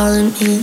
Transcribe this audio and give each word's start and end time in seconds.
currently 0.00 0.59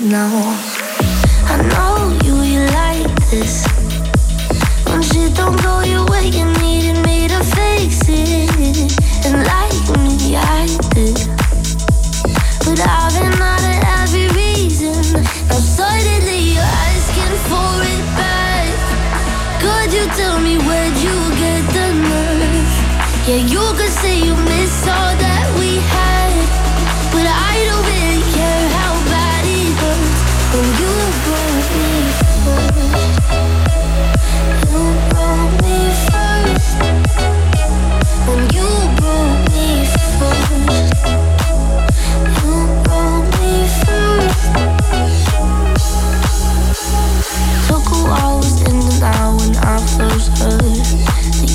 lose 50.18 50.27
her. 50.40 50.57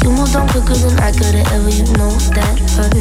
You 0.04 0.10
moved 0.10 0.36
on 0.36 0.48
quicker 0.48 0.74
than 0.74 0.98
I 1.00 1.10
could 1.12 1.34
have 1.34 1.52
ever, 1.52 1.70
you 1.70 1.84
know 1.98 2.14
that 2.36 2.58
hurt. 2.74 2.94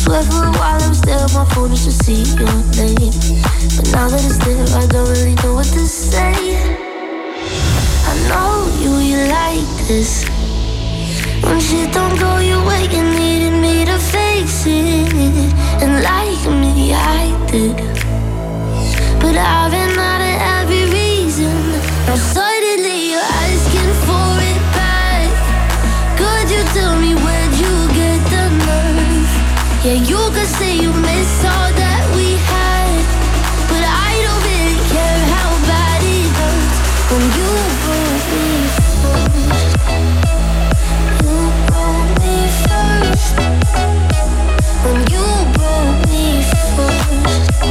Swear 0.00 0.22
for 0.22 0.44
a 0.44 0.52
while 0.58 0.80
I 0.80 0.88
was 0.88 1.00
there, 1.02 1.26
my 1.34 1.44
phone 1.52 1.70
just 1.70 1.84
to 1.84 1.92
see 2.04 2.24
your 2.40 2.56
name. 2.80 3.12
But 3.76 3.86
now 3.92 4.08
that 4.08 4.22
it's 4.24 4.38
there, 4.44 4.64
I 4.80 4.86
don't 4.86 5.08
really 5.08 5.36
know 5.42 5.54
what 5.54 5.66
to 5.76 5.84
say. 5.86 6.56
I 8.08 8.14
know 8.28 8.68
you, 8.82 8.92
you 9.10 9.18
like 9.28 9.68
this. 9.88 10.24
When 11.44 11.60
shit 11.60 11.92
don't 11.92 12.18
go 12.18 12.38
your 12.38 12.64
way, 12.66 12.84
you 12.84 13.02
needed 13.20 13.54
me 13.60 13.84
to 13.84 13.98
fix 13.98 14.64
it. 14.66 15.12
And 15.82 16.02
like 16.02 16.42
me, 16.60 16.94
I 16.94 17.28
did. 17.50 17.76
But 19.20 19.36
I've 19.36 19.70
been 19.70 19.98
out 19.98 20.22
of 20.30 20.36
every 20.56 20.84
reason. 20.90 22.39
Yeah, 29.82 29.94
you 29.94 30.18
could 30.34 30.46
say 30.46 30.76
you 30.76 30.92
miss 30.92 31.42
all 31.42 31.72
that 31.72 32.04
we 32.14 32.36
had, 32.36 33.00
but 33.64 33.80
I 33.80 34.12
don't 34.20 34.44
really 34.44 34.76
care 34.92 35.20
how 35.32 35.56
bad 35.64 36.04
it 36.04 36.28
hurts 36.36 36.76
when 37.08 37.24
you 37.32 37.48
broke 37.80 38.28
me 38.28 38.68
first. 38.76 39.80
You 41.24 41.36
broke 41.64 42.12
me 42.20 42.36
first. 42.60 43.40
When 44.84 45.00
you 45.14 45.26
broke 45.56 46.00
me 46.12 46.44
first. 46.76 47.64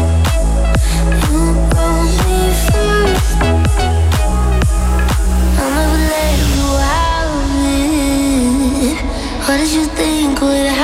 You 1.29 1.41
broke 1.69 2.17
me 2.25 2.41
first. 2.65 3.37
I 5.61 5.69
never 5.77 6.01
let 6.09 6.41
you. 6.57 6.65
What 9.45 9.57
did 9.57 9.71
you 9.73 9.85
think 9.85 10.41
would 10.41 10.65
happen? 10.65 10.78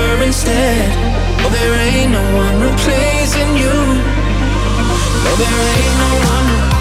her 0.00 0.22
instead. 0.22 0.90
Oh, 1.42 1.50
there 1.50 1.74
ain't 1.88 2.12
no 2.12 2.24
one 2.44 2.56
replacing 2.68 3.50
you. 3.62 3.76
No, 5.24 5.30
there 5.42 5.60
ain't 5.76 5.96
no 6.04 6.10
one. 6.34 6.79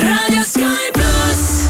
raadio 0.00 0.42
Sky 0.44 0.90
pluss. 0.92 1.68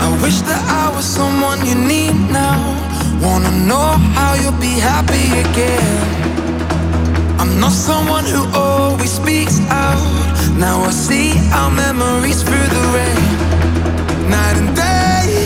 I 0.00 0.22
wish 0.22 0.40
that 0.42 0.62
I 0.68 0.94
was 0.94 1.04
someone 1.04 1.64
you 1.66 1.74
need 1.74 2.14
now. 2.30 2.76
Wanna 3.20 3.50
know 3.66 3.96
how 4.14 4.34
you'll 4.34 4.60
be 4.60 4.80
happy 4.80 5.30
again. 5.40 6.00
I'm 7.38 7.58
not 7.60 7.72
someone 7.72 8.24
who 8.24 8.44
always 8.54 9.10
speaks 9.10 9.60
out. 9.70 10.02
Now 10.58 10.82
I 10.84 10.90
see 10.92 11.32
our 11.52 11.70
memories 11.70 12.42
through 12.42 12.68
the 12.68 12.82
rain. 12.92 14.30
Night 14.30 14.56
and 14.56 14.76
day. 14.76 15.01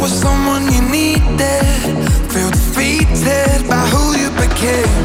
was 0.00 0.12
someone 0.12 0.64
you 0.72 0.80
needed. 0.80 1.64
Feel 2.32 2.50
defeated 2.50 3.68
by 3.68 3.84
who 3.92 4.16
you 4.16 4.30
became. 4.44 5.04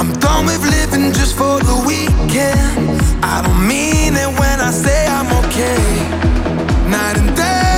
I'm 0.00 0.12
done 0.18 0.46
with 0.46 0.62
living 0.76 1.12
just 1.12 1.36
for 1.36 1.60
the 1.60 1.76
weekend. 1.86 3.00
I 3.22 3.42
don't 3.44 3.66
mean 3.66 4.14
it 4.14 4.30
when 4.40 4.60
I 4.60 4.70
say 4.70 5.06
I'm 5.06 5.30
okay. 5.44 5.78
Night 6.90 7.16
and 7.16 7.34
day, 7.36 7.73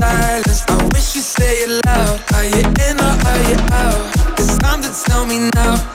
silence. 0.00 0.64
I 0.68 0.76
wish 0.94 1.14
you 1.14 1.22
say 1.22 1.52
it 1.64 1.84
loud. 1.86 2.18
Are 2.34 2.44
you 2.44 2.64
in 2.86 2.96
or 3.06 3.14
are 3.28 3.42
you 3.50 3.58
out? 3.84 4.40
It's 4.40 4.56
time 4.58 4.80
to 4.82 4.90
tell 5.04 5.26
me 5.26 5.50
now. 5.54 5.89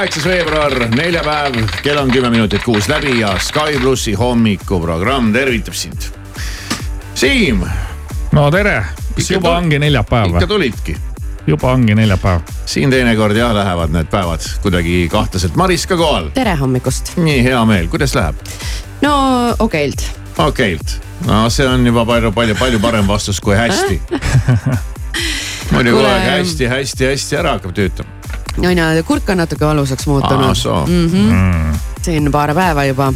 Kaheksas 0.00 0.24
veebruar, 0.24 0.72
neljapäev, 0.96 1.56
kell 1.82 1.98
on 2.00 2.10
kümme 2.10 2.30
minutit 2.30 2.62
kuus 2.64 2.86
läbi 2.88 3.18
ja 3.20 3.34
Sky 3.38 3.76
plussi 3.80 4.14
hommikuprogramm 4.16 5.32
tervitab 5.32 5.74
sind. 5.76 6.06
Siim, 7.14 7.60
no 8.32 8.46
tere, 8.50 8.78
juba 9.28 9.58
ongi 9.58 9.78
neljapäev 9.78 10.30
ikka 10.32 10.46
tulidki. 10.46 10.94
juba 11.46 11.72
ongi 11.72 11.94
neljapäev. 11.94 12.40
siin 12.66 12.90
teinekord 12.90 13.36
jah 13.36 13.52
lähevad 13.54 13.92
need 13.92 14.08
päevad 14.08 14.46
kuidagi 14.62 15.08
kahtlaselt. 15.12 15.56
Maris 15.56 15.84
ka 15.86 15.96
kohal. 15.96 16.30
tere 16.32 16.54
hommikust. 16.56 17.12
nii 17.16 17.44
hea 17.44 17.64
meel, 17.64 17.88
kuidas 17.88 18.14
läheb? 18.16 18.40
no 19.02 19.12
okeilt. 19.58 20.06
okeilt, 20.38 20.96
no 21.26 21.50
see 21.50 21.66
on 21.68 21.84
juba 21.86 22.06
palju, 22.06 22.32
palju, 22.32 22.54
palju 22.54 22.80
parem 22.80 23.08
vastus 23.08 23.40
kui 23.40 23.56
hästi. 23.56 24.00
muidu 25.74 25.92
kogu 25.92 26.08
aeg 26.08 26.30
hästi, 26.38 26.70
hästi, 26.72 27.10
hästi 27.12 27.38
ära 27.42 27.58
hakkab 27.58 27.76
töötama. 27.76 28.19
On 28.58 28.96
ju, 28.96 29.04
kurk 29.06 29.28
on 29.28 29.42
natuke 29.42 29.66
valusaks 29.66 30.06
muutunud. 30.06 30.56
soo. 30.56 30.86
siin 32.02 32.32
paar 32.32 32.54
päeva 32.54 32.84
juba, 32.84 33.12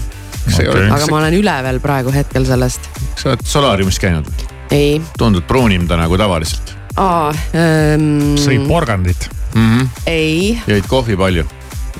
Okei. 0.54 0.88
aga 0.90 1.06
ma 1.10 1.18
olen 1.22 1.34
üleval 1.40 1.80
praegu 1.80 2.12
hetkel 2.14 2.46
sellest. 2.46 2.88
kas 3.14 3.22
sa 3.22 3.34
oled 3.34 3.44
solaariumis 3.56 3.98
käinud? 3.98 4.30
ei, 4.70 5.02
tundud 5.18 5.46
pruunim 5.48 5.88
ta 5.88 5.96
nagu 6.00 6.18
tavaliselt 6.18 6.74
aa 7.00 7.32
ähm, 7.54 8.34
sõid 8.38 8.66
porgandit. 8.68 9.28
mm. 9.54 9.68
-hmm. 9.70 9.88
ei, 10.06 10.62
jõid 10.66 10.86
kohvi 10.88 11.16
palju? 11.16 11.46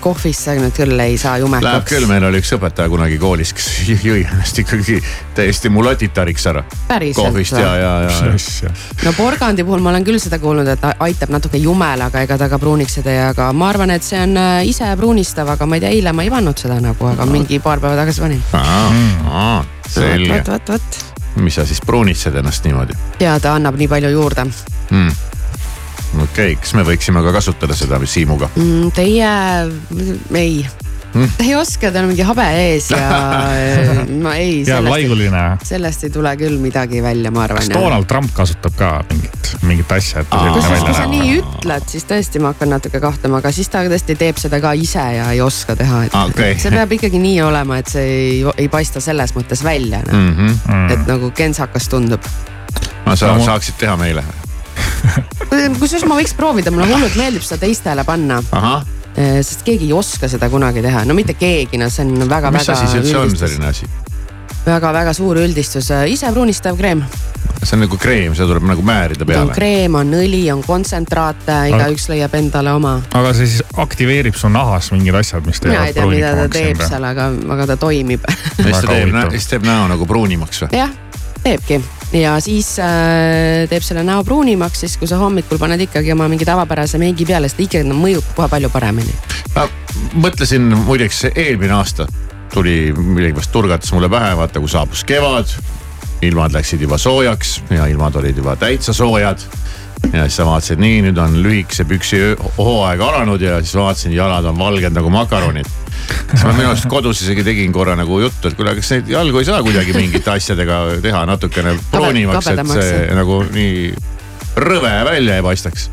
Kohvisse 0.05 0.55
nüüd 0.59 0.75
küll 0.77 1.01
ei 1.01 1.17
saa 1.21 1.35
Läheb 1.35 1.47
jumekaks. 1.47 1.89
küll, 1.89 2.07
meil 2.09 2.25
oli 2.29 2.41
üks 2.43 2.53
õpetaja 2.57 2.91
kunagi 2.93 3.19
koolis, 3.21 3.55
kes 3.57 3.69
jõi 4.09 4.25
ennast 4.25 4.59
ikkagi 4.61 4.99
täiesti 5.37 5.73
mulatitariks 5.73 6.47
ära. 6.53 6.65
Kohvist 7.17 7.57
ja, 7.59 7.73
ja, 7.81 7.93
ja, 8.05 8.35
ja. 8.65 8.73
no 9.05 9.15
porgandi 9.17 9.65
puhul 9.65 9.83
ma 9.85 9.93
olen 9.95 10.07
küll 10.07 10.21
seda 10.23 10.39
kuulnud, 10.43 10.69
et 10.69 10.85
aitab 11.07 11.33
natuke 11.35 11.61
jumela, 11.61 12.11
aga 12.13 12.25
ega 12.27 12.39
ta 12.41 12.49
ka 12.53 12.61
pruuniks 12.63 12.99
ei 13.01 13.07
tee, 13.07 13.19
aga 13.31 13.51
ma 13.57 13.71
arvan, 13.73 13.95
et 13.95 14.07
see 14.07 14.21
on 14.21 14.37
äh, 14.41 14.61
ise 14.69 14.91
pruunistav, 15.01 15.55
aga 15.57 15.69
ma 15.69 15.79
ei 15.79 15.85
tea, 15.87 15.95
eile 15.99 16.15
ma 16.17 16.27
ei 16.27 16.33
pannud 16.33 16.61
seda 16.61 16.79
nagu, 16.85 17.11
aga 17.11 17.29
mingi 17.31 17.61
paar 17.65 17.83
päeva 17.83 17.97
tagasi 18.03 18.25
panin. 18.25 18.43
selge 19.89 20.33
vot, 20.33 20.49
vot, 20.55 20.75
vot. 20.77 21.05
mis 21.45 21.55
sa 21.57 21.67
siis 21.67 21.81
pruunitsed 21.85 22.35
ennast 22.41 22.65
niimoodi 22.65 22.97
ja 23.21 23.39
ta 23.43 23.57
annab 23.59 23.79
nii 23.79 23.89
palju 23.91 24.13
juurde 24.15 24.45
mm.? 24.47 25.34
Okei 26.23 26.53
okay,, 26.53 26.57
kas 26.61 26.75
me 26.75 26.83
võiksime 26.87 27.23
ka 27.25 27.33
kasutada 27.33 27.75
seda 27.75 28.01
Siimuga? 28.07 28.49
mm,. 28.57 28.91
Teie, 28.95 29.29
ei, 30.39 30.67
ta 31.15 31.45
ei 31.45 31.55
oska, 31.55 31.91
tal 31.95 32.05
on 32.05 32.11
mingi 32.11 32.25
habe 32.27 32.45
ees 32.59 32.89
ja 32.91 32.99
äh, 33.55 34.01
ma 34.23 34.35
ei, 34.41 34.61
ja 34.67 34.77
sellest, 34.81 34.91
laiguline. 34.91 35.43
sellest 35.63 36.05
ei 36.09 36.11
tule 36.15 36.33
küll 36.41 36.57
midagi 36.63 37.03
välja, 37.05 37.31
ma 37.35 37.45
arvan 37.47 37.63
kas. 37.63 37.71
Donald 37.75 38.09
Trump 38.11 38.33
kasutab 38.35 38.75
ka 38.79 38.89
mingit, 39.13 39.53
mingit 39.63 39.93
asja, 39.95 40.25
et 40.25 40.31
ta 40.31 40.41
selline 40.43 40.65
välja 40.65 40.85
kui 40.85 40.95
sa 40.95 41.07
näeb? 41.07 41.15
nii 41.15 41.37
ütled, 41.41 41.87
siis 41.93 42.09
tõesti 42.11 42.43
ma 42.43 42.51
hakkan 42.55 42.75
natuke 42.75 43.01
kahtlema, 43.03 43.39
aga 43.43 43.53
siis 43.55 43.71
ta 43.71 43.85
tõesti 43.87 44.19
teeb 44.21 44.41
seda 44.43 44.61
ka 44.65 44.75
ise 44.79 45.05
ja 45.19 45.29
ei 45.35 45.43
oska 45.45 45.77
teha, 45.79 46.05
et 46.09 46.19
Okei. 46.25 46.57
see 46.59 46.75
peab 46.75 46.97
ikkagi 46.99 47.23
nii 47.23 47.39
olema, 47.47 47.79
et 47.83 47.95
see 47.95 48.09
ei, 48.17 48.41
ei 48.65 48.69
paista 48.73 49.03
selles 49.05 49.35
mõttes 49.39 49.63
välja 49.65 50.03
no.. 50.07 50.13
mm. 50.19 50.33
-hmm. 50.35 50.59
Mm. 50.75 50.91
et 50.97 51.07
nagu 51.15 51.31
kentsakas 51.31 51.89
tundub. 51.89 52.27
no 53.07 53.15
sa 53.17 53.27
No 53.31 53.39
ma- 53.39 53.45
saaksid 53.53 53.79
teha 53.79 53.97
meile. 53.97 54.25
kusjuures 55.79 56.07
ma 56.09 56.19
võiks 56.21 56.35
proovida, 56.39 56.73
mulle 56.75 56.89
hullult 56.93 57.19
meeldib 57.21 57.45
seda 57.47 57.65
teistele 57.67 58.05
panna, 58.07 58.41
ahah, 58.55 58.87
sest 59.15 59.63
keegi 59.67 59.91
ei 59.91 59.95
oska 59.97 60.31
seda 60.31 60.51
kunagi 60.53 60.83
teha, 60.85 61.05
no 61.09 61.17
mitte 61.17 61.37
keegi, 61.39 61.81
no 61.81 61.91
see 61.93 62.07
on 62.07 62.17
mis 62.19 62.31
väga-väga 62.31 62.77
asi 62.77 62.91
see 62.91 63.05
üldse 63.05 63.21
on, 63.21 63.39
selline 63.39 63.71
asi? 63.71 63.91
väga-väga 64.65 65.13
suur 65.13 65.39
üldistus, 65.43 65.91
ise 66.09 66.31
pruunistav 66.33 66.77
kreem. 66.79 67.05
see 67.65 67.77
on 67.77 67.85
nagu 67.85 67.97
kreem, 68.01 68.35
seda 68.37 68.49
tuleb 68.51 68.67
nagu 68.69 68.85
määrida 68.85 69.25
on 69.25 69.31
peale. 69.31 69.57
kreem, 69.57 69.95
on 70.01 70.13
õli, 70.17 70.43
on 70.53 70.63
kontsentraate, 70.65 71.59
igaüks 71.73 72.09
leiab 72.13 72.35
endale 72.39 72.73
oma. 72.77 72.97
aga 73.13 73.35
see 73.37 73.49
siis 73.53 73.77
aktiveerib 73.85 74.37
su 74.39 74.51
nahas 74.53 74.91
mingid 74.95 75.17
asjad, 75.21 75.45
mis 75.47 75.63
mina 75.65 75.85
teevad 75.85 75.89
ei 75.89 75.99
tea, 75.99 76.09
mida 76.11 76.33
ta 76.41 76.49
teeb 76.53 76.83
seal, 76.85 77.11
aga, 77.13 77.29
aga 77.57 77.69
ta 77.73 77.79
toimib 77.81 78.25
ja 78.29 78.37
siis 78.65 78.81
ta 78.81 78.89
teeb, 78.89 79.21
siis 79.37 79.53
teeb 79.53 79.69
näo 79.69 79.87
nagu 79.93 80.09
pruunimaks 80.09 80.65
või? 80.65 80.81
jah, 80.81 80.97
teebki 81.45 81.83
ja 82.15 82.35
siis 82.41 82.77
äh, 82.79 83.65
teeb 83.71 83.83
selle 83.83 84.05
näo 84.07 84.25
pruunimaks, 84.25 84.85
siis 84.85 84.99
kui 85.01 85.09
sa 85.11 85.19
hommikul 85.19 85.59
paned 85.59 85.81
ikkagi 85.87 86.13
oma 86.15 86.29
mingi 86.31 86.47
tavapärase 86.49 86.99
meigi 87.03 87.27
peale, 87.29 87.51
siis 87.51 87.59
ta 87.59 87.67
ikkagi 87.67 87.97
mõjub 87.97 88.35
kohe 88.37 88.51
palju 88.53 88.71
paremini. 88.71 89.17
ma 89.55 89.67
mõtlesin 90.27 90.71
muideks 90.87 91.25
eelmine 91.35 91.75
aasta 91.75 92.07
tuli 92.55 92.93
millegipärast 92.97 93.53
turgatas 93.53 93.93
mulle 93.93 94.09
pähe, 94.09 94.37
vaata 94.37 94.61
kui 94.63 94.71
saabus 94.71 95.05
kevad. 95.05 95.51
ilmad 96.23 96.55
läksid 96.55 96.81
juba 96.81 96.97
soojaks 96.99 97.63
ja 97.71 97.87
ilmad 97.87 98.15
olid 98.17 98.37
juba 98.37 98.57
täitsa 98.57 98.93
soojad. 98.93 99.39
Ja 100.13 100.27
siis 100.27 100.37
sa 100.41 100.47
vaatasid, 100.49 100.81
nii 100.83 101.01
nüüd 101.09 101.19
on 101.21 101.39
lühikese 101.45 101.87
püksi 101.89 102.21
hooaeg 102.59 103.03
alanud 103.05 103.43
ja 103.43 103.59
siis 103.63 103.75
vaatasin, 103.79 104.15
jalad 104.17 104.47
on 104.51 104.59
valged 104.59 104.95
nagu 104.97 105.11
makaronid. 105.13 105.69
siis 106.31 106.45
ma 106.45 106.53
minu 106.53 106.71
arust 106.71 106.89
kodus 106.91 107.23
isegi 107.25 107.45
tegin 107.47 107.73
korra 107.73 107.97
nagu 107.97 108.21
juttu, 108.21 108.49
et 108.49 108.57
kuule, 108.59 108.75
kas 108.79 108.93
neid 108.97 109.11
jalgu 109.15 109.41
ei 109.41 109.49
saa 109.49 109.63
kuidagi 109.65 109.97
mingite 109.97 110.35
asjadega 110.35 110.81
teha 111.05 111.25
natukene 111.31 111.77
pruunimaks, 111.93 112.51
et 112.53 112.65
see 112.75 113.05
nagu 113.17 113.43
nii 113.55 113.93
rõve 114.65 114.95
välja 115.11 115.39
ei 115.39 115.45
paistaks. 115.45 115.91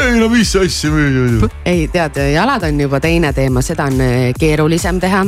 Ei 0.00 0.20
no 0.20 0.28
mis 0.32 0.54
asja, 0.56 0.90
ei 1.68 1.86
tead, 1.92 2.18
jalad 2.32 2.64
on 2.68 2.80
juba 2.80 3.00
teine 3.00 3.32
teema, 3.36 3.62
seda 3.64 3.88
on 3.90 4.00
äh, 4.00 4.30
keerulisem 4.38 5.00
teha. 5.00 5.24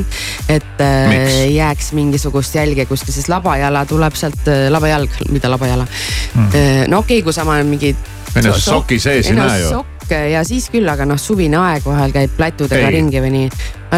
et 0.49 0.81
äh, 0.81 1.09
Miks? 1.11 1.39
jääks 1.55 1.93
mingisugust 1.93 2.55
jälge 2.55 2.87
kuskil, 2.87 3.15
sest 3.15 3.29
labajala 3.29 3.85
tuleb 3.87 4.17
sealt, 4.17 4.49
labajalg, 4.71 5.21
mitte 5.31 5.49
labajala 5.49 5.87
Hmm. 6.35 6.47
mm.. 6.47 6.91
no 6.91 6.99
okei 6.99 7.19
okay,, 7.19 7.25
kui 7.25 7.33
sa 7.33 7.45
paned 7.47 7.69
mingi. 7.69 7.95
Ei 8.35 8.43
no 8.43 8.55
soki 8.59 8.99
sees 8.99 9.29
ei 9.31 9.37
näe 9.39 9.61
ju. 9.61 9.69
sokk 9.71 10.11
ja 10.33 10.43
siis 10.45 10.67
küll, 10.73 10.89
aga 10.91 11.07
noh, 11.07 11.21
suvine 11.21 11.61
aeg 11.61 11.87
vahel 11.87 12.13
käib 12.13 12.35
plätudega 12.37 12.89
Ei. 12.89 12.97
ringi 12.97 13.23
või 13.23 13.31
nii. 13.37 13.51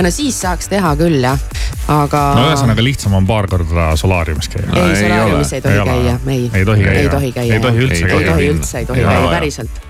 no 0.04 0.12
siis 0.12 0.36
saaks 0.44 0.68
teha 0.68 0.92
küll 1.00 1.24
jah, 1.24 1.40
aga. 1.88 2.22
no 2.36 2.44
ühesõnaga 2.50 2.84
lihtsam 2.84 3.16
on 3.16 3.26
paar 3.26 3.48
korda 3.50 3.88
solaariumis 3.96 4.52
käia. 4.52 4.68
No 4.68 4.84
ei, 4.84 5.00
solaariumis 5.00 5.52
ei 5.56 5.64
tohi 5.64 5.74
Ei 5.74 5.80
ole. 5.80 5.96
käia, 5.96 6.18
ei. 6.36 6.50
Ei 6.52 6.68
tohi 6.68 6.84
käia. 6.84 7.00
ei 7.00 7.08
tohi 7.16 7.32
käia. 7.40 7.54
Ei 7.54 7.64
tohi 7.64 7.84
üldse 7.88 8.04
ei 8.04 8.24
tohi 8.28 8.48
üldse, 8.52 8.84
tohi 8.92 9.08
käia 9.08 9.28
päriselt. 9.32 9.85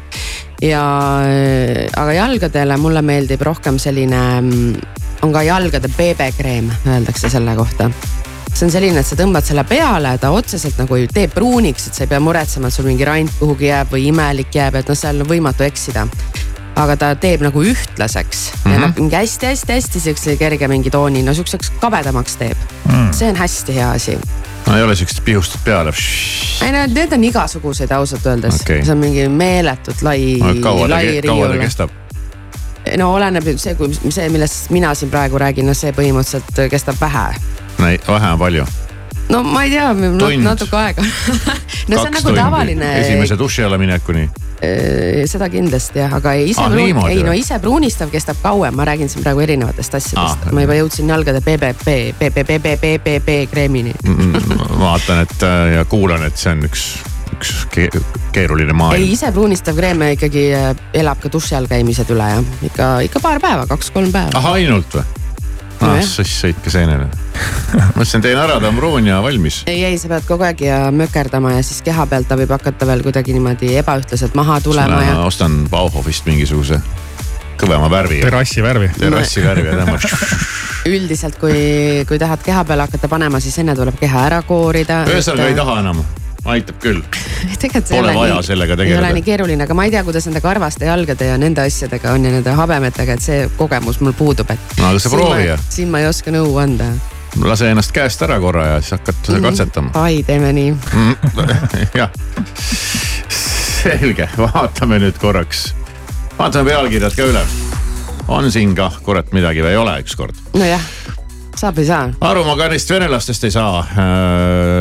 ja, 0.62 0.84
aga 1.96 2.12
jalgadele 2.16 2.76
mulle 2.80 3.02
meeldib 3.02 3.42
rohkem 3.42 3.80
selline, 3.82 4.22
on 5.22 5.32
ka 5.34 5.42
jalgade 5.46 5.90
beebekreem, 5.96 6.70
öeldakse 6.86 7.30
selle 7.32 7.56
kohta 7.58 7.90
see 8.56 8.64
on 8.64 8.72
selline, 8.72 9.02
et 9.02 9.04
sa 9.04 9.18
tõmbad 9.18 9.44
selle 9.44 9.66
peale, 9.68 10.14
ta 10.20 10.30
otseselt 10.32 10.78
nagu 10.80 10.96
ei 10.96 11.10
tee 11.12 11.28
pruuniks, 11.28 11.90
et 11.90 11.98
sa 11.98 12.06
ei 12.06 12.08
pea 12.08 12.20
muretsema, 12.24 12.70
et 12.70 12.76
sul 12.76 12.88
mingi 12.88 13.04
rand 13.04 13.32
kuhugi 13.36 13.68
jääb 13.68 13.92
või 13.92 14.06
imelik 14.08 14.54
jääb, 14.56 14.78
et 14.80 14.88
noh, 14.88 14.96
seal 14.96 15.20
on 15.20 15.28
võimatu 15.28 15.66
eksida 15.66 16.06
aga 16.76 16.96
ta 17.00 17.12
teeb 17.20 17.44
nagu 17.44 17.62
ühtlaseks 17.64 18.42
mm 18.52 18.58
-hmm. 18.58 18.72
ja 18.72 18.80
noh, 18.80 18.92
mingi 18.96 19.16
hästi-hästi-hästi 19.16 20.00
siukse 20.00 20.36
kerge 20.36 20.68
mingi 20.68 20.90
tooni, 20.90 21.22
no 21.22 21.34
siukseks 21.34 21.72
kabedamaks 21.80 22.36
teeb 22.36 22.56
mm.. 22.84 23.12
see 23.12 23.28
on 23.30 23.36
hästi 23.36 23.74
hea 23.74 23.90
asi. 23.90 24.18
No 24.66 24.76
ei 24.76 24.82
ole 24.82 24.96
siukest 24.96 25.24
pihustut 25.24 25.60
peale. 25.64 25.92
ei 26.62 26.72
no 26.72 26.86
need 26.94 27.12
on 27.12 27.24
igasuguseid 27.24 27.92
ausalt 27.92 28.26
öeldes 28.26 28.60
okay., 28.60 28.82
see 28.84 28.92
on 28.92 28.98
mingi 28.98 29.28
meeletult 29.28 30.02
lai, 30.02 30.36
ta 30.38 30.46
lai, 30.46 30.60
kaua 30.60 30.88
ta 30.88 31.00
riiul. 31.00 31.58
kestab? 31.60 31.90
no 32.98 33.12
oleneb 33.14 33.52
see, 33.56 33.74
kui 33.74 33.92
see, 34.10 34.28
millest 34.28 34.70
mina 34.70 34.94
siin 34.94 35.10
praegu 35.10 35.38
räägin, 35.38 35.66
no 35.66 35.74
see 35.74 35.92
põhimõtteliselt 35.96 36.66
kestab 36.70 37.00
vähe. 37.00 37.28
vähe 37.78 38.32
on 38.32 38.38
palju. 38.38 38.66
No 39.32 39.42
ma 39.42 39.64
ei 39.66 39.70
tea, 39.74 39.88
natuke 40.42 40.76
aega 40.78 41.02
no 41.88 41.96
see 41.98 42.06
on 42.08 42.14
nagu 42.18 42.34
tavaline, 42.36 42.90
esimese 43.00 43.38
duši 43.38 43.64
alla 43.66 43.78
minekuni. 43.78 44.26
seda 45.28 45.48
kindlasti 45.52 46.00
jah, 46.00 46.14
aga 46.16 46.32
ei 46.38 46.50
ise 46.50 46.62
Ah, 46.62 46.72
ei 47.10 47.22
no 47.26 47.34
ise 47.36 47.58
pruunistav 47.62 48.10
kestab 48.14 48.38
kauem, 48.42 48.74
ma 48.76 48.86
räägin 48.88 49.10
siin 49.12 49.24
praegu 49.24 49.42
erinevatest 49.44 49.98
asjadest 49.98 50.46
Ah. 50.46 50.52
ma 50.56 50.64
juba 50.64 50.78
jõudsin 50.78 51.10
jalgade 51.12 51.42
BBB, 51.44 51.96
BBBBBB 52.20 53.36
kreemini. 53.52 53.92
vaatan, 54.80 55.20
et 55.26 55.42
äh, 55.42 55.74
ja 55.76 55.84
kuulan, 55.84 56.24
et 56.26 56.36
see 56.40 56.52
on 56.54 56.64
üks, 56.68 56.86
üks 57.36 57.52
ke 57.74 57.88
keeruline 58.32 58.72
ei, 58.72 58.78
maailm. 58.80 59.12
ise 59.12 59.30
pruunistav 59.32 59.76
kreem 59.76 60.02
ikkagi 60.12 60.48
äh, 60.56 60.72
elab 60.94 61.20
ka 61.20 61.28
duši 61.32 61.54
all 61.58 61.68
käimised 61.70 62.10
üle 62.14 62.30
ja 62.32 62.40
ikka, 62.70 62.90
ikka 63.10 63.20
paar 63.20 63.40
päeva, 63.44 63.66
kaks-kolm 63.70 64.12
päeva. 64.14 64.32
ah 64.40 64.52
ainult 64.56 64.96
või? 64.96 65.04
Ah 65.80 65.94
Nojah. 65.94 66.04
siis 66.08 66.34
sõitke 66.44 66.72
seenele. 66.72 67.08
mõtlesin, 67.96 68.24
teen 68.24 68.38
ära, 68.38 68.58
ta 68.60 68.70
on 68.70 68.78
pruun 68.80 69.06
ja 69.06 69.20
valmis. 69.24 69.62
ei, 69.66 69.84
ei, 69.84 69.98
sa 69.98 70.10
pead 70.12 70.28
kogu 70.28 70.46
aeg 70.48 70.62
ja 70.66 70.78
mökerdama 70.94 71.56
ja 71.56 71.64
siis 71.66 71.82
keha 71.86 72.06
pealt 72.10 72.28
ta 72.28 72.38
võib 72.38 72.52
hakata 72.56 72.88
veel 72.88 73.04
kuidagi 73.06 73.36
niimoodi 73.36 73.74
ebaühtlaselt 73.82 74.36
maha 74.38 74.60
tulema 74.64 75.02
ja 75.04 75.18
ma 75.20 75.26
ostan 75.30 75.64
Bauhofist 75.70 76.28
mingisuguse 76.28 76.80
kõvema 77.60 77.90
värvi. 77.90 78.20
terrassi 78.20 78.62
värvi. 78.62 78.90
terrassi 78.98 79.44
värvi 79.44 79.68
ja 79.70 79.80
tõmbab. 79.80 80.06
üldiselt, 80.92 81.38
kui, 81.40 82.04
kui 82.08 82.18
tahad 82.20 82.44
keha 82.44 82.64
peale 82.68 82.86
hakata 82.86 83.08
panema, 83.10 83.40
siis 83.42 83.58
enne 83.62 83.74
tuleb 83.76 83.98
keha 84.00 84.26
ära 84.28 84.42
koorida. 84.46 85.04
ühesõnaga 85.10 85.50
ei 85.50 85.58
taha 85.58 85.80
enam, 85.82 86.04
aitab 86.46 86.78
küll. 86.82 87.00
ei 87.62 87.80
Pole 87.90 88.00
ole 88.00 88.14
vaja 88.14 88.34
nii- 88.34 88.46
sellega 88.46 88.72
ei 88.72 88.76
tegeleda. 88.82 89.00
ole 89.04 89.12
nii 89.18 89.22
keeruline, 89.26 89.64
aga 89.64 89.74
ma 89.74 89.84
ei 89.84 89.90
tea, 89.94 90.04
kuidas 90.06 90.26
nende 90.26 90.40
karvaste 90.44 90.86
jalgade 90.88 91.26
ja 91.32 91.36
nende 91.38 91.60
asjadega 91.66 92.12
on 92.16 92.24
ja 92.24 92.30
nende 92.36 92.50
habemetega, 92.56 93.12
et 93.18 93.20
see 93.24 93.48
kogemus 93.56 94.00
mul 94.00 94.12
puudub, 94.16 94.50
et. 94.50 94.58
no 94.80 94.88
aga 94.92 94.98
sa 95.02 95.10
proovi 95.12 95.46
ja 95.50 95.58
siin 95.68 95.90
ma 95.92 96.00
ei 96.04 96.06
oska 96.10 96.30
nõu 96.34 96.56
anda. 96.62 96.90
lase 97.44 97.70
ennast 97.70 97.92
käest 97.92 98.22
ära 98.22 98.38
korra 98.40 98.66
ja 98.66 98.80
siis 98.80 98.94
hakkad 98.96 99.14
Mhm. 99.28 99.42
katsetama. 99.44 99.90
ai, 99.94 100.22
teeme 100.26 100.52
nii. 100.52 100.76
jah, 102.00 102.10
selge, 103.30 104.28
vaatame 104.38 104.98
nüüd 105.02 105.18
korraks, 105.20 105.68
vaatame 106.38 106.70
pealkirjad 106.70 107.16
ka 107.16 107.26
üle. 107.32 107.42
on 108.28 108.48
siin 108.52 108.74
kah 108.74 108.96
kurat 109.06 109.28
midagi 109.36 109.62
või 109.62 109.74
ei 109.74 109.76
ole 109.78 109.98
ükskord? 110.02 110.34
nojah, 110.54 110.82
saab 111.56 111.78
või 111.80 111.86
saa. 111.88 112.08
aru 112.28 112.44
ma 112.46 112.56
ka 112.58 112.68
neist 112.72 112.90
venelastest 112.92 113.48
ei 113.48 113.54
saa. 113.54 113.84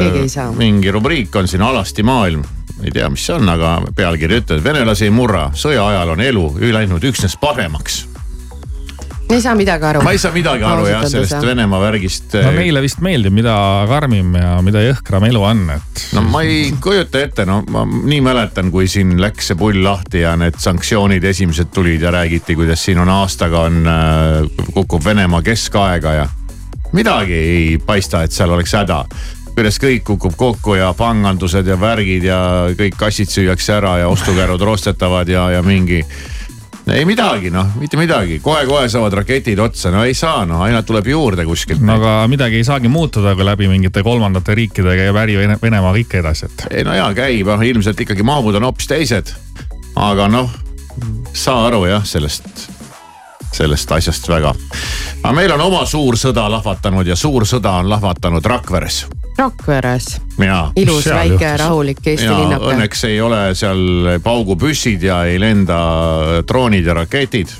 Keegi 0.02 0.26
ei 0.26 0.32
saa. 0.32 0.52
mingi 0.56 0.92
rubriik 0.92 1.36
on 1.40 1.48
siin 1.48 1.64
Alasti 1.66 2.04
maailm, 2.04 2.44
ei 2.84 2.92
tea, 2.92 3.08
mis 3.12 3.24
see 3.26 3.38
on, 3.38 3.48
aga 3.50 3.78
pealkiri 3.96 4.42
ütleb, 4.42 4.64
venelasi 4.66 5.08
ei 5.08 5.16
murra, 5.16 5.50
sõja 5.56 5.88
ajal 5.94 6.16
on 6.18 6.26
elu 6.26 6.50
läinud 6.76 7.08
üksnes 7.08 7.38
paremaks. 7.40 8.04
ei 9.32 9.42
saa 9.42 9.56
midagi 9.58 9.88
aru. 9.88 10.04
ma 10.04 10.12
ei 10.12 10.20
saa 10.22 10.36
midagi 10.36 10.68
aru 10.68 10.86
jah, 10.90 11.08
sellest 11.10 11.48
Venemaa 11.48 11.80
värgist. 11.82 12.36
no 12.44 12.52
neile 12.60 12.84
vist 12.84 13.00
meeldib, 13.02 13.34
mida 13.34 13.56
karmim 13.90 14.36
ja 14.36 14.60
mida 14.62 14.84
jõhkram 14.84 15.26
elu 15.32 15.44
on, 15.48 15.66
et. 15.78 16.06
no 16.14 16.28
ma 16.28 16.44
ei 16.44 16.74
kujuta 16.84 17.24
ette, 17.24 17.48
no 17.48 17.62
ma 17.72 17.88
nii 17.88 18.22
mäletan, 18.26 18.70
kui 18.76 18.92
siin 18.92 19.16
läks 19.22 19.54
see 19.54 19.60
pull 19.60 19.80
lahti 19.88 20.26
ja 20.28 20.36
need 20.40 20.60
sanktsioonid 20.60 21.24
esimesed 21.24 21.72
tulid 21.74 22.04
ja 22.04 22.12
räägiti, 22.14 22.60
kuidas 22.60 22.84
siin 22.84 23.00
on 23.00 23.10
aastaga 23.22 23.68
on, 23.70 23.86
kukub 24.76 25.06
Venemaa 25.06 25.42
keskaega 25.46 26.20
ja 26.20 26.28
midagi 26.96 27.34
ei 27.34 27.66
paista, 27.78 28.24
et 28.24 28.32
seal 28.36 28.52
oleks 28.56 28.74
häda 28.78 29.04
kuidas 29.56 29.78
kõik 29.80 30.04
kukub 30.04 30.36
kokku 30.38 30.76
ja 30.76 30.92
pangandused 30.98 31.68
ja 31.68 31.78
värgid 31.80 32.26
ja 32.28 32.40
kõik 32.76 32.98
kassid 33.00 33.32
süüakse 33.32 33.78
ära 33.78 33.98
ja 34.02 34.10
ostukärud 34.12 34.62
roostetavad 34.62 35.30
ja, 35.32 35.48
ja 35.56 35.62
mingi. 35.64 36.02
ei 36.92 37.06
midagi 37.08 37.50
noh, 37.50 37.72
mitte 37.80 37.98
midagi 37.98 38.40
kohe,, 38.44 38.66
kohe-kohe 38.68 38.90
saavad 38.92 39.16
raketid 39.22 39.60
otsa, 39.60 39.94
no 39.96 40.04
ei 40.04 40.14
saa 40.14 40.44
noh, 40.46 40.62
aina 40.68 40.84
tuleb 40.84 41.08
juurde 41.08 41.46
kuskilt 41.48 41.82
no 41.82 41.96
aga 41.96 42.28
midagi 42.28 42.60
ei 42.60 42.68
saagi 42.68 42.92
muutuda, 42.92 43.36
kui 43.36 43.48
läbi 43.48 43.72
mingite 43.72 44.04
kolmandate 44.04 44.56
riikidega 44.60 45.08
käib 45.08 45.22
äri 45.24 45.40
Vene- 45.40 45.58
Venemaaga 45.62 46.04
ikka 46.04 46.20
edasi, 46.20 46.52
et. 46.52 46.68
ei 46.72 46.84
no 46.84 46.94
jaa, 46.94 47.10
käib, 47.16 47.56
ilmselt 47.72 48.06
ikkagi 48.06 48.28
mahud 48.28 48.60
on 48.60 48.68
hoopis 48.68 48.92
teised. 48.92 49.34
aga 49.96 50.28
noh, 50.28 50.52
saa 51.34 51.68
aru 51.70 51.86
jah, 51.88 52.04
sellest, 52.04 52.68
sellest 53.56 53.92
asjast 53.92 54.28
väga. 54.30 54.54
aga 55.24 55.34
meil 55.34 55.52
on 55.56 55.62
oma 55.62 55.86
suur 55.86 56.18
sõda 56.20 56.48
lahvatanud 56.52 57.08
ja 57.08 57.16
suur 57.16 57.46
sõda 57.48 57.78
on 57.80 57.90
lahvatanud 57.90 58.46
Rakveres. 58.46 59.06
Rakveres, 59.38 60.22
ilus 60.76 61.08
väike 61.12 61.34
juhtus? 61.34 61.60
rahulik 61.60 62.08
Eesti 62.08 62.30
linnake. 62.30 62.72
õnneks 62.72 63.04
ei 63.08 63.22
ole 63.22 63.42
seal 63.56 64.20
paugupüssid 64.24 65.04
ja 65.04 65.24
ei 65.28 65.40
lenda 65.40 65.80
droonid 66.48 66.86
ja 66.86 66.94
raketid. 66.94 67.52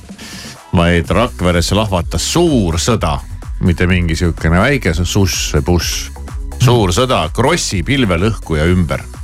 vaid 0.76 1.10
Rakveres 1.10 1.72
lahvatas 1.72 2.34
suur 2.34 2.80
sõda, 2.80 3.20
mitte 3.64 3.88
mingi 3.88 4.16
sihukene 4.16 4.60
väike 4.60 4.94
suss 4.94 5.54
või 5.56 5.66
buss. 5.66 6.12
suur 6.60 6.94
sõda 6.94 7.30
Krossi 7.34 7.84
pilvelõhkuja 7.84 8.66
ümber. 8.72 9.15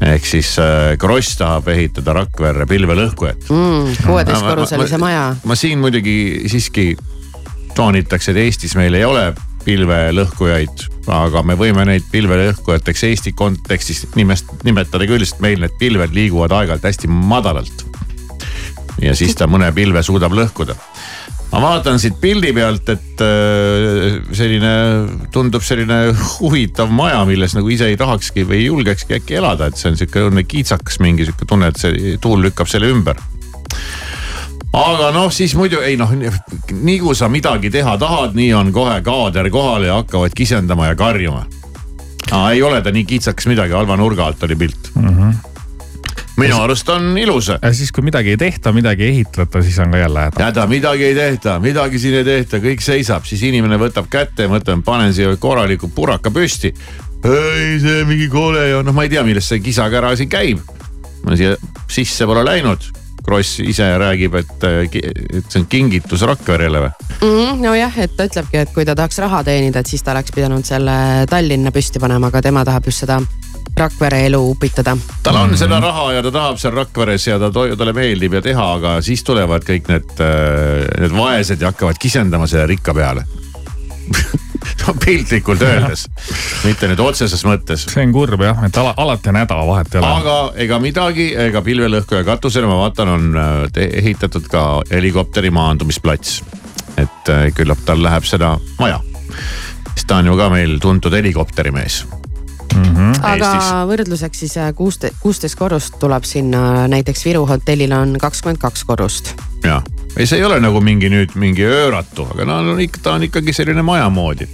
Ehk 0.00 0.26
siis 0.26 0.54
äh, 0.58 0.96
Kross 0.98 1.36
tahab 1.36 1.68
ehitada 1.68 2.14
Rakverre 2.16 2.66
pilvelõhkujat 2.66 3.50
mm,. 3.50 4.00
kuueteistkorruselise 4.06 4.98
maja. 5.00 5.34
ma 5.44 5.56
siin 5.58 5.78
muidugi 5.82 6.48
siiski 6.50 6.94
toonitaks, 7.76 8.30
et 8.32 8.40
Eestis 8.40 8.74
meil 8.78 8.96
ei 8.96 9.04
ole 9.04 9.30
pilvelõhkujaid, 9.64 10.86
aga 11.12 11.42
me 11.44 11.56
võime 11.58 11.84
neid 11.88 12.06
pilvelõhkujateks 12.12 13.04
Eesti 13.10 13.32
kontekstis 13.36 14.06
nimest 14.16 14.48
nimetada 14.64 15.06
küll, 15.08 15.24
sest 15.24 15.42
meil 15.44 15.60
need 15.60 15.76
pilved 15.80 16.16
liiguvad 16.16 16.54
aeg-ajalt 16.56 16.88
hästi 16.88 17.10
madalalt. 17.12 17.84
ja 19.00 19.14
siis 19.16 19.36
ta 19.36 19.46
mõne 19.48 19.68
pilve 19.76 20.02
suudab 20.02 20.32
lõhkuda. 20.36 20.76
Ma 21.50 21.60
vaatan 21.64 21.98
siit 21.98 22.20
pildi 22.22 22.52
pealt, 22.54 22.88
et 22.92 23.24
äh, 23.26 24.20
selline 24.36 24.74
tundub 25.34 25.64
selline 25.66 26.02
huvitav 26.38 26.92
maja, 26.94 27.24
milles 27.28 27.56
nagu 27.58 27.72
ise 27.72 27.90
ei 27.90 27.98
tahakski 28.00 28.46
või 28.46 28.60
ei 28.60 28.68
julgekski 28.68 29.18
äkki 29.18 29.40
elada, 29.40 29.70
et 29.70 29.80
see 29.80 29.90
on 29.90 29.98
sihuke 29.98 30.28
õudne 30.28 30.46
kiitsakas, 30.46 31.00
mingi 31.02 31.26
sihuke 31.26 31.48
tunne, 31.50 31.72
et 31.72 31.80
see 31.80 32.16
tuul 32.22 32.46
lükkab 32.46 32.70
selle 32.70 32.92
ümber 32.94 33.18
aga 34.76 35.10
noh, 35.14 35.30
siis 35.34 35.54
muidu 35.58 35.82
ei 35.82 35.96
noh, 35.98 36.12
nii 36.14 36.98
kui 37.02 37.16
sa 37.18 37.28
midagi 37.32 37.72
teha 37.74 37.96
tahad, 37.98 38.36
nii 38.38 38.52
on 38.54 38.70
kohe 38.74 39.00
kaader 39.06 39.50
kohal 39.50 39.86
ja 39.88 39.98
hakkavad 40.00 40.34
kisendama 40.36 40.90
ja 40.90 40.98
karjuma. 40.98 41.46
ei 42.52 42.62
ole 42.62 42.82
ta 42.82 42.92
nii 42.94 43.04
kitsakas 43.04 43.50
midagi, 43.50 43.74
halva 43.74 43.96
nurga 43.98 44.26
alt 44.30 44.42
oli 44.46 44.56
pilt 44.56 44.92
mm. 44.94 45.08
-hmm. 45.08 45.49
Minu 46.38 46.60
arust 46.62 46.88
on 46.88 47.18
ilus. 47.18 47.48
ja 47.48 47.72
siis, 47.72 47.92
kui 47.92 48.04
midagi 48.06 48.34
ei 48.34 48.36
tehta, 48.40 48.72
midagi 48.72 49.04
ei 49.04 49.14
ehitata, 49.16 49.62
siis 49.62 49.78
on 49.78 49.90
ka 49.90 49.98
jälle 49.98 50.26
häda. 50.28 50.44
häda, 50.44 50.66
midagi 50.66 51.04
ei 51.04 51.14
tehta, 51.14 51.58
midagi 51.60 51.98
siin 51.98 52.20
ei 52.20 52.24
tehta, 52.24 52.60
kõik 52.62 52.84
seisab, 52.84 53.26
siis 53.28 53.42
inimene 53.48 53.78
võtab 53.80 54.08
kätte 54.10 54.46
ja 54.46 54.52
mõtleb, 54.52 54.84
panen 54.86 55.14
siia 55.16 55.34
korraliku 55.40 55.90
puraka 55.94 56.30
püsti. 56.30 56.72
ei, 57.24 57.80
see 57.82 58.04
mingi 58.08 58.28
kole 58.28 58.68
ja 58.68 58.82
noh, 58.82 58.96
ma 58.96 59.04
ei 59.06 59.12
tea, 59.12 59.24
millest 59.26 59.52
see 59.52 59.60
kisakära 59.64 60.14
siin 60.16 60.30
käib. 60.30 60.62
ma 61.24 61.36
siia 61.36 61.56
sisse 61.90 62.26
pole 62.26 62.44
läinud. 62.46 62.90
Kross 63.20 63.58
ise 63.60 63.84
räägib, 64.00 64.32
et, 64.40 64.62
et 64.64 65.50
see 65.52 65.58
on 65.60 65.66
kingitus 65.68 66.22
Rakverele 66.24 66.80
või? 66.86 66.92
mm,. 67.20 67.60
nojah, 67.60 67.98
et 68.00 68.14
ta 68.16 68.24
ütlebki, 68.30 68.62
et 68.62 68.72
kui 68.72 68.86
ta 68.88 68.94
tahaks 68.96 69.20
raha 69.20 69.42
teenida, 69.44 69.82
et 69.84 69.92
siis 69.92 70.02
ta 70.02 70.14
oleks 70.14 70.32
pidanud 70.32 70.64
selle 70.64 71.26
Tallinna 71.28 71.68
püsti 71.74 72.00
panema, 72.00 72.32
aga 72.32 72.40
tema 72.48 72.64
tahab 72.64 72.88
just 72.88 73.04
seda 73.04 73.20
Rakvere 73.76 74.24
elu 74.26 74.40
upitada. 74.50 74.96
tal 75.22 75.36
on 75.36 75.56
seda 75.58 75.80
raha 75.80 76.12
ja 76.12 76.22
ta 76.22 76.32
tahab 76.34 76.58
seal 76.60 76.74
Rakveres 76.76 77.26
ja 77.26 77.38
ta, 77.38 77.50
talle 77.52 77.92
meeldib 77.96 78.38
ja 78.38 78.42
teha, 78.44 78.72
aga 78.78 78.96
siis 79.04 79.24
tulevad 79.24 79.64
kõik 79.66 79.88
need, 79.92 80.24
need 81.00 81.16
vaesed 81.16 81.60
ja 81.60 81.72
hakkavad 81.72 82.00
kisendama 82.00 82.48
selle 82.50 82.66
rikka 82.70 82.94
peale 82.96 83.24
no 84.86 84.94
piltlikult 85.04 85.62
öeldes, 85.62 86.06
mitte 86.64 86.88
nüüd 86.90 87.02
otseses 87.04 87.42
mõttes. 87.46 87.86
see 87.90 88.04
on 88.04 88.14
kurb 88.14 88.42
jah, 88.44 88.62
et 88.66 88.78
ala, 88.80 88.94
alati 89.00 89.30
on 89.32 89.40
häda, 89.40 89.58
vahet 89.70 89.94
ei 89.94 90.00
ole. 90.00 90.12
aga 90.20 90.36
ega 90.66 90.80
midagi, 90.82 91.28
ega 91.48 91.62
pilvelõhkuja 91.66 92.24
katusele 92.26 92.70
ma 92.70 92.80
vaatan, 92.82 93.12
on 93.16 93.28
äh, 93.40 93.82
ehitatud 94.02 94.48
ka 94.50 94.64
helikopteri 94.90 95.52
maandumisplats. 95.54 96.40
et 96.96 97.32
äh, 97.32 97.50
küllap 97.56 97.84
tal 97.86 98.02
läheb 98.02 98.26
seda 98.28 98.56
vaja. 98.78 99.00
sest 99.94 100.06
ta 100.06 100.20
on 100.20 100.32
ju 100.32 100.36
ka 100.36 100.50
meil 100.52 100.78
tuntud 100.82 101.14
helikopterimees 101.14 102.04
aga 103.22 103.52
Eestis. 103.52 103.70
võrdluseks 103.90 104.42
siis 104.44 104.56
äh, 104.60 104.72
kuusteist, 104.74 105.16
kuusteist 105.22 105.58
korrust 105.58 105.98
tuleb 106.00 106.26
sinna, 106.28 106.86
näiteks 106.90 107.24
Viru 107.26 107.46
hotellil 107.48 107.92
on 107.96 108.16
kakskümmend 108.20 108.60
kaks 108.62 108.84
korrust. 108.84 109.34
ja, 109.64 109.80
ei, 110.16 110.26
see 110.26 110.38
ei 110.38 110.44
ole 110.44 110.60
nagu 110.60 110.80
mingi 110.84 111.10
nüüd 111.12 111.36
mingi 111.40 111.66
ööratu, 111.66 112.28
aga 112.34 112.48
no 112.48 112.60
on 112.74 112.82
ikka, 112.82 113.02
ta 113.02 113.16
on 113.18 113.28
ikkagi 113.28 113.54
selline 113.56 113.82
maja 113.86 114.08
moodi. 114.10 114.48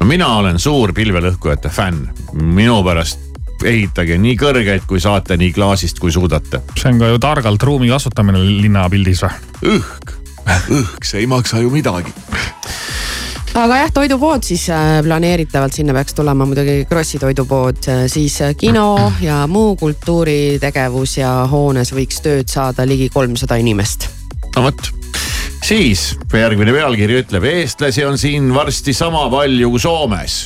no 0.00 0.06
mina 0.06 0.32
olen 0.42 0.58
suur 0.58 0.92
pilvelõhkujate 0.96 1.72
fänn, 1.72 2.08
minu 2.32 2.82
pärast 2.86 3.30
ehitage 3.66 4.18
nii 4.18 4.34
kõrgeid, 4.38 4.86
kui 4.90 5.00
saate, 5.00 5.36
nii 5.38 5.52
klaasist, 5.54 6.00
kui 6.02 6.12
suudate. 6.12 6.62
see 6.78 6.90
on 6.92 6.98
ka 7.02 7.12
ju 7.12 7.22
targalt 7.22 7.62
ruumi 7.62 7.90
kasutamine 7.92 8.42
linnapildis 8.42 9.22
või? 9.26 9.76
õhk, 9.76 10.16
õhk, 10.48 11.06
see 11.06 11.22
ei 11.22 11.30
maksa 11.30 11.62
ju 11.62 11.70
midagi. 11.70 12.14
Aga 13.52 13.76
jah, 13.82 13.90
toidupood 13.92 14.46
siis 14.46 14.64
äh, 14.72 15.00
planeeritavalt 15.04 15.76
sinna 15.76 15.94
peaks 15.96 16.16
tulema 16.16 16.46
muidugi 16.48 16.86
Krossi 16.88 17.20
toidupood, 17.20 17.84
siis 18.08 18.38
äh, 18.44 18.54
kino 18.56 19.12
ja 19.20 19.42
muu 19.50 19.74
kultuuritegevus 19.80 21.18
ja 21.18 21.34
hoones 21.50 21.92
võiks 21.92 22.22
tööd 22.24 22.48
saada 22.52 22.86
ligi 22.88 23.10
kolmsada 23.12 23.58
inimest. 23.60 24.08
no 24.56 24.64
vot, 24.68 24.88
siis 25.64 26.12
järgmine 26.32 26.72
pealkiri 26.72 27.20
ütleb, 27.22 27.44
eestlasi 27.52 28.06
on 28.08 28.18
siin 28.18 28.48
varsti 28.54 28.96
sama 28.96 29.28
palju 29.32 29.70
kui 29.74 29.84
Soomes. 29.84 30.40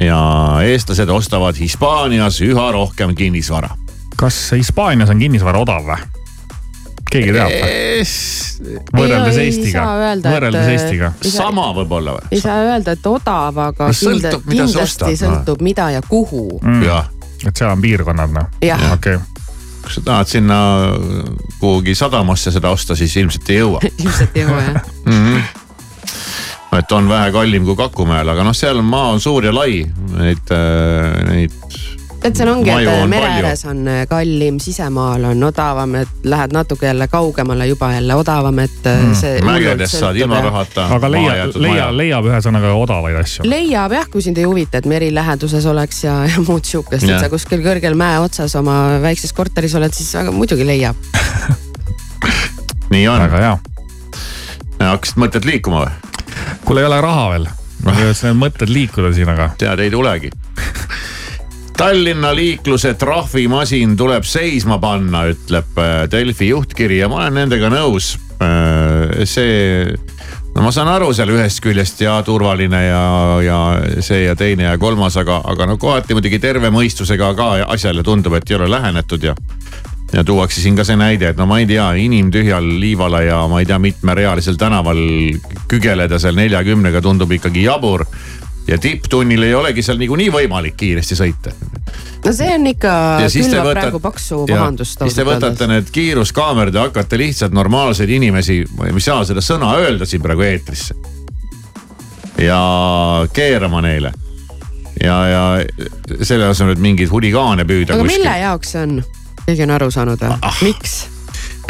ja 0.00 0.22
eestlased 0.62 1.10
ostavad 1.10 1.58
Hispaanias 1.58 2.40
üha 2.46 2.70
rohkem 2.72 3.16
kinnisvara. 3.18 3.74
kas 4.16 4.38
Hispaanias 4.54 5.10
on 5.10 5.18
kinnisvara 5.18 5.66
odav 5.66 5.90
või? 5.90 6.19
Keegi 7.10 7.34
teab 7.34 7.52
või? 7.52 8.04
võrreldes 8.96 9.38
Eestiga 9.42 9.84
võrreldes 10.24 10.66
et, 10.66 10.72
Eestiga. 10.74 11.12
Sama 11.26 11.70
võib-olla 11.76 12.16
või? 12.16 12.30
ei 12.36 12.42
saa 12.42 12.60
öelda, 12.66 12.94
et 12.98 13.10
odav, 13.10 13.58
aga 13.70 13.90
No 13.90 13.96
sõltub, 13.96 14.46
kindlasti 14.46 14.82
ostad, 14.84 15.10
noh. 15.10 15.20
sõltub, 15.24 15.64
mida 15.64 15.90
ja 15.94 16.02
kuhu. 16.06 16.46
jah, 16.84 17.10
et 17.44 17.54
seal 17.54 17.72
on 17.72 17.82
piirkonnad 17.82 18.34
noh. 18.36 18.50
okei, 18.94 19.18
kui 19.80 19.96
sa 19.96 20.04
tahad 20.06 20.30
sinna 20.30 20.60
kuhugi 21.60 21.96
sadamasse 21.98 22.52
seda 22.54 22.72
osta, 22.74 22.96
siis 22.98 23.16
ilmselt 23.22 23.50
ei 23.50 23.60
jõua. 23.62 23.82
ilmselt 24.04 24.36
ei 24.36 24.46
jõua 24.46 24.62
jah. 24.68 25.54
et 26.80 26.92
on 26.94 27.08
vähe 27.10 27.32
kallim 27.34 27.66
kui 27.66 27.78
Kakumäel, 27.78 28.28
aga 28.30 28.44
noh, 28.46 28.56
seal 28.56 28.82
maa 28.86 29.14
on 29.14 29.22
suur 29.22 29.48
ja 29.48 29.54
lai, 29.54 29.82
neid, 30.16 30.54
neid 31.30 31.56
et 32.24 32.36
seal 32.36 32.50
ongi, 32.52 32.70
et 32.70 32.88
on 32.88 33.08
mere 33.08 33.26
palju. 33.26 33.46
ääres 33.46 33.62
on 33.68 33.88
äh, 33.88 34.00
kallim, 34.08 34.58
sisemaal 34.60 35.24
on 35.30 35.44
odavam, 35.48 35.94
et 36.02 36.26
lähed 36.28 36.52
natuke 36.52 36.86
jälle 36.86 37.08
kaugemale, 37.08 37.66
juba 37.66 37.92
jälle 37.92 38.14
odavam, 38.14 38.58
et 38.58 38.84
mm. 38.84 39.14
see. 39.16 39.40
mägedes 39.44 39.94
saad 39.98 40.16
ilma. 40.20 40.40
rahata. 40.44 40.86
aga 40.96 41.10
leia, 41.12 41.48
leia, 41.54 41.88
leiab 41.96 42.28
ühesõnaga 42.28 42.72
odavaid 42.76 43.16
asju. 43.22 43.46
leiab 43.48 43.96
jah, 43.96 44.10
kui 44.12 44.24
sind 44.24 44.38
ei 44.38 44.48
huvita, 44.48 44.82
et 44.82 44.88
meri 44.90 45.08
läheduses 45.14 45.66
oleks 45.66 46.04
ja, 46.04 46.18
ja 46.28 46.44
muud 46.44 46.68
sihukest, 46.68 47.08
et 47.08 47.24
sa 47.24 47.30
kuskil 47.32 47.64
kõrgel 47.64 47.96
mäe 47.98 48.20
otsas 48.20 48.56
oma 48.60 49.00
väikses 49.02 49.32
korteris 49.36 49.74
oled, 49.80 49.96
siis 49.96 50.12
väga 50.20 50.34
muidugi 50.36 50.66
leiab. 50.68 51.00
nii 52.92 53.06
on, 53.08 53.24
väga 53.28 53.44
hea. 53.46 53.56
hakkasid 54.82 55.24
mõtted 55.24 55.48
liikuma 55.48 55.86
või? 55.86 55.96
kuule, 56.64 56.84
ei 56.84 56.90
ole 56.90 57.00
raha 57.00 57.24
veel. 57.32 57.48
ma 57.84 57.96
püüdsin 57.96 58.30
need 58.30 58.42
mõtted 58.44 58.68
liikuda 58.68 59.14
siin, 59.16 59.32
aga 59.32 59.50
tead, 59.58 59.80
ei 59.80 59.90
tulegi. 59.92 60.30
Tallinna 61.80 62.34
liikluse 62.36 62.90
trahvimasin 63.00 63.94
tuleb 63.96 64.26
seisma 64.28 64.76
panna, 64.78 65.22
ütleb 65.32 65.78
äh, 65.80 66.02
Delfi 66.12 66.50
juhtkiri 66.50 66.98
ja 66.98 67.08
ma 67.08 67.22
olen 67.22 67.38
nendega 67.40 67.70
nõus. 67.72 68.18
see, 69.24 69.84
no 70.54 70.62
ma 70.64 70.70
saan 70.72 70.88
aru 70.92 71.10
seal 71.16 71.32
ühest 71.32 71.60
küljest 71.64 72.00
ja 72.00 72.18
turvaline 72.24 72.82
ja, 72.84 73.00
ja 73.44 73.58
see 74.04 74.22
ja 74.26 74.36
teine 74.36 74.64
ja 74.64 74.78
kolmas, 74.80 75.16
aga, 75.20 75.40
aga 75.44 75.66
no 75.68 75.76
kohati 75.80 76.16
muidugi 76.16 76.38
terve 76.40 76.68
mõistusega 76.72 77.32
ka 77.36 77.48
asjale 77.68 78.04
tundub, 78.04 78.36
et 78.36 78.50
ei 78.50 78.56
ole 78.56 78.68
lähenetud 78.72 79.24
ja 79.28 79.36
ja 80.12 80.24
tuuakse 80.24 80.60
siin 80.60 80.76
ka 80.76 80.84
see 80.84 80.98
näide, 81.00 81.30
et 81.30 81.40
no 81.40 81.46
ma 81.46 81.60
ei 81.62 81.66
tea, 81.70 81.86
inimtühjal 82.02 82.66
Liivala 82.80 83.22
ja 83.22 83.40
ma 83.48 83.60
ei 83.60 83.68
tea, 83.68 83.78
mitmerealisel 83.78 84.58
tänaval 84.60 85.00
kügeleda 85.70 86.18
seal 86.18 86.36
neljakümnega 86.36 87.02
tundub 87.02 87.32
ikkagi 87.32 87.64
jabur. 87.64 88.04
ja 88.68 88.78
tipptunnil 88.78 89.42
ei 89.42 89.54
olegi 89.54 89.82
seal 89.82 89.98
niikuinii 89.98 90.30
võimalik 90.30 90.76
kiiresti 90.76 91.16
sõita. 91.18 91.54
No 92.24 92.32
see 92.36 92.54
on 92.54 92.66
ikka 92.70 92.94
külvab 93.32 93.66
võtate 93.66 93.76
praegu 93.80 94.00
paksu 94.04 94.40
pahandust. 94.48 95.04
siis 95.04 95.18
te 95.18 95.26
võtate 95.26 95.68
need 95.70 95.92
kiiruskaamerad 95.94 96.74
ja 96.74 96.86
hakkate 96.88 97.18
lihtsalt 97.20 97.54
normaalseid 97.56 98.10
inimesi, 98.16 98.62
ma 98.76 98.90
ei 98.90 99.04
saa 99.04 99.24
seda 99.28 99.44
sõna 99.44 99.74
öelda 99.80 100.08
siin 100.08 100.22
praegu 100.24 100.44
eetrisse. 100.46 100.94
ja 102.40 102.60
keerama 103.32 103.80
neile. 103.84 104.12
ja, 105.04 105.16
ja 105.28 105.44
selle 106.22 106.50
asemel, 106.50 106.76
et 106.76 106.84
mingeid 106.84 107.10
huligaane 107.12 107.64
püüda 107.64 107.94
aga 107.94 108.04
kuskil 108.04 108.18
mille 108.18 108.36
jaoks 108.42 108.76
see 108.76 108.84
on? 108.88 109.00
keegi 109.46 109.64
on 109.64 109.74
aru 109.78 109.90
saanud 109.90 110.20
või 110.20 110.36
Ah.? 110.42 110.60
miks? 110.62 111.00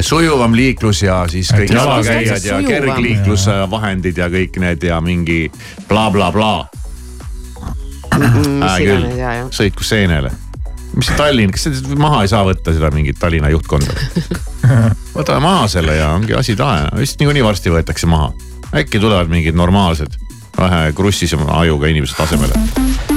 sujuvam 0.01 0.55
liiklus 0.57 1.03
ja 1.03 1.23
siis 1.29 1.51
kõik 1.53 1.73
jalakäijad 1.75 2.45
ja 2.45 2.59
kergliiklusvahendid 2.65 4.19
ja 4.19 4.29
kõik 4.33 4.59
need 4.63 4.83
ja 4.87 5.01
mingi 5.05 5.51
blablabla 5.89 6.31
bla,. 6.33 6.53
mis 6.67 6.80
Hää 8.11 8.79
küll 8.79 9.05
sõitku 9.55 9.87
seenele. 9.87 10.31
mis 10.97 11.07
see 11.07 11.17
Tallinn, 11.17 11.53
kas 11.55 11.69
see 11.69 11.99
maha 11.99 12.25
ei 12.25 12.33
saa 12.33 12.43
võtta 12.47 12.75
seda 12.75 12.91
mingit 12.95 13.21
Tallinna 13.21 13.53
juhtkonda? 13.53 13.95
võtame 15.19 15.41
maha 15.45 15.69
selle 15.71 15.97
ja 16.01 16.11
ongi 16.17 16.35
asi 16.39 16.57
tahe, 16.59 16.89
vist 16.99 17.21
niikuinii 17.21 17.45
varsti 17.47 17.73
võetakse 17.75 18.11
maha. 18.11 18.33
äkki 18.75 19.01
tulevad 19.03 19.31
mingid 19.31 19.59
normaalsed, 19.59 20.19
vähe 20.59 20.93
krussisema 20.97 21.61
ajuga 21.63 21.91
inimesed 21.93 22.21
asemele. 22.27 23.10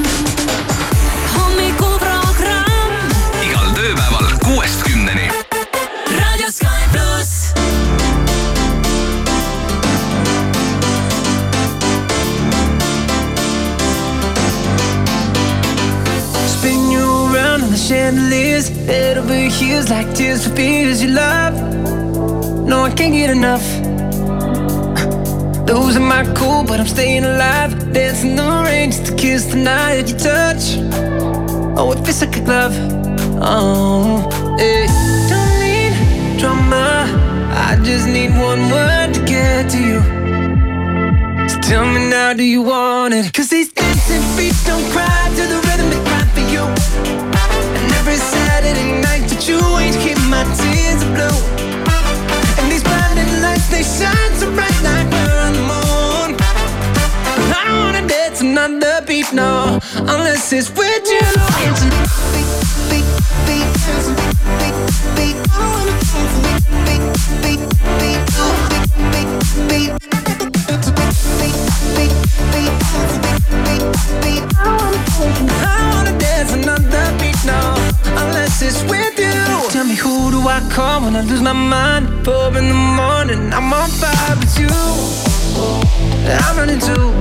Head 18.86 19.18
over 19.18 19.34
heels 19.34 19.88
like 19.90 20.14
tears 20.14 20.46
for 20.46 20.54
fears 20.54 21.02
you 21.02 21.10
love. 21.10 21.54
No, 22.66 22.82
I 22.84 22.90
can't 22.90 23.12
get 23.12 23.30
enough. 23.30 23.64
Losing 25.68 26.06
my 26.06 26.24
cool, 26.34 26.62
but 26.64 26.78
I'm 26.80 26.86
staying 26.86 27.24
alive. 27.24 27.92
Dancing 27.92 28.36
the 28.36 28.62
rain 28.64 28.90
just 28.90 29.06
to 29.06 29.14
kiss 29.14 29.46
the 29.46 29.56
night 29.56 30.08
you 30.08 30.16
touch. 30.16 30.78
Oh, 31.76 31.92
it 31.92 32.04
feels 32.04 32.20
like 32.20 32.36
a 32.36 32.40
glove. 32.40 32.74
Oh, 33.40 34.56
hey. 34.58 34.86
Don't 35.28 35.54
need 35.60 36.38
drama. 36.38 37.06
I 37.50 37.76
just 37.82 38.06
need 38.06 38.30
one 38.30 38.70
word 38.70 39.14
to 39.14 39.24
get 39.24 39.70
to 39.70 39.78
you. 39.78 40.00
So 41.48 41.58
tell 41.60 41.86
me 41.86 42.08
now, 42.08 42.32
do 42.32 42.44
you 42.44 42.62
want 42.62 43.14
it? 43.14 43.32
Cause 43.32 43.48
these 43.48 43.72
dancing 43.72 44.22
feet 44.36 44.54
don't 44.64 44.84
cry 44.92 45.28
to 45.36 45.46
the 45.52 45.58
rhythm 45.66 45.90
they 45.90 46.02
cry 46.08 46.24
for 46.34 46.44
you 46.52 47.33
every 48.06 48.16
Saturday 48.18 49.00
night 49.00 49.24
that 49.32 49.48
you 49.48 49.56
ain't 49.80 49.96
keep 50.04 50.20
my 50.28 50.44
tears 50.60 51.00
blue. 51.16 51.40
And 52.60 52.70
these 52.70 52.84
blinding 52.84 53.32
lights 53.40 53.68
they 53.72 53.80
shine 53.80 54.32
so 54.36 54.52
bright 54.52 54.78
like 54.84 55.08
we're 55.08 55.40
on 55.46 55.52
the 55.56 55.64
moon. 55.72 56.36
I 57.56 57.64
don't 57.64 57.80
wanna 57.80 58.06
dance 58.06 58.42
another 58.42 59.00
beat, 59.06 59.32
no, 59.32 59.80
unless 59.96 60.52
it's 60.52 60.68
with 60.68 61.06
you. 61.16 61.24
Beat, 61.56 61.80
beat, 62.34 62.52
beat, 62.90 63.08
beat, 63.48 63.68
beat, 63.88 63.96
beat, 64.60 64.76
beat, 65.16 65.16
beat, 65.16 65.32
beat, 65.32 65.32
beat, 65.32 65.40
beat, 65.40 65.42
beat, 66.24 66.44
beat, 66.44 66.44
beat, 66.44 66.60
beat, 66.84 67.04
beat, 67.42 67.58
beat, 67.58 67.62
beat 67.98 68.03
I'm 84.02 84.38
with 84.40 84.58
you. 84.58 84.68
I'm 86.26 86.56
running 86.56 86.80
too. 86.80 87.12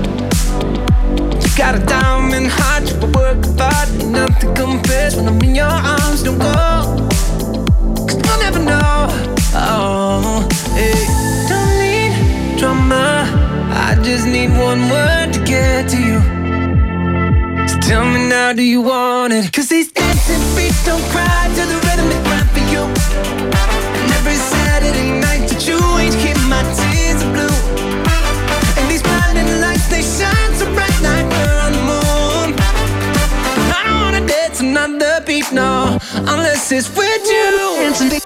You 1.41 1.57
got 1.57 1.75
a 1.75 1.85
diamond 1.85 2.47
heart, 2.49 2.89
you 2.89 2.97
work 3.11 3.45
hard, 3.59 3.89
nothing 4.05 4.53
compares 4.55 5.15
when 5.15 5.27
I'm 5.27 5.41
in 5.41 5.55
your 5.55 5.65
arms. 5.65 6.23
Don't 6.23 6.39
go, 6.39 7.07
cause 8.07 8.19
you'll 8.25 8.39
never 8.39 8.59
know. 8.59 9.07
Oh, 9.55 10.47
hey. 10.73 11.05
Don't 11.49 11.77
need 11.79 12.57
drama, 12.57 13.27
I 13.71 13.95
just 14.03 14.25
need 14.25 14.49
one 14.57 14.89
word 14.89 15.33
to 15.33 15.43
get 15.43 15.89
to 15.89 15.97
you. 15.97 16.19
So 17.67 17.77
tell 17.79 18.05
me 18.05 18.27
now, 18.27 18.53
do 18.53 18.63
you 18.63 18.81
want 18.81 19.33
it? 19.33 19.51
Cause 19.53 19.69
these 19.69 19.91
dancing 19.91 20.41
feet 20.55 20.73
don't 20.85 21.03
cry 21.11 21.47
to 21.55 21.65
the 21.65 21.75
rhythm 21.85 22.09
they 22.09 22.21
cry 22.23 22.43
for 22.53 22.63
you. 22.71 22.83
Unless 36.15 36.71
it's 36.71 36.89
with 36.95 37.25
you. 37.27 38.22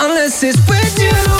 Unless 0.00 0.42
it's 0.42 0.56
with 0.68 0.98
you. 0.98 1.39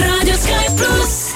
Radio 0.00 0.34
Sky 0.34 0.66
pluss. 0.76 1.34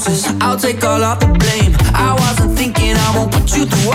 Process. 0.00 0.34
I'll 0.40 0.56
take 0.56 0.82
all 0.84 1.02
of 1.02 1.20
the 1.20 1.26
blame. 1.26 1.74
I 1.94 2.14
wasn't 2.14 2.56
thinking 2.56 2.96
I 2.96 3.16
won't 3.16 3.32
put 3.32 3.56
you 3.56 3.66
through 3.66 3.92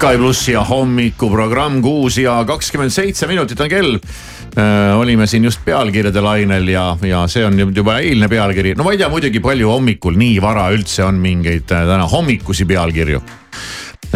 Sky 0.00 0.16
plussi 0.16 0.54
ja 0.54 0.62
hommikuprogramm 0.64 1.82
kuus 1.84 2.14
ja 2.22 2.38
kakskümmend 2.48 2.94
seitse 2.94 3.26
minutit 3.28 3.60
on 3.60 3.68
kell 3.68 3.98
äh,. 3.98 4.96
olime 4.96 5.26
siin 5.28 5.44
just 5.44 5.60
pealkirjade 5.64 6.22
lainel 6.24 6.70
ja, 6.72 6.84
ja 7.04 7.26
see 7.28 7.44
on 7.44 7.60
juba 7.76 7.98
eilne 8.00 8.28
pealkiri. 8.28 8.72
no 8.78 8.86
ma 8.86 8.94
ei 8.94 9.02
tea 9.02 9.10
muidugi 9.12 9.44
palju 9.44 9.68
hommikul 9.68 10.16
nii 10.16 10.40
vara 10.40 10.70
üldse 10.72 11.04
on 11.04 11.20
mingeid 11.20 11.68
äh, 11.68 11.84
täna 11.84 12.08
hommikusi 12.08 12.64
pealkirju 12.64 13.20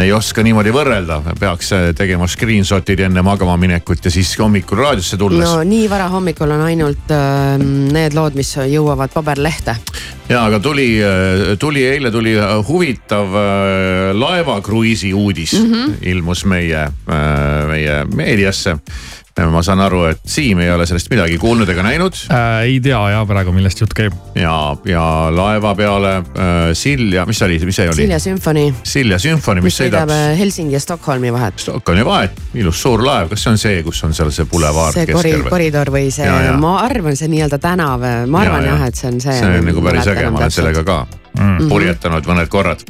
ei 0.00 0.12
oska 0.12 0.42
niimoodi 0.42 0.72
võrrelda, 0.74 1.20
peaks 1.38 1.74
äh, 1.76 1.84
tegema 1.96 2.26
screenshot'id 2.32 3.04
enne 3.04 3.22
magama 3.22 3.58
minekut 3.60 4.08
ja 4.08 4.10
siis 4.10 4.32
hommikul 4.40 4.80
raadiosse 4.80 5.20
tulles. 5.20 5.44
no 5.44 5.62
nii 5.68 5.84
vara 5.92 6.08
hommikul 6.16 6.56
on 6.56 6.64
ainult 6.64 7.12
äh, 7.12 7.60
need 7.60 8.16
lood, 8.16 8.40
mis 8.40 8.56
jõuavad 8.56 9.12
paberlehte. 9.12 9.76
Ja 10.34 10.44
aga 10.48 10.58
tuli, 10.60 10.88
äh, 11.02 11.54
tuli 11.58 11.84
eile 11.86 12.10
tuli 12.10 12.34
äh, 12.38 12.54
huvitav 12.68 13.34
äh, 13.38 14.12
laevakruiisi 14.18 15.12
uudis 15.14 15.52
mm 15.58 15.72
-hmm. 15.72 15.92
ilmus 16.02 16.44
meie, 16.44 16.88
meie 17.68 18.04
meediasse 18.14 18.76
ma 19.50 19.62
saan 19.66 19.80
aru, 19.82 20.04
et 20.12 20.20
Siim 20.30 20.60
ei 20.62 20.70
ole 20.70 20.86
sellest 20.86 21.10
midagi 21.10 21.38
kuulnud 21.42 21.68
ega 21.72 21.82
näinud 21.82 22.16
äh,. 22.30 22.60
ei 22.68 22.76
tea 22.82 23.00
ja 23.10 23.24
praegu, 23.26 23.52
millest 23.52 23.80
jutt 23.82 23.94
käib. 23.96 24.14
ja, 24.38 24.54
ja 24.86 25.04
laeva 25.34 25.74
peale 25.74 26.12
äh, 26.16 26.70
Silja, 26.78 27.26
mis 27.26 27.40
see 27.42 27.48
oli, 27.48 27.58
mis 27.66 27.80
see 27.80 27.88
oli? 27.90 28.04
Silja 28.04 28.20
Sümfoni. 28.22 28.64
Silja 28.86 29.18
Sümfoni, 29.18 29.64
mis 29.64 29.80
sõidab. 29.80 30.12
äh, 30.14 30.38
Helsingi 30.38 30.78
ja 30.78 30.82
Stockholmi 30.82 31.32
vahet. 31.34 31.58
Stockholmi 31.66 32.06
vahet, 32.06 32.38
ilus 32.54 32.82
suur 32.82 33.02
laev, 33.06 33.32
kas 33.32 33.42
see 33.42 33.54
on 33.54 33.60
see, 33.64 33.82
kus 33.86 34.04
on 34.06 34.14
seal 34.14 34.30
see 34.34 34.46
bulevaar 34.50 34.94
see 34.94 35.10
kori, 35.10 35.34
koridor 35.50 35.90
või 35.94 36.08
see, 36.14 36.30
ma 36.62 36.78
arvan, 36.84 37.18
see 37.18 37.30
nii-öelda 37.34 37.58
tänav, 37.62 38.06
ma 38.30 38.46
arvan 38.46 38.68
ja, 38.68 38.78
jah, 38.78 38.88
et 38.88 39.02
see 39.02 39.10
on 39.10 39.20
see. 39.20 39.38
see 39.40 39.60
on 39.60 39.70
nagu 39.72 39.84
päris 39.84 40.14
äge, 40.14 40.30
ma 40.30 40.44
olen 40.44 40.58
sellega 40.62 40.86
ka 40.86 41.04
mm. 41.34 41.70
purjetanud 41.72 42.30
mõned 42.30 42.52
korrad 42.52 42.86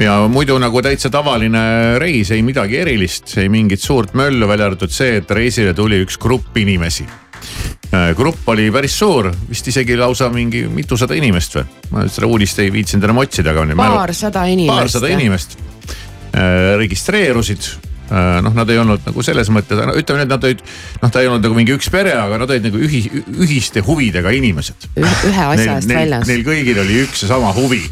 ja 0.00 0.16
muidu 0.32 0.56
nagu 0.60 0.82
täitsa 0.84 1.10
tavaline 1.12 1.98
reis, 2.00 2.30
ei 2.34 2.44
midagi 2.46 2.80
erilist, 2.80 3.34
ei 3.40 3.50
mingit 3.52 3.82
suurt 3.82 4.14
möllu, 4.18 4.48
välja 4.48 4.70
arvatud 4.70 4.92
see, 4.92 5.18
et 5.20 5.30
reisile 5.36 5.74
tuli 5.76 6.00
üks 6.04 6.18
grupp 6.20 6.56
inimesi 6.60 7.06
äh, 7.06 8.10
grupp 8.16 8.48
oli 8.52 8.70
päris 8.72 8.96
suur, 8.98 9.30
vist 9.50 9.68
isegi 9.72 9.98
lausa 10.00 10.30
mingi 10.32 10.64
mitusada 10.72 11.18
inimest 11.18 11.58
või. 11.58 11.66
ma 11.92 12.06
seda 12.08 12.30
uudist 12.30 12.62
ei 12.64 12.72
viitsinud 12.72 13.08
enam 13.10 13.22
otsida, 13.24 13.54
aga. 13.54 13.68
paarsada 13.76 14.46
inimest. 14.48 14.74
paarsada 14.76 15.12
inimest 15.12 15.56
äh, 15.60 16.74
registreerusid 16.80 17.89
noh, 18.10 18.54
nad 18.54 18.70
ei 18.70 18.78
olnud 18.82 19.04
nagu 19.06 19.22
selles 19.24 19.50
mõttes, 19.54 19.78
no 19.86 19.94
ütleme, 19.98 20.24
et 20.26 20.30
nad 20.30 20.44
olid, 20.46 20.62
noh, 21.02 21.12
ta 21.12 21.22
ei 21.22 21.30
olnud 21.30 21.44
nagu 21.46 21.56
mingi 21.56 21.74
üks 21.76 21.90
pere, 21.92 22.14
aga 22.18 22.40
nad 22.42 22.50
olid 22.50 22.66
nagu 22.66 22.82
ühi, 22.82 23.04
ühiste 23.38 23.84
huvidega 23.86 24.32
inimesed. 24.34 24.88
ühe 24.98 25.46
asja 25.46 25.78
eest 25.78 25.90
väljas. 25.90 26.26
Neil 26.30 26.44
kõigil 26.46 26.82
oli 26.82 27.00
üks 27.04 27.24
ja 27.24 27.30
sama 27.30 27.52
huvi. 27.56 27.82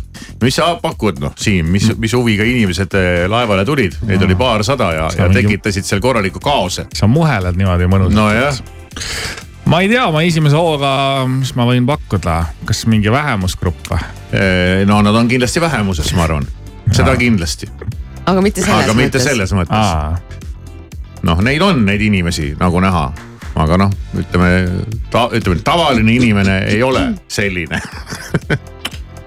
mis 0.43 0.59
sa 0.59 0.73
pakud, 0.83 1.21
noh, 1.23 1.35
Siim, 1.39 1.71
mis, 1.75 1.89
mis 1.99 2.15
huviga 2.19 2.47
inimesed 2.47 2.95
äh, 2.99 3.25
laevale 3.31 3.65
tulid, 3.69 3.99
neid 4.07 4.23
oli 4.27 4.37
paarsada 4.39 4.93
ja, 4.97 5.11
ja 5.19 5.29
tekitasid 5.33 5.87
seal 5.87 6.03
korraliku 6.03 6.43
kaose. 6.43 6.89
sa 6.95 7.11
muheled 7.11 7.59
niimoodi 7.59 7.91
mõnusalt. 7.91 8.19
nojah 8.19 8.59
ma 9.69 9.83
ei 9.85 9.91
tea, 9.93 10.07
ma 10.11 10.25
esimese 10.25 10.57
hooga, 10.57 10.91
mis 11.31 11.53
ma 11.59 11.69
võin 11.69 11.87
pakkuda, 11.89 12.41
kas 12.69 12.87
mingi 12.91 13.13
vähemusgrupp 13.13 13.93
või? 13.93 14.03
Äh, 14.33 14.83
no 14.89 15.01
nad 15.05 15.17
on 15.17 15.31
kindlasti 15.31 15.63
vähemuses, 15.63 16.11
ma 16.17 16.27
arvan, 16.27 16.49
seda 16.91 17.15
ja. 17.15 17.21
kindlasti 17.21 17.71
aga 18.29 18.45
mitte 18.45 18.65
selles 18.65 18.85
aga 18.85 18.93
mõttes. 18.93 19.03
mitte 19.05 19.25
selles 19.25 19.55
mõttes. 19.57 20.39
noh, 21.29 21.45
neid 21.45 21.65
on 21.65 21.85
neid 21.89 22.05
inimesi 22.05 22.53
nagu 22.61 22.83
näha, 22.85 23.07
aga 23.59 23.83
noh, 23.85 23.95
ütleme 24.19 24.51
ta,, 25.13 25.29
ütleme 25.35 25.63
tavaline 25.67 26.19
inimene 26.19 26.61
ei 26.73 26.83
ole 26.83 27.09
selline 27.33 27.81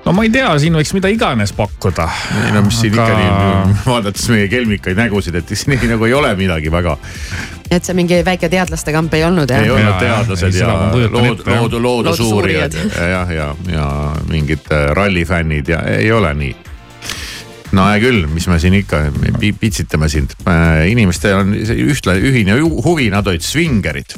no 0.06 0.14
ma 0.18 0.26
ei 0.26 0.32
tea, 0.34 0.52
siin 0.62 0.76
võiks 0.78 0.94
mida 0.96 1.12
iganes 1.14 1.54
pakkuda. 1.56 2.08
ei 2.46 2.54
no 2.56 2.64
mis 2.66 2.80
siin 2.82 2.98
aga... 2.98 3.08
ikka 3.08 3.18
nii, 3.20 3.76
vaadates 3.86 4.30
meie 4.34 4.48
kelmikaid 4.52 5.00
nägusid, 5.00 5.38
et 5.38 5.54
siin 5.54 5.76
nii 5.76 5.92
nagu 5.94 6.08
ei 6.10 6.16
ole 6.18 6.32
midagi 6.40 6.72
väga. 6.74 6.98
et 7.70 7.86
see 7.86 7.98
mingi 7.98 8.22
väike 8.26 8.50
teadlaste 8.52 8.94
kamp 8.96 9.14
ei 9.18 9.26
olnud 9.28 9.52
jah? 9.52 9.64
ei 9.64 9.74
olnud 9.74 10.00
teadlased 10.02 10.58
ja, 10.58 10.74
ja 10.74 11.12
lood, 11.14 11.46
loodu, 11.46 11.84
loodusuurijad 11.84 12.76
ja, 12.82 13.08
ja, 13.14 13.24
ja, 13.38 13.48
ja 13.72 13.88
mingid 14.30 14.68
äh, 14.74 14.90
rallifännid 14.98 15.70
ja 15.70 15.84
ei 15.98 16.12
ole 16.12 16.34
nii 16.34 16.56
no 17.78 17.88
hea 17.90 18.00
küll, 18.04 18.26
mis 18.32 18.48
me 18.52 18.60
siin 18.62 18.78
ikka 18.82 19.04
pitsitame 19.60 20.10
sind 20.12 20.36
äh,. 20.46 20.88
inimestel 20.92 21.42
on 21.42 21.54
ühtla-, 21.56 22.18
ühine 22.20 22.60
huvi, 22.62 23.10
nad 23.14 23.28
olid 23.28 23.46
svingerid. 23.46 24.18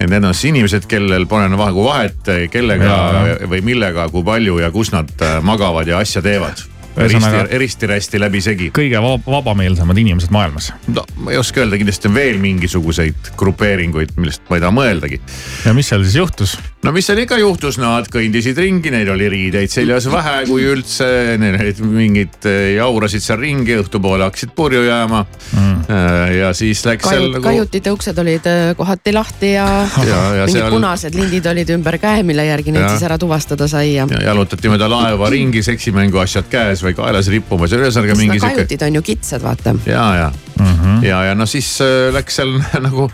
et 0.00 0.10
need 0.10 0.24
on 0.24 0.34
siis 0.34 0.50
inimesed, 0.52 0.86
kellel 0.90 1.26
pole 1.30 1.48
nagu 1.52 1.86
vahet, 1.86 2.30
kellega 2.52 2.90
ja, 2.90 3.24
ja. 3.32 3.40
või 3.50 3.64
millega, 3.64 4.08
kui 4.12 4.24
palju 4.26 4.60
ja 4.62 4.70
kus 4.74 4.92
nad 4.94 5.10
äh, 5.22 5.40
magavad 5.44 5.88
ja 5.88 6.02
asja 6.04 6.22
teevad 6.24 6.70
risti, 6.96 7.58
risti-rästi 7.58 8.20
läbisegi. 8.22 8.70
kõige 8.74 9.00
vab 9.02 9.26
vabameelsemad 9.26 9.98
inimesed 9.98 10.30
maailmas. 10.34 10.72
no 10.86 11.04
ma 11.16 11.34
ei 11.34 11.40
oska 11.40 11.62
öelda, 11.64 11.78
kindlasti 11.80 12.10
on 12.10 12.14
veel 12.14 12.38
mingisuguseid 12.42 13.32
grupeeringuid, 13.40 14.14
millest 14.16 14.44
ma 14.50 14.58
ei 14.58 14.64
taha 14.64 14.74
mõeldagi. 14.78 15.20
ja 15.64 15.74
mis 15.74 15.90
seal 15.90 16.04
siis 16.06 16.20
juhtus? 16.22 16.58
No 16.84 16.92
mis 16.92 17.06
seal 17.08 17.22
ikka 17.22 17.38
juhtus, 17.40 17.78
nad 17.80 18.08
kõndisid 18.12 18.58
ringi, 18.60 18.90
neil 18.92 19.08
oli 19.14 19.28
riideid 19.32 19.72
seljas 19.72 20.04
vähe, 20.12 20.34
kui 20.48 20.66
üldse, 20.68 21.06
neil 21.40 21.56
olid 21.56 21.80
mingid, 21.84 22.36
eh, 22.50 22.74
jaurasid 22.76 23.24
seal 23.24 23.40
ringi, 23.40 23.78
õhtupoole 23.80 24.26
hakkasid 24.26 24.52
purju 24.56 24.84
jääma 24.84 25.24
mm.. 25.24 25.72
Eh, 25.84 26.30
ja 26.38 26.50
siis 26.56 26.80
läks 26.86 27.04
Kajut, 27.04 27.18
seal 27.20 27.34
nagu. 27.34 27.44
kajutite 27.44 27.92
uksed 27.92 28.20
olid 28.22 28.46
eh, 28.48 28.62
kohati 28.76 29.12
lahti 29.12 29.50
ja, 29.52 29.66
ja, 30.10 30.20
ja 30.40 30.46
mingid 30.46 30.58
seal... 30.58 30.72
punased 30.72 31.16
lindid 31.16 31.48
olid 31.50 31.72
ümber 31.76 31.98
käe, 32.00 32.22
mille 32.26 32.46
järgi 32.48 32.72
neid 32.72 32.88
siis 32.94 33.04
ära 33.08 33.18
tuvastada 33.20 33.68
sai 33.70 33.94
ja. 33.94 34.08
ja 34.10 34.22
jalutati 34.30 34.72
mööda 34.72 34.88
laeva 34.92 35.28
ringi, 35.32 35.64
seksimängu 35.64 36.20
asjad 36.24 36.48
käes 36.52 36.84
või 36.84 36.96
kaelas 36.96 37.28
rippumas 37.32 37.72
ja 37.72 37.80
ühesõnaga 37.80 38.16
mingi 38.16 38.38
sihuke. 38.40 38.64
kajutid 38.64 38.86
on 38.88 39.00
ju 39.00 39.04
kitsad, 39.12 39.44
vaata. 39.44 39.76
ja, 39.88 40.06
ja 40.22 40.28
mm, 40.32 40.66
-hmm. 40.72 41.04
ja, 41.04 41.24
ja 41.30 41.36
no 41.36 41.48
siis 41.48 41.76
läks 42.16 42.40
seal 42.40 42.56
nagu 42.88 43.10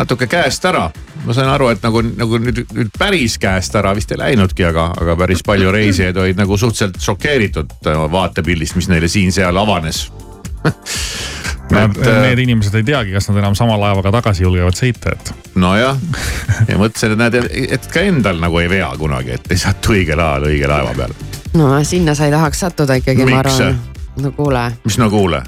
natuke 0.00 0.26
käest 0.30 0.64
ära. 0.64 0.88
ma 1.24 1.36
sain 1.36 1.48
aru, 1.52 1.68
et 1.74 1.82
nagu, 1.84 2.02
nagu 2.02 2.40
nüüd, 2.40 2.62
nüüd 2.72 2.92
päris 2.98 3.36
käest 3.40 3.74
ära 3.76 3.92
vist 3.96 4.12
ei 4.14 4.20
läinudki, 4.20 4.64
aga, 4.64 4.90
aga 5.00 5.16
päris 5.20 5.44
palju 5.46 5.72
reisijaid 5.74 6.16
olid 6.16 6.40
nagu 6.40 6.56
suhteliselt 6.56 7.00
šokeeritud 7.04 7.74
vaatepildist, 8.12 8.78
mis 8.80 8.88
neile 8.92 9.08
siin-seal 9.08 9.56
avanes 9.60 10.08
Nad, 11.70 11.92
et, 11.94 12.02
äh, 12.02 12.16
need 12.24 12.40
inimesed 12.42 12.74
ei 12.80 12.82
teagi, 12.82 13.12
kas 13.14 13.28
nad 13.30 13.36
enam 13.38 13.54
sama 13.54 13.76
laevaga 13.78 14.10
tagasi 14.16 14.42
julgevad 14.42 14.74
sõita, 14.74 15.12
et. 15.14 15.30
nojah, 15.54 16.00
ja 16.66 16.78
mõtlesin, 16.80 17.14
et 17.14 17.20
näed, 17.20 17.36
et 17.78 17.86
ka 17.92 18.02
endal 18.02 18.42
nagu 18.42 18.58
ei 18.58 18.66
vea 18.72 18.88
kunagi, 18.98 19.36
et 19.38 19.54
ei 19.54 19.60
satu 19.60 19.94
õigel 19.94 20.18
ajal 20.18 20.48
õige 20.50 20.70
laeva 20.70 20.96
peale 20.98 21.30
no 21.54 21.84
sinna 21.84 22.14
sa 22.14 22.26
ei 22.26 22.34
tahaks 22.34 22.66
sattuda 22.66 22.98
ikkagi, 23.00 23.26
ma 23.26 23.44
arvan. 23.44 23.78
no 24.22 24.32
kuule. 24.34 24.64
mis 24.84 24.98
no 24.98 25.10
kuule 25.10 25.42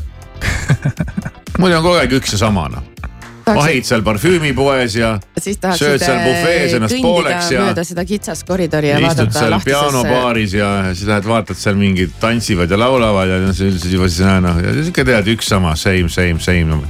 muidu 1.61 1.77
on 1.77 1.83
kogu 1.83 1.97
aeg 1.99 2.17
üks 2.19 2.35
ja 2.35 2.45
sama 2.47 2.69
noh 2.73 3.11
vahid 3.47 3.87
seal 3.87 4.03
parfüümipoes 4.07 4.97
ja 4.99 5.13
sööd 5.39 6.03
seal 6.03 6.21
bufees 6.25 6.77
ennast 6.77 6.99
pooleks 7.03 7.51
ja. 7.55 7.65
mööda 7.67 7.85
seda 7.87 8.05
kitsast 8.09 8.47
koridori 8.49 8.93
ja 8.93 9.01
istud 9.03 9.33
seal 9.35 9.57
pianobaaris 9.65 10.57
ja 10.59 10.71
siis 10.93 11.09
lähed 11.11 11.29
vaatad 11.29 11.59
seal 11.59 11.79
mingid 11.81 12.15
tantsivad 12.23 12.71
ja 12.71 12.79
laulavad 12.81 13.33
ja 13.33 13.41
siis 13.57 13.87
juba 13.91 14.09
siis 14.11 14.27
noh, 14.45 14.61
sihuke 14.83 15.07
tead 15.09 15.33
üks 15.35 15.51
sama 15.53 15.75
same, 15.77 16.11
same, 16.13 16.41
same. 16.43 16.83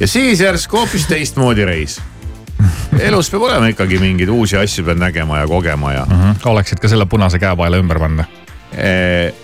ja 0.00 0.08
siis 0.08 0.40
järsku 0.44 0.82
hoopis 0.82 1.08
teistmoodi 1.10 1.68
reis 1.68 2.00
elus 3.00 3.30
peab 3.32 3.48
olema 3.48 3.72
ikkagi 3.72 3.98
mingeid 4.02 4.30
uusi 4.32 4.56
asju 4.60 4.86
pead 4.86 5.00
nägema 5.02 5.42
ja 5.42 5.48
kogema 5.50 5.92
ja 5.92 6.06
mm. 6.08 6.22
-hmm. 6.22 6.48
oleksid 6.54 6.80
ka 6.80 6.88
selle 6.88 7.06
punase 7.06 7.38
käepaela 7.38 7.76
ümber 7.82 7.98
panna 7.98 8.24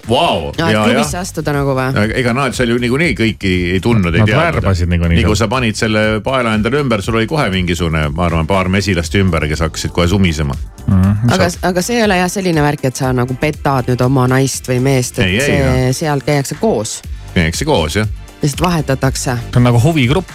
Vau. 0.08 0.52
klubisse 0.56 1.18
astuda 1.20 1.52
nagu 1.52 1.74
või? 1.76 2.06
ega 2.16 2.32
nad 2.36 2.56
seal 2.56 2.72
ju 2.72 2.78
niikuinii 2.80 3.16
kõiki 3.18 3.52
ei 3.74 3.80
tundnud, 3.84 4.14
ei 4.14 4.24
teadnud. 4.28 5.08
nii 5.12 5.24
kui 5.26 5.36
sa 5.36 5.48
panid 5.52 5.76
selle 5.76 6.04
paela 6.24 6.54
endale 6.56 6.80
ümber, 6.80 7.02
sul 7.04 7.18
oli 7.20 7.28
kohe 7.28 7.48
mingisugune, 7.52 8.08
ma 8.14 8.26
arvan, 8.28 8.48
paar 8.48 8.70
mesilast 8.72 9.14
ümber, 9.20 9.48
kes 9.50 9.64
hakkasid 9.66 9.92
kohe 9.96 10.08
sumisema 10.08 10.54
mm. 10.54 11.02
-hmm. 11.02 11.34
aga, 11.34 11.50
aga 11.70 11.82
see 11.82 11.98
ei 11.98 12.04
ole 12.04 12.16
jah 12.22 12.30
selline 12.30 12.62
värk, 12.62 12.84
et 12.88 12.96
sa 12.96 13.12
nagu 13.12 13.34
petad 13.34 13.90
nüüd 13.92 14.04
oma 14.04 14.28
naist 14.28 14.68
või 14.68 14.80
meest, 14.80 15.18
et 15.18 15.26
ei, 15.26 15.40
see, 15.40 15.60
ei, 15.88 15.92
seal 15.92 16.24
käiakse 16.24 16.56
koos. 16.60 17.02
käiakse 17.34 17.64
koos 17.68 18.00
jah. 18.00 18.08
lihtsalt 18.42 18.64
vahetatakse. 18.64 19.36
see 19.50 19.60
on 19.60 19.68
nagu 19.68 19.82
huvigrupp 19.82 20.32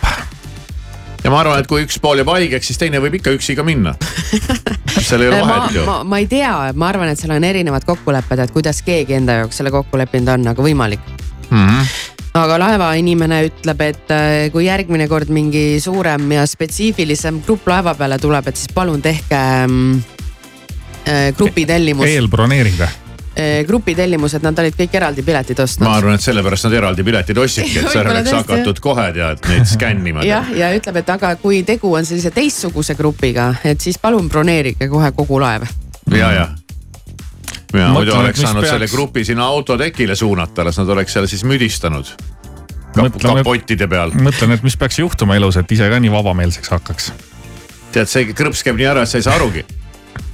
ja 1.23 1.31
ma 1.31 1.39
arvan, 1.39 1.59
et 1.61 1.69
kui 1.69 1.85
üks 1.85 1.99
pool 2.03 2.21
jääb 2.21 2.31
haigeks, 2.33 2.69
siis 2.69 2.81
teine 2.81 3.01
võib 3.03 3.19
ikka 3.19 3.33
üksi 3.35 3.55
ka 3.57 3.65
minna 3.67 3.95
seal 4.99 5.23
ei 5.23 5.31
ole 5.31 5.41
vahet 5.47 5.77
ju. 5.77 5.85
ma 6.09 6.21
ei 6.21 6.29
tea, 6.31 6.55
ma 6.75 6.89
arvan, 6.91 7.11
et 7.13 7.19
seal 7.19 7.35
on 7.35 7.47
erinevad 7.47 7.85
kokkulepped, 7.87 8.43
et 8.43 8.55
kuidas 8.55 8.81
keegi 8.85 9.19
enda 9.19 9.43
jaoks 9.43 9.61
selle 9.61 9.73
kokku 9.73 9.99
leppinud 9.99 10.33
on, 10.35 10.49
aga 10.53 10.65
võimalik 10.71 11.13
mm. 11.49 11.67
-hmm 11.67 11.93
aga 12.33 12.55
laevainimene 12.57 13.43
ütleb, 13.45 13.81
et 13.85 14.11
äh, 14.13 14.31
kui 14.49 14.65
järgmine 14.65 15.05
kord 15.05 15.29
mingi 15.29 15.77
suurem 15.83 16.31
ja 16.33 16.47
spetsiifilisem 16.49 17.43
grupp 17.45 17.69
laeva 17.69 17.93
peale 17.93 18.17
tuleb, 18.17 18.49
et 18.49 18.57
siis 18.57 18.73
palun 18.73 19.03
tehke 19.05 19.37
mm, 19.67 20.01
äh, 21.05 21.29
grupitellimus. 21.37 22.09
eelbroneering 22.09 22.79
või? 22.81 23.02
Eh, 23.33 23.63
grupitellimused, 23.65 24.43
nad 24.45 24.59
olid 24.61 24.75
kõik 24.77 24.93
eraldi 24.93 25.23
piletid 25.25 25.57
ostnud. 25.63 25.87
ma 25.87 25.95
arvan, 25.97 26.19
et 26.19 26.21
sellepärast 26.21 26.67
nad 26.67 26.73
eraldi 26.77 27.01
piletid 27.03 27.39
ostsidki, 27.41 27.79
et 27.81 27.89
seal 27.89 28.05
oleks 28.11 28.29
hakatud 28.29 28.81
kohe 28.83 29.07
tead 29.15 29.47
neid 29.49 29.65
skännima. 29.71 30.21
jah, 30.27 30.51
ja 30.53 30.69
ütleb, 30.77 30.99
et 31.01 31.09
aga 31.09 31.31
kui 31.41 31.63
tegu 31.65 31.95
on 31.97 32.05
sellise 32.05 32.29
teistsuguse 32.35 32.93
grupiga, 32.99 33.55
et 33.65 33.81
siis 33.81 33.97
palun 33.97 34.29
broneerige 34.29 34.85
kohe 34.91 35.09
kogu 35.17 35.41
laev. 35.41 35.65
ja, 36.13 36.29
ja 36.29 36.47
ja 37.73 37.89
muidu 37.89 38.13
oleks 38.13 38.41
saanud 38.41 38.61
peaks... 38.61 38.75
selle 38.75 38.87
grupi 38.91 39.25
sinna 39.25 39.49
autotekile 39.49 40.15
suunata, 40.15 40.65
las 40.69 40.77
nad 40.77 40.93
oleks 40.93 41.17
seal 41.17 41.25
siis 41.25 41.41
müdistanud 41.49 42.13
kap, 42.93 43.17
kapottide 43.17 43.87
peal. 43.89 44.13
mõtlen, 44.13 44.53
et 44.53 44.65
mis 44.65 44.77
peaks 44.77 45.01
juhtuma 45.01 45.41
elus, 45.41 45.57
et 45.57 45.73
ise 45.73 45.89
ka 45.89 45.97
nii 45.97 46.13
vabameelseks 46.13 46.69
hakkaks. 46.75 47.13
tead, 47.97 48.09
see 48.09 48.29
krõps 48.37 48.61
käib 48.61 48.77
nii 48.77 48.93
ära, 48.93 49.07
et 49.07 49.09
sa 49.09 49.17
ei 49.17 49.25
saa 49.25 49.41
arugi. 49.41 49.65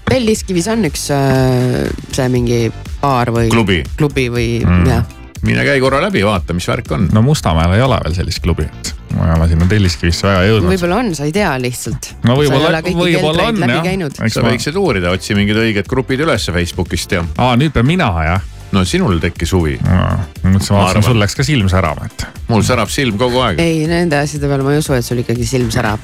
Telliskivis 0.09 0.67
on 0.73 0.85
üks 0.89 1.07
äh, 1.13 1.87
see 2.15 2.27
mingi 2.33 2.59
baar 3.01 3.31
või 3.33 3.49
klubi, 3.53 3.81
klubi 3.99 4.27
või 4.33 4.47
Mm. 4.65 4.87
jah. 4.89 5.03
mine 5.45 5.63
käi 5.63 5.79
korra 5.79 6.01
läbi, 6.03 6.23
vaata, 6.25 6.53
mis 6.57 6.67
värk 6.67 6.91
on. 6.91 7.09
no 7.13 7.21
Mustamäel 7.23 7.77
ei 7.77 7.81
ole 7.85 7.99
veel 8.03 8.15
sellist 8.17 8.41
klubi, 8.43 8.65
et 8.67 8.93
ma 9.15 9.29
ei 9.29 9.35
ole 9.37 9.47
sinna 9.51 9.67
Telliskivisse 9.69 10.27
väga 10.27 10.43
jõudnud. 10.49 10.71
võib-olla 10.73 11.01
on, 11.03 11.11
sa 11.15 11.27
ei 11.29 11.33
tea 11.35 11.51
lihtsalt. 11.61 12.13
no 12.27 12.35
võib-olla 12.39 12.81
võib-olla 12.83 13.49
on 13.53 13.59
läbi 13.63 13.77
jah 13.77 13.85
käinud.. 13.85 14.17
sa 14.33 14.43
võiksid 14.45 14.79
uurida, 14.81 15.13
otsi 15.15 15.37
mingid 15.37 15.61
õiged 15.61 15.87
grupid 15.89 16.25
üles 16.25 16.49
Facebookist 16.51 17.15
ja 17.15 17.23
aa, 17.37 17.55
nüüd 17.59 17.75
pean 17.75 17.87
mina 17.87 18.09
jah? 18.25 18.41
no 18.75 18.83
sinul 18.85 19.17
tekkis 19.21 19.53
huvi, 19.55 19.77
mõtlesin, 19.81 20.73
Ma 20.73 20.83
vaatasin, 20.83 21.05
sul 21.07 21.19
läks 21.21 21.37
ka 21.37 21.45
silm 21.47 21.69
särama, 21.71 22.09
et. 22.09 22.25
mul 22.49 22.65
särab 22.65 22.91
silm 22.93 23.17
kogu 23.17 23.41
aeg. 23.45 23.61
ei, 23.63 23.85
nende 23.89 24.19
asjade 24.19 24.49
peale 24.49 24.65
ma 24.65 24.75
ei 24.75 24.81
usu, 24.83 24.93
et 24.97 25.05
sul 25.05 25.21
ikkagi 25.23 25.47
silm 25.49 25.71
särab. 25.73 26.03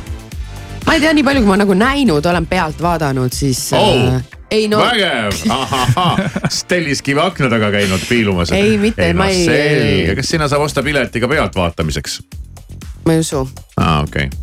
Ma 0.86 0.94
ei 0.94 1.00
tea, 1.02 1.14
nii 1.18 1.24
palju, 1.26 1.42
kui 1.44 1.50
ma 1.54 1.58
nagu 1.64 1.74
näinud 1.78 2.26
olen, 2.30 2.46
pealt 2.50 2.82
vaadanud, 2.82 3.34
siis 3.34 3.62
Oh, 3.74 4.16
äh, 4.16 4.24
ei 4.52 4.68
no 4.72 4.80
vägev, 4.84 5.34
ahahah, 5.50 6.20
Telliskivi 6.68 7.20
akna 7.24 7.50
taga 7.52 7.72
käinud 7.74 8.04
piilumas. 8.10 8.52
Ei, 8.56 8.78
mitte, 8.78 9.12
ma 9.18 9.28
ei- 9.32 9.46
selge, 9.46 10.16
kas 10.22 10.30
sinna 10.36 10.48
saab 10.52 10.62
osta 10.68 10.84
pileti 10.86 11.20
ka 11.24 11.28
pealtvaatamiseks? 11.32 12.20
ma 13.06 13.14
ei 13.14 13.20
usu, 13.26 13.44
aa, 13.78 14.02
okei 14.02 14.26
okay., 14.30 14.40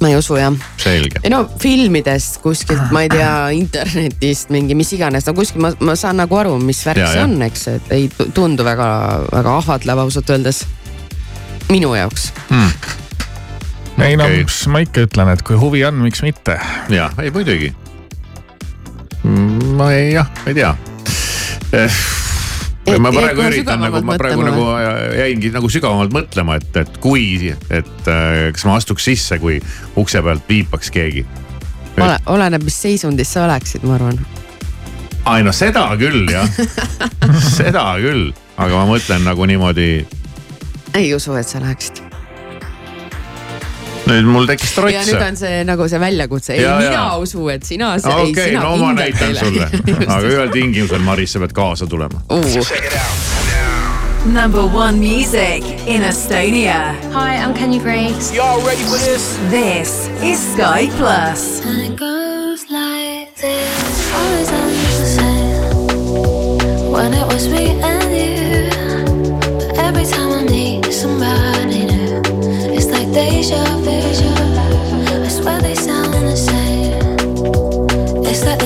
ma 0.00 0.08
ei 0.08 0.16
usu 0.16 0.36
jah. 0.36 0.52
selge. 0.80 1.20
ei 1.24 1.30
no 1.32 1.42
filmidest 1.60 2.38
kuskilt, 2.44 2.90
ma 2.92 3.02
ei 3.04 3.08
tea, 3.12 3.32
internetist 3.56 4.52
mingi 4.52 4.74
mis 4.76 4.92
iganes, 4.96 5.26
no 5.28 5.34
kuskil 5.36 5.60
ma, 5.64 5.72
ma 5.80 5.96
saan 5.96 6.20
nagu 6.20 6.36
aru, 6.40 6.58
mis 6.60 6.84
värk 6.86 7.00
see 7.08 7.24
on, 7.24 7.36
eks, 7.48 7.66
et 7.78 7.92
ei 7.96 8.08
tu- 8.12 8.28
tundu 8.36 8.64
väga, 8.66 8.88
väga 9.32 9.56
ahvatlev 9.62 10.04
ausalt 10.04 10.30
öeldes. 10.36 10.64
minu 11.72 11.94
jaoks. 11.96 12.32
Ei 14.02 14.16
no 14.16 14.24
Okei. 14.24 14.42
mis 14.44 14.58
ma 14.70 14.82
ikka 14.84 15.06
ütlen, 15.06 15.30
et 15.34 15.42
kui 15.46 15.56
huvi 15.60 15.84
on, 15.86 16.02
miks 16.02 16.22
mitte. 16.26 16.58
ja, 16.90 17.10
ei 17.22 17.30
muidugi. 17.34 17.72
ma 19.78 19.92
ei, 19.94 20.12
jah, 20.16 20.30
ei 20.46 20.54
tea. 20.54 20.74
Et- 21.72 23.00
ma 23.00 23.08
et 23.08 23.16
praegu 23.16 23.44
üritan 23.46 23.80
nagu, 23.80 24.00
ma 24.04 24.16
praegu 24.20 24.42
mõtlema 24.42 24.50
nagu 24.50 25.16
jäingi 25.16 25.50
nagu 25.54 25.70
sügavamalt 25.72 26.12
mõtlema, 26.14 26.58
et, 26.60 26.76
et 26.82 26.98
kui, 27.02 27.52
et 27.72 28.10
äh, 28.10 28.50
kas 28.52 28.66
ma 28.68 28.76
astuks 28.80 29.06
sisse, 29.08 29.38
kui 29.40 29.60
ukse 30.00 30.20
pealt 30.22 30.44
viipaks 30.48 30.92
keegi. 30.94 31.24
ole, 31.96 32.18
oleneb, 32.34 32.64
mis 32.66 32.76
seisundis 32.84 33.32
sa 33.32 33.46
oleksid, 33.46 33.86
ma 33.88 33.96
arvan. 33.96 34.20
ai 35.24 35.40
no 35.46 35.54
seda 35.56 35.86
küll 36.00 36.28
jah, 36.28 36.48
seda 37.58 37.86
küll, 38.02 38.32
aga 38.58 38.82
ma 38.82 38.88
mõtlen 38.92 39.24
nagu 39.24 39.48
niimoodi, 39.48 39.90
ei 40.94 41.14
usu, 41.16 41.38
et 41.40 41.48
sa 41.48 41.62
läheksid. 41.64 42.03
Nüüd 44.08 44.26
mul 44.28 44.46
tekkis 44.48 44.74
ja 44.76 44.82
nüüd 45.04 45.10
trots. 45.14 45.28
on 45.28 45.36
see 45.40 45.62
nagu 45.64 45.88
see 45.88 46.00
väljakutse, 46.00 46.52
ei 46.54 46.62
Ja, 46.62 46.74
ja. 46.80 46.90
mina 46.90 47.04
usu, 47.22 47.48
et 47.52 47.64
sina, 47.64 47.94
ei 47.96 48.30
okei 48.30 48.54
no 48.58 48.76
ma 48.80 48.92
näitan 48.96 49.32
ei 49.32 49.38
sulle, 49.38 49.68
aga 50.16 50.26
ühel 50.28 50.50
tingimusel, 50.52 51.00
Maris, 51.04 51.32
sa 51.32 51.40
pead 51.44 51.54
kaasa 51.56 51.86
tulema. 51.86 52.20
Number 54.26 54.64
one 54.64 54.98
music 55.00 55.62
in 55.86 56.00
Estonia. 56.02 56.94
Hi, 57.12 57.36
I'm 57.36 57.52
Kenny 57.54 57.78
Grace. 57.78 58.32
Y'all 58.32 58.60
ready 58.64 58.82
for 58.84 58.96
this? 58.96 59.36
This 59.50 60.08
is 60.22 60.40
Sky 60.54 60.88
Plus. 60.96 61.60
And 61.66 61.92
it 61.92 61.96
goes 61.98 62.64
like 62.70 63.36
this 63.36 64.12
Always 64.14 64.50
on 64.50 64.70
the 64.72 65.06
same 65.18 66.90
When 66.90 67.12
it 67.12 67.26
was 67.26 67.48
me 67.48 67.76
and 67.82 68.16
you 68.16 68.70
But 69.68 69.78
every 69.78 70.06
time 70.06 70.32
I 70.32 70.44
need 70.44 70.90
somebody 70.90 71.53
deja 73.14 73.64
vu. 73.78 73.90
I 75.24 75.28
swear 75.28 75.60
they 75.62 75.74
sound 75.74 76.12
the 76.14 76.36
same. 76.36 76.98
It's 78.26 78.44
like 78.44 78.60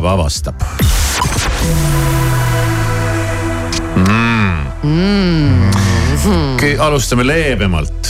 Siim 0.00 0.06
Taba 0.06 0.16
vastab 0.16 0.54
mm.. 3.96 5.70
alustame 6.80 7.26
leebemalt. 7.26 8.08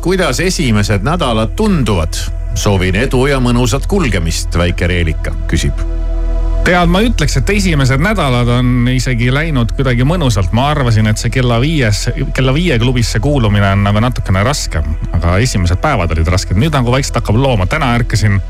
kuidas 0.00 0.40
esimesed 0.40 1.02
nädalad 1.02 1.56
tunduvad? 1.58 2.14
soovin 2.54 2.94
edu 2.94 3.26
ja 3.26 3.40
mõnusat 3.42 3.90
kulgemist, 3.90 4.54
väike 4.54 4.86
Reelika 4.86 5.34
küsib. 5.50 5.95
Tead, 6.66 6.90
ma 6.90 7.00
ütleks, 7.04 7.36
et 7.38 7.50
esimesed 7.54 8.02
nädalad 8.02 8.48
on 8.56 8.88
isegi 8.90 9.28
läinud 9.34 9.70
kuidagi 9.76 10.06
mõnusalt, 10.08 10.50
ma 10.56 10.70
arvasin, 10.72 11.06
et 11.10 11.20
see 11.20 11.30
kella 11.34 11.60
viies, 11.62 12.06
kella 12.34 12.54
viie 12.56 12.78
klubisse 12.82 13.20
kuulumine 13.22 13.68
on 13.70 13.84
nagu 13.86 14.02
natukene 14.02 14.42
raskem. 14.46 14.88
aga 15.14 15.36
esimesed 15.42 15.78
päevad 15.82 16.10
olid 16.16 16.28
rasked, 16.32 16.58
nüüd 16.58 16.74
nagu 16.74 16.90
vaikselt 16.92 17.20
hakkab 17.20 17.38
looma, 17.38 17.68
täna 17.70 17.92
ärkasin 17.98 18.40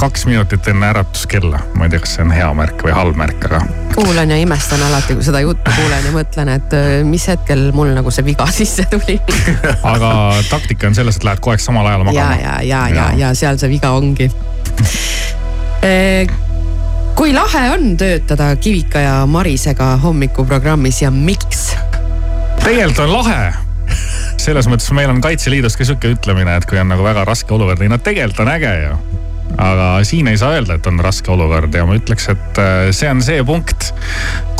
kaks 0.00 0.24
minutit 0.26 0.68
enne 0.72 0.88
äratuskella. 0.88 1.60
ma 1.74 1.84
ei 1.84 1.92
tea, 1.92 2.00
kas 2.04 2.16
see 2.16 2.24
on 2.24 2.32
hea 2.32 2.48
märk 2.56 2.86
või 2.86 2.96
halb 2.96 3.20
märk, 3.20 3.44
aga. 3.50 3.60
kuulan 3.94 4.32
ja 4.32 4.40
imestan 4.40 4.82
alati, 4.88 5.18
kui 5.18 5.28
seda 5.28 5.44
juttu 5.44 5.76
kuulen 5.76 6.08
ja 6.08 6.14
mõtlen, 6.16 6.52
et 6.56 6.78
äh, 6.78 6.88
mis 7.04 7.28
hetkel 7.28 7.68
mul 7.76 7.92
nagu 7.96 8.14
see 8.14 8.24
viga 8.24 8.48
sisse 8.58 8.88
tuli 8.92 9.18
aga 9.92 10.14
taktika 10.48 10.88
on 10.88 10.96
selles, 10.96 11.20
et 11.20 11.28
lähed 11.28 11.44
kogu 11.44 11.56
aeg 11.56 11.66
samal 11.66 11.92
ajal 11.92 12.08
magama. 12.08 12.40
ja, 12.40 12.56
ja, 12.64 12.82
ja, 12.88 12.88
ja, 12.96 13.12
ja 13.26 13.36
seal 13.36 13.60
see 13.60 13.76
viga 13.76 13.92
ongi 14.00 14.32
kui 17.16 17.32
lahe 17.32 17.70
on 17.72 17.96
töötada 17.96 18.50
Kivika 18.56 19.00
ja 19.00 19.26
Marisega 19.26 19.96
hommikuprogrammis 20.02 21.02
ja 21.02 21.10
miks? 21.10 21.70
tegelikult 22.60 22.98
on 23.06 23.12
lahe 23.12 23.38
selles 24.46 24.68
mõttes 24.68 24.90
meil 24.92 25.08
on 25.10 25.22
Kaitseliidus 25.24 25.78
ka 25.78 25.86
sihuke 25.86 26.12
ütlemine, 26.12 26.58
et 26.58 26.66
kui 26.68 26.78
on 26.78 26.90
nagu 26.92 27.04
väga 27.06 27.24
raske 27.24 27.54
olukord, 27.56 27.80
ei 27.80 27.88
no 27.88 27.96
tegelikult 27.98 28.44
on 28.44 28.50
äge 28.52 28.74
ju. 28.82 28.98
aga 29.62 29.88
siin 30.04 30.28
ei 30.28 30.36
saa 30.36 30.58
öelda, 30.58 30.76
et 30.76 30.86
on 30.90 31.00
raske 31.00 31.32
olukord 31.32 31.74
ja 31.74 31.86
ma 31.88 31.96
ütleks, 31.96 32.28
et 32.34 32.60
äh, 32.60 32.90
see 32.92 33.08
on 33.08 33.24
see 33.24 33.40
punkt, 33.48 33.88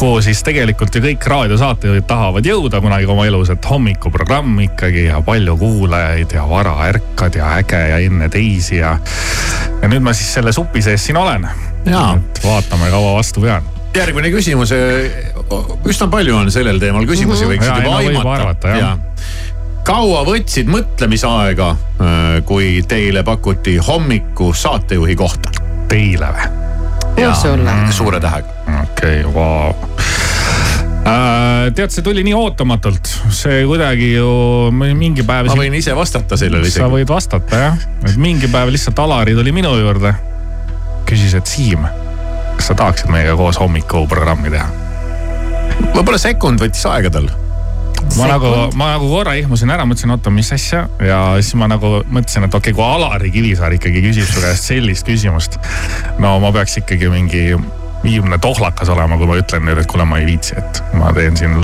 kuhu 0.00 0.24
siis 0.24 0.40
tegelikult 0.46 0.96
ju 0.96 1.04
kõik 1.04 1.28
raadiosaatejuhid 1.28 2.08
tahavad 2.08 2.46
jõuda 2.46 2.80
kunagi 2.80 3.10
oma 3.12 3.28
elus, 3.28 3.52
et 3.52 3.68
hommikuprogramm 3.68 4.64
ikkagi 4.70 5.10
ja 5.10 5.20
palju 5.26 5.58
kuulajaid 5.60 6.32
ja 6.38 6.48
vara 6.48 6.78
ärkad 6.88 7.36
ja 7.36 7.52
äge 7.60 7.84
ja 7.92 8.00
enne 8.08 8.32
teisi 8.32 8.80
ja. 8.80 8.96
ja 9.82 9.92
nüüd 9.92 10.08
ma 10.08 10.16
siis 10.16 10.32
selle 10.38 10.56
supi 10.56 10.82
sees 10.88 11.04
siin 11.04 11.20
olen 11.20 11.50
et 11.86 12.44
vaatame, 12.44 12.90
kaua 12.90 13.16
vastu 13.18 13.40
pean 13.44 13.74
järgmine 13.96 14.30
küsimus, 14.34 14.72
üsna 15.88 16.08
palju 16.12 16.36
on 16.36 16.50
sellel 16.52 16.80
teemal 16.82 17.06
küsimusi 17.08 17.46
mm, 17.46 17.50
-hmm. 17.50 17.56
võiksid 17.56 17.76
juba 17.80 17.90
no, 17.90 18.32
aimata. 18.34 18.68
Ja. 18.76 18.90
kaua 19.86 20.22
võtsid 20.26 20.70
mõtlemisaega, 20.70 21.70
äh, 21.72 22.44
kui 22.44 22.82
teile 22.88 23.22
pakuti 23.24 23.76
hommiku 23.78 24.52
saatejuhi 24.54 25.16
kohta? 25.16 25.54
Teile 25.88 26.32
või? 26.34 26.52
Mm. 27.16 27.92
suure 27.92 28.20
tähega. 28.20 28.48
okei 28.82 29.22
okay,, 29.24 29.34
vau 29.34 29.72
äh, 31.06 31.72
tead, 31.74 31.90
see 31.94 32.04
tuli 32.04 32.24
nii 32.26 32.34
ootamatult, 32.36 33.08
see 33.32 33.64
kuidagi 33.64 34.12
ju 34.14 34.28
mingi 34.74 35.24
päev. 35.24 35.48
ma 35.48 35.56
võin 35.62 35.78
ise 35.78 35.96
vastata 35.96 36.36
sellele 36.36 36.68
isegi. 36.68 36.82
sa 36.82 36.92
võid 36.92 37.08
vastata 37.08 37.62
jah, 37.62 37.84
et 38.04 38.16
mingi 38.20 38.50
päev 38.52 38.74
lihtsalt 38.74 38.98
Alari 39.06 39.38
tuli 39.38 39.54
minu 39.56 39.72
juurde 39.80 40.35
küsis, 41.08 41.34
et 41.38 41.46
Siim, 41.50 41.86
kas 42.56 42.70
sa 42.70 42.78
tahaksid 42.78 43.10
meiega 43.12 43.36
koos 43.38 43.60
hommikuprogrammi 43.62 44.52
teha? 44.52 44.68
võib-olla 45.92 46.18
sekund 46.20 46.62
võttis 46.62 46.86
aega 46.88 47.10
tal 47.12 47.28
ma 48.16 48.28
nagu, 48.30 48.52
ma 48.78 48.90
nagu 48.94 49.08
korra 49.10 49.34
ihmusin 49.38 49.70
ära, 49.72 49.86
mõtlesin, 49.88 50.12
oota, 50.14 50.30
mis 50.32 50.52
asja 50.54 50.84
ja 51.02 51.18
siis 51.40 51.56
ma 51.58 51.68
nagu 51.70 52.00
mõtlesin, 52.04 52.46
et 52.46 52.54
okei 52.54 52.72
okay,, 52.72 52.76
kui 52.76 52.86
Alari 52.86 53.32
Kivisaar 53.34 53.74
ikkagi 53.76 54.02
küsib 54.04 54.28
su 54.30 54.44
käest 54.44 54.70
sellist 54.70 55.08
küsimust. 55.08 55.58
no 56.22 56.36
ma 56.42 56.52
peaks 56.54 56.78
ikkagi 56.82 57.10
mingi 57.12 57.48
viimne 58.04 58.38
tohlakas 58.38 58.92
olema, 58.92 59.18
kui 59.18 59.28
ma 59.28 59.40
ütlen 59.40 59.66
nüüd, 59.66 59.82
et 59.82 59.90
kuule, 59.90 60.06
ma 60.08 60.20
ei 60.22 60.28
viitsi, 60.28 60.56
et 60.60 60.82
ma 60.96 61.10
teen 61.16 61.36
siin 61.38 61.58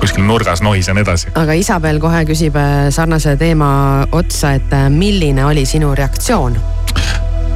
kuskil 0.00 0.24
nurgas 0.24 0.62
nohisen 0.64 0.98
edasi. 1.02 1.32
aga 1.34 1.56
Isabel 1.58 2.00
kohe 2.02 2.24
küsib 2.28 2.56
äh, 2.60 2.88
sarnase 2.94 3.36
teema 3.40 4.06
otsa, 4.12 4.56
et 4.60 4.72
äh, 4.76 4.88
milline 4.92 5.44
oli 5.44 5.66
sinu 5.68 5.94
reaktsioon 5.96 6.58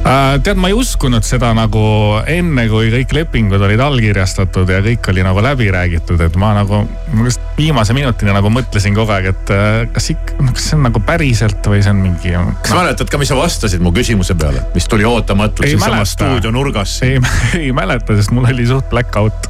tead, 0.01 0.57
ma 0.57 0.69
ei 0.71 0.75
uskunud 0.75 1.25
seda 1.25 1.51
nagu 1.55 1.81
enne, 2.29 2.65
kui 2.71 2.89
kõik 2.93 3.13
lepingud 3.15 3.61
olid 3.61 3.81
allkirjastatud 3.83 4.69
ja 4.71 4.81
kõik 4.83 5.09
oli 5.13 5.25
nagu 5.25 5.43
läbi 5.43 5.69
räägitud, 5.73 6.21
et 6.25 6.37
ma 6.41 6.53
nagu, 6.57 6.81
ma 7.13 7.27
just 7.27 7.43
viimase 7.57 7.93
minutini 7.95 8.33
nagu 8.33 8.51
mõtlesin 8.53 8.97
kogu 8.97 9.13
aeg, 9.15 9.29
et 9.33 9.53
äh, 9.53 9.69
kas 9.93 10.11
ikka, 10.15 10.39
kas 10.49 10.69
see 10.71 10.79
on 10.79 10.87
nagu 10.89 11.03
päriselt 11.05 11.69
või 11.69 11.83
see 11.85 11.93
on 11.93 12.01
mingi. 12.01 12.33
kas 12.33 12.73
no. 12.73 12.81
mäletad 12.81 13.13
ka, 13.13 13.21
mis 13.21 13.31
sa 13.31 13.37
vastasid 13.37 13.83
mu 13.83 13.93
küsimuse 13.95 14.35
peale, 14.39 14.65
mis 14.75 14.89
tuli 14.89 15.05
ootamatult 15.07 15.69
siinsamas 15.69 16.15
stuudio 16.17 16.53
nurgas? 16.55 16.97
ei, 17.05 17.21
ei 17.61 17.71
mäleta, 17.75 18.17
sest 18.17 18.33
mul 18.35 18.49
oli 18.49 18.67
suht 18.69 18.89
black 18.91 19.15
out 19.21 19.49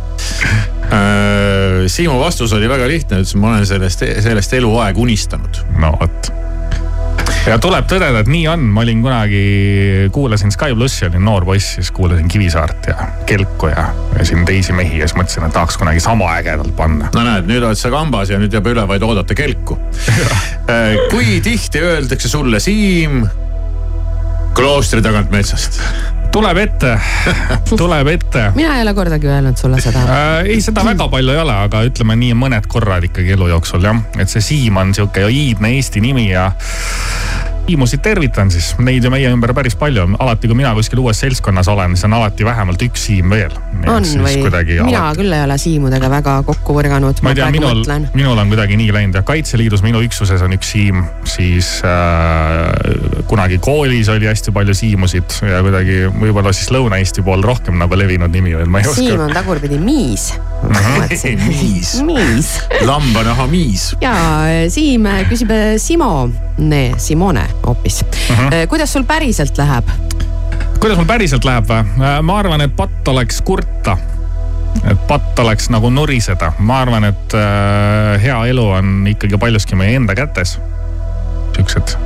äh, 0.92 1.88
Siimu 1.92 2.20
vastus 2.20 2.52
oli 2.54 2.70
väga 2.70 2.88
lihtne, 2.92 3.24
ütles, 3.24 3.36
ma 3.40 3.56
olen 3.56 3.68
sellest, 3.68 4.04
sellest 4.28 4.60
eluaeg 4.60 5.00
unistanud. 5.00 5.64
no 5.80 5.96
vot 5.96 6.34
ja 7.50 7.58
tuleb 7.62 7.88
tõdeda, 7.90 8.22
et 8.22 8.30
nii 8.32 8.46
on, 8.52 8.64
ma 8.74 8.84
olin 8.86 9.02
kunagi, 9.04 9.42
kuulasin 10.14 10.54
Sky 10.54 10.76
plussi, 10.78 11.06
olin 11.08 11.26
noor 11.26 11.46
poiss, 11.48 11.76
siis 11.78 11.92
kuulasin 11.96 12.30
Kivisaart 12.32 12.92
ja 12.92 13.10
Kelku 13.30 13.72
ja, 13.72 13.88
ja 14.18 14.26
siin 14.28 14.46
teisi 14.48 14.76
mehi 14.78 15.02
ja 15.02 15.10
siis 15.10 15.18
mõtlesin, 15.20 15.48
et 15.48 15.56
tahaks 15.56 15.80
kunagi 15.82 16.04
sama 16.04 16.30
ägedalt 16.38 16.76
panna. 16.78 17.10
no 17.16 17.26
näed, 17.26 17.50
nüüd 17.50 17.66
oled 17.66 17.80
sa 17.80 17.92
kambas 17.94 18.32
ja 18.34 18.40
nüüd 18.42 18.54
jääb 18.54 18.72
üle 18.74 18.86
vaid 18.88 19.06
oodata 19.08 19.38
Kelku. 19.38 19.80
Äh, 20.72 20.94
kui 21.12 21.42
tihti 21.44 21.82
öeldakse 21.84 22.30
sulle, 22.32 22.62
Siim, 22.64 23.26
kloostri 24.56 25.02
tagant 25.04 25.34
metsast 25.34 25.82
tuleb 26.32 26.58
ette, 26.58 26.92
tuleb 27.82 28.08
ette. 28.08 28.46
mina 28.56 28.76
ei 28.78 28.86
ole 28.86 28.94
kordagi 28.94 29.28
öelnud 29.28 29.58
sulle 29.60 29.82
seda 29.84 30.04
äh,. 30.06 30.46
ei, 30.46 30.62
seda 30.64 30.86
väga 30.86 31.08
palju 31.12 31.34
ei 31.36 31.42
ole, 31.44 31.56
aga 31.68 31.84
ütleme 31.88 32.16
nii 32.20 32.36
mõned 32.40 32.68
korrad 32.72 33.06
ikkagi 33.08 33.36
elu 33.36 33.52
jooksul 33.52 33.84
jah, 33.86 34.00
et 34.20 34.32
see 34.32 34.44
Siim 34.52 34.80
on 34.80 34.96
sihuke 34.96 35.26
iidne 35.28 35.76
eesti 35.76 36.04
nimi 36.04 36.30
ja 36.32 36.52
Siimusid 37.62 38.02
tervitan 38.04 38.50
siis, 38.52 38.72
neid 38.84 39.06
ju 39.06 39.12
meie 39.14 39.30
ümber 39.32 39.54
päris 39.56 39.78
palju 39.80 40.04
on, 40.04 40.16
alati 40.20 40.50
kui 40.50 40.58
mina 40.60 40.74
kuskil 40.76 41.00
uues 41.04 41.20
seltskonnas 41.22 41.70
olen, 41.72 41.96
siis 41.96 42.08
on 42.10 42.16
alati 42.18 42.46
vähemalt 42.46 42.82
üks 42.84 43.06
Siim 43.08 43.32
veel. 43.32 43.54
on 43.88 44.04
või? 44.04 44.42
mina 44.42 45.04
alati... 45.06 45.22
küll 45.22 45.36
ei 45.38 45.44
ole 45.46 45.58
Siimudega 45.62 46.10
väga 46.12 46.36
kokku 46.48 46.76
põrganud. 46.76 47.22
ma 47.24 47.34
ei 47.34 47.40
tea, 47.40 47.50
minul, 47.54 47.84
minul 48.18 48.42
on 48.44 48.52
kuidagi 48.52 48.80
nii 48.82 48.92
läinud 48.98 49.20
ja 49.20 49.24
Kaitseliidus 49.28 49.86
minu 49.86 50.02
üksuses 50.04 50.44
on 50.44 50.58
üks 50.58 50.74
Siim, 50.74 51.04
siis 51.30 51.74
äh, 51.88 53.24
kunagi 53.32 53.62
koolis 53.64 54.10
oli 54.12 54.28
hästi 54.30 54.54
palju 54.56 54.76
Siimusid 54.76 55.42
ja 55.48 55.62
kuidagi 55.64 56.02
võib-olla 56.12 56.54
siis 56.56 56.74
Lõuna-Eesti 56.76 57.24
pool 57.26 57.46
rohkem 57.46 57.80
nagu 57.80 58.00
levinud 58.00 58.34
nimi 58.34 58.58
veel, 58.58 58.68
ma 58.72 58.82
ei 58.82 58.90
oska. 58.90 59.00
Siim 59.00 59.30
on 59.30 59.38
tagurpidi 59.38 59.80
Miis 59.82 60.32
miis. 60.70 62.02
miis. 62.10 62.54
lambanaha 62.86 63.48
miis. 63.48 63.92
ja 64.02 64.14
Siim 64.70 65.08
küsib 65.30 65.52
Simone, 65.82 66.84
Simone 66.98 67.48
hoopis 67.66 68.04
uh. 68.04 68.38
-huh. 68.38 68.68
kuidas 68.70 68.94
sul 68.94 69.04
päriselt 69.04 69.58
läheb? 69.58 69.90
kuidas 70.80 70.98
mul 70.98 71.10
päriselt 71.10 71.46
läheb 71.46 71.70
või? 71.70 71.84
ma 72.22 72.40
arvan, 72.40 72.62
et 72.62 72.76
patt 72.76 73.08
oleks 73.08 73.42
kurta 73.42 73.98
et 74.90 75.08
patt 75.08 75.40
oleks 75.40 75.70
nagu 75.70 75.90
nuriseda, 75.90 76.54
ma 76.60 76.82
arvan, 76.82 77.04
et 77.12 77.36
äh, 77.38 78.22
hea 78.24 78.40
elu 78.54 78.66
on 78.80 79.08
ikkagi 79.08 79.38
paljuski 79.38 79.76
meie 79.76 80.00
enda 80.00 80.16
kätes. 80.16 80.58
Siuksed 81.56 81.98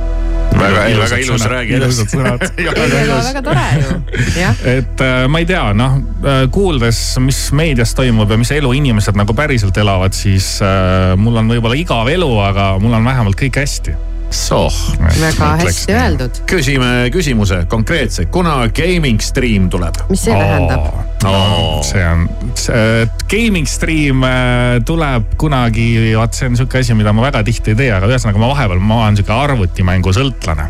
väga, 0.52 0.84
väga 1.00 1.18
ilus, 1.22 1.46
räägi 1.46 1.76
edasi. 1.78 2.06
väga, 2.18 3.20
väga 3.28 3.42
tore 3.42 3.66
ju, 3.80 4.00
jah. 4.40 4.66
et 4.76 5.04
äh, 5.04 5.26
ma 5.28 5.42
ei 5.42 5.48
tea, 5.48 5.64
noh 5.76 5.98
äh, 6.24 6.42
kuuldes, 6.52 7.00
mis 7.22 7.40
meedias 7.56 7.94
toimub 7.98 8.30
ja 8.30 8.40
mis 8.40 8.52
elu 8.56 8.72
inimesed 8.80 9.18
nagu 9.18 9.36
päriselt 9.36 9.76
elavad, 9.80 10.16
siis 10.16 10.56
äh, 10.64 11.14
mul 11.20 11.42
on 11.42 11.50
võib-olla 11.54 11.78
igav 11.78 12.10
elu, 12.12 12.30
aga 12.50 12.74
mul 12.82 12.96
on 12.96 13.06
vähemalt 13.06 13.38
kõik 13.40 13.60
hästi 13.62 13.96
soh. 14.30 14.74
väga 15.20 15.52
hästi 15.62 15.92
öeldud. 15.94 16.40
küsime 16.50 17.10
küsimuse 17.14 17.64
konkreetse, 17.70 18.26
kuna 18.32 18.64
gaming 18.74 19.22
stream 19.22 19.70
tuleb? 19.70 20.02
mis 20.10 20.26
see 20.26 20.34
oh, 20.34 20.42
tähendab 20.42 21.05
oh.? 21.26 21.82
see 21.86 22.02
on, 22.06 22.26
gaming 23.30 23.66
stream 23.68 24.22
äh, 24.26 24.78
tuleb 24.86 25.34
kunagi, 25.40 26.14
vaat 26.16 26.36
see 26.36 26.48
on 26.50 26.58
sihuke 26.58 26.80
asi, 26.80 26.94
mida 26.98 27.12
ma 27.16 27.24
väga 27.26 27.42
tihti 27.46 27.72
ei 27.74 27.78
tee, 27.78 27.88
aga 27.94 28.08
ühesõnaga 28.10 28.40
ma 28.40 28.50
vahepeal, 28.52 28.82
ma 28.82 29.00
olen 29.04 29.18
sihuke 29.18 29.34
arvutimängu 29.34 30.14
sõltlane. 30.14 30.68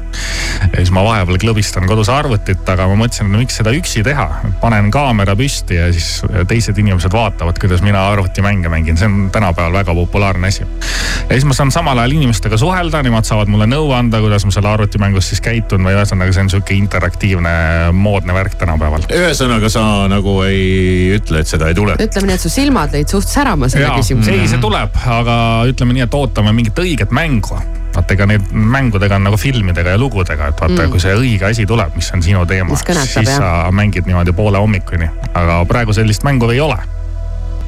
ja 0.66 0.72
siis 0.78 0.92
ma 0.94 1.04
vahepeal 1.07 1.40
klõbistan 1.42 1.88
kodus 1.88 2.11
arvutit, 2.12 2.64
aga 2.72 2.88
ma 2.90 2.98
mõtlesin, 3.02 3.28
et 3.28 3.34
no 3.34 3.42
miks 3.42 3.59
seda 3.61 3.74
üksi 3.76 4.04
teha. 4.07 4.26
panen 4.62 4.90
kaamera 4.94 5.36
püsti 5.38 5.78
ja 5.78 5.90
siis 5.92 6.22
teised 6.48 6.78
inimesed 6.80 7.12
vaatavad, 7.12 7.59
kuidas 7.61 7.84
mina 7.84 8.07
arvutimänge 8.12 8.72
mängin, 8.72 8.98
see 8.98 9.11
on 9.11 9.28
tänapäeval 9.34 9.80
väga 9.80 9.94
populaarne 9.94 10.52
asi. 10.52 10.64
ja 10.64 11.30
siis 11.34 11.48
ma 11.48 11.57
saan 11.57 11.72
samal 11.74 11.98
ajal 12.02 12.16
inimestega 12.16 12.59
suhelda, 12.61 13.02
nemad 13.07 13.28
saavad 13.28 13.52
mulle 13.52 13.68
nõu 13.70 13.92
anda, 13.96 14.20
kuidas 14.24 14.48
ma 14.48 14.54
seal 14.54 14.70
arvutimängus 14.72 15.32
siis 15.32 15.44
käitun 15.44 15.84
või 15.86 15.96
ühesõnaga, 15.98 16.32
see 16.32 16.46
on 16.46 16.52
sihuke 16.57 16.76
interaktiivne 16.76 17.54
moodne 17.92 18.34
värk 18.36 18.57
tänapäeval. 18.61 19.09
ühesõnaga, 19.12 19.70
sa 19.72 19.84
nagu 20.11 20.40
ei 20.51 21.16
ütle, 21.16 21.42
et 21.44 21.51
seda 21.51 21.70
ei 21.70 21.78
tule? 21.78 21.97
ütleme 22.01 22.30
nii, 22.30 22.38
et 22.38 22.44
su 22.44 22.53
silmad 22.53 22.94
lõid 22.94 23.16
suht 23.16 23.30
särama 23.30 23.70
selle 23.72 23.90
küsimusega. 23.99 24.42
ei, 24.42 24.51
see 24.51 24.62
tuleb, 24.62 25.01
aga 25.18 25.38
ütleme 25.70 25.97
nii, 25.97 26.07
et 26.07 26.20
ootame 26.20 26.55
mingit 26.57 26.78
õiget 26.82 27.14
mängu 27.14 27.59
vaata, 27.97 28.12
ega 28.12 28.26
neid 28.28 28.51
mängudega 28.53 29.16
on 29.16 29.26
nagu 29.28 29.38
filmidega 29.40 29.94
ja 29.94 30.01
lugudega, 30.01 30.51
et 30.53 30.61
vaata 30.61 30.82
mm., 30.82 30.92
kui 30.92 31.01
see 31.03 31.14
õige 31.16 31.49
asi 31.49 31.66
tuleb, 31.68 31.94
mis 31.97 32.11
on 32.12 32.24
sinu 32.24 32.44
teema, 32.49 32.76
siis 32.76 33.16
jah. 33.16 33.38
sa 33.38 33.72
mängid 33.74 34.09
niimoodi 34.09 34.34
poole 34.36 34.61
hommikuni. 34.61 35.09
aga 35.34 35.62
praegu 35.68 35.97
sellist 35.97 36.26
mängu 36.26 36.51
ei 36.53 36.61
ole 36.61 36.78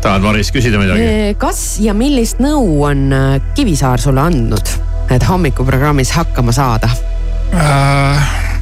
tahad, 0.02 0.22
Maris, 0.22 0.52
küsida 0.54 0.80
midagi? 0.80 1.34
kas 1.40 1.62
ja 1.82 1.94
millist 1.96 2.42
nõu 2.42 2.84
on 2.86 3.08
äh, 3.14 3.40
Kivisaar 3.56 4.02
sulle 4.02 4.22
andnud? 4.28 4.76
et 5.10 5.24
hommikuprogrammis 5.24 6.12
hakkama 6.18 6.52
saada 6.52 6.90
äh,? 7.54 8.57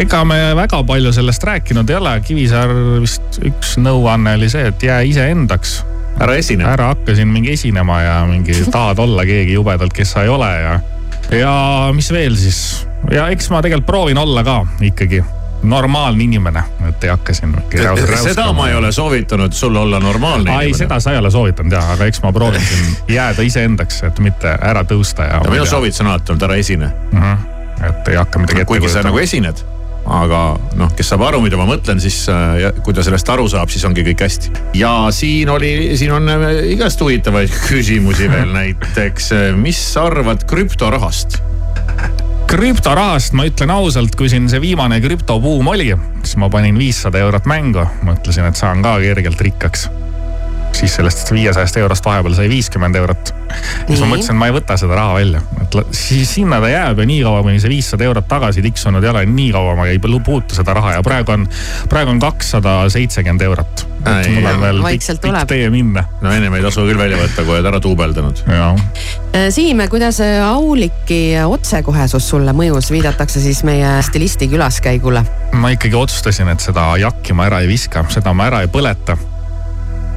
Ega 0.00 0.24
me 0.24 0.38
väga 0.56 0.82
palju 0.86 1.12
sellest 1.12 1.44
rääkinud 1.44 1.90
ei 1.90 1.96
ole, 1.96 2.14
Kivisaar 2.24 2.74
vist 3.02 3.40
üks 3.46 3.76
nõuanne 3.80 4.36
oli 4.38 4.50
see, 4.52 4.66
et 4.72 4.82
jää 4.82 5.00
iseendaks. 5.08 5.80
ära 6.20 6.36
esine. 6.36 6.64
ära 6.68 6.92
hakka 6.94 7.14
siin 7.16 7.28
mingi 7.28 7.52
esinema 7.52 8.00
ja 8.02 8.14
mingi 8.28 8.56
tahad 8.76 8.98
olla 8.98 9.24
keegi 9.28 9.56
jubedalt, 9.58 9.92
kes 9.96 10.16
sa 10.16 10.24
ei 10.26 10.32
ole 10.32 10.50
ja, 10.60 10.78
ja 11.38 11.52
mis 11.96 12.12
veel 12.12 12.36
siis 12.36 12.86
ja 13.10 13.28
eks 13.32 13.50
ma 13.50 13.62
tegelikult 13.62 13.86
proovin 13.86 14.18
olla 14.18 14.44
ka 14.44 14.62
ikkagi 14.80 15.22
normaalne 15.62 16.24
inimene, 16.24 16.62
et 16.88 17.04
ei 17.04 17.10
hakka 17.10 17.34
siin. 17.34 17.54
seda 18.22 18.52
ma 18.52 18.68
ei 18.68 18.74
ole 18.74 18.92
soovitanud 18.92 19.52
sul 19.52 19.76
olla 19.76 20.00
normaalne 20.00 20.50
inimene. 20.50 20.64
ei, 20.64 20.74
seda 20.74 21.00
sa 21.00 21.12
ei 21.12 21.18
ole 21.18 21.30
soovitanud 21.30 21.72
jah, 21.72 21.90
aga 21.90 22.08
eks 22.08 22.22
ma 22.22 22.32
proovin 22.32 22.60
siin 22.64 22.96
jääda 23.18 23.44
iseendaks, 23.44 24.02
et 24.08 24.18
mitte 24.18 24.56
ära 24.60 24.84
tõusta 24.84 25.28
ja. 25.28 25.40
ja 25.44 25.50
minu 25.50 25.66
soovitus 25.66 26.00
on 26.00 26.12
alati 26.12 26.32
olnud 26.32 26.48
ära 26.48 26.60
esine 26.60 26.92
mm. 27.12 27.20
-hmm. 27.20 27.59
Et 27.88 28.08
ei 28.12 28.18
hakka 28.20 28.42
midagi 28.42 28.64
ette 28.64 28.72
kuigi 28.72 28.92
sa 28.92 29.04
nagu 29.06 29.20
esined 29.22 29.64
aga 30.10 30.40
noh, 30.78 30.90
kes 30.96 31.12
saab 31.12 31.24
aru, 31.28 31.40
mida 31.44 31.58
ma 31.60 31.66
mõtlen, 31.68 32.00
siis 32.02 32.22
äh, 32.32 32.70
kui 32.84 32.94
ta 32.96 33.04
sellest 33.06 33.28
aru 33.32 33.46
saab, 33.50 33.70
siis 33.72 33.84
ongi 33.88 34.04
kõik 34.06 34.24
hästi. 34.24 34.52
ja 34.80 34.92
siin 35.14 35.50
oli, 35.52 35.72
siin 36.00 36.14
on 36.16 36.30
äh, 36.32 36.46
igast 36.74 37.02
huvitavaid 37.04 37.52
küsimusi 37.68 38.30
veel 38.32 38.54
näiteks, 38.58 39.30
äh, 39.36 39.46
mis 39.56 39.80
sa 39.92 40.08
arvad 40.10 40.46
krüptorahast? 40.50 41.40
krüptorahast 42.50 43.36
ma 43.38 43.46
ütlen 43.46 43.70
ausalt, 43.70 44.16
kui 44.18 44.30
siin 44.32 44.48
see 44.50 44.62
viimane 44.62 44.98
krüptobuum 45.04 45.70
oli, 45.70 45.92
siis 46.24 46.38
ma 46.42 46.50
panin 46.50 46.78
viissada 46.80 47.20
eurot 47.22 47.46
mängu, 47.50 47.86
mõtlesin, 48.06 48.48
et 48.48 48.58
saan 48.58 48.82
ka 48.82 48.98
kergelt 49.04 49.46
rikkaks 49.46 49.86
siis 50.72 50.94
sellest 50.94 51.30
viiesajast 51.32 51.76
eurost 51.80 52.06
vahepeal 52.06 52.34
sai 52.34 52.48
viiskümmend 52.50 52.96
eurot. 53.00 53.34
siis 53.86 54.00
ma 54.00 54.06
mõtlesin, 54.12 54.34
et 54.34 54.38
ma 54.38 54.48
ei 54.48 54.54
võta 54.54 54.76
seda 54.80 54.96
raha 54.98 55.14
välja, 55.18 55.42
et 55.62 55.78
siis 55.96 56.34
sinna 56.34 56.60
ta 56.62 56.70
jääb 56.70 57.02
ja 57.02 57.06
niikaua, 57.10 57.42
kuni 57.46 57.60
see 57.62 57.72
viissada 57.72 58.06
eurot 58.06 58.28
tagasi 58.30 58.62
tiksunud 58.64 59.04
ei 59.04 59.10
ole, 59.12 59.24
nii 59.26 59.50
kaua 59.54 59.76
ma 59.78 59.86
ei 59.90 59.98
puutu 60.00 60.54
seda 60.54 60.74
raha 60.76 60.96
ja 60.98 61.02
praegu 61.06 61.34
on, 61.34 61.46
praegu 61.90 62.14
on 62.14 62.20
kakssada 62.22 62.82
seitsekümmend 62.92 63.42
eurot. 63.48 63.86
mul 64.34 64.46
on 64.52 64.60
veel 64.60 64.82
pikk, 64.84 65.08
pikk 65.24 65.48
tee 65.50 65.70
minna. 65.70 66.04
no 66.20 66.32
ennem 66.32 66.54
ei 66.54 66.62
tasu 66.64 66.86
küll 66.88 66.98
välja 66.98 67.18
võtta, 67.20 67.44
kui 67.44 67.56
oled 67.56 67.70
ära 67.72 67.82
duubeldanud. 67.82 68.44
Äh, 68.50 69.48
Siim, 69.50 69.82
kuidas 69.90 70.20
Auliki 70.44 71.34
otsekohesus 71.46 72.28
sulle 72.28 72.54
mõjus, 72.56 72.90
viidatakse 72.92 73.42
siis 73.42 73.64
meie 73.66 73.98
stilisti 74.06 74.48
külaskäigule? 74.50 75.24
ma 75.60 75.74
ikkagi 75.74 75.98
otsustasin, 75.98 76.48
et 76.54 76.62
seda 76.62 76.92
jakki 77.00 77.34
ma 77.36 77.50
ära 77.50 77.60
ei 77.64 77.68
viska, 77.70 78.06
seda 78.12 78.32
ma 78.36 78.48
ära 78.50 78.62
ei 78.64 78.70
põleta 78.72 79.18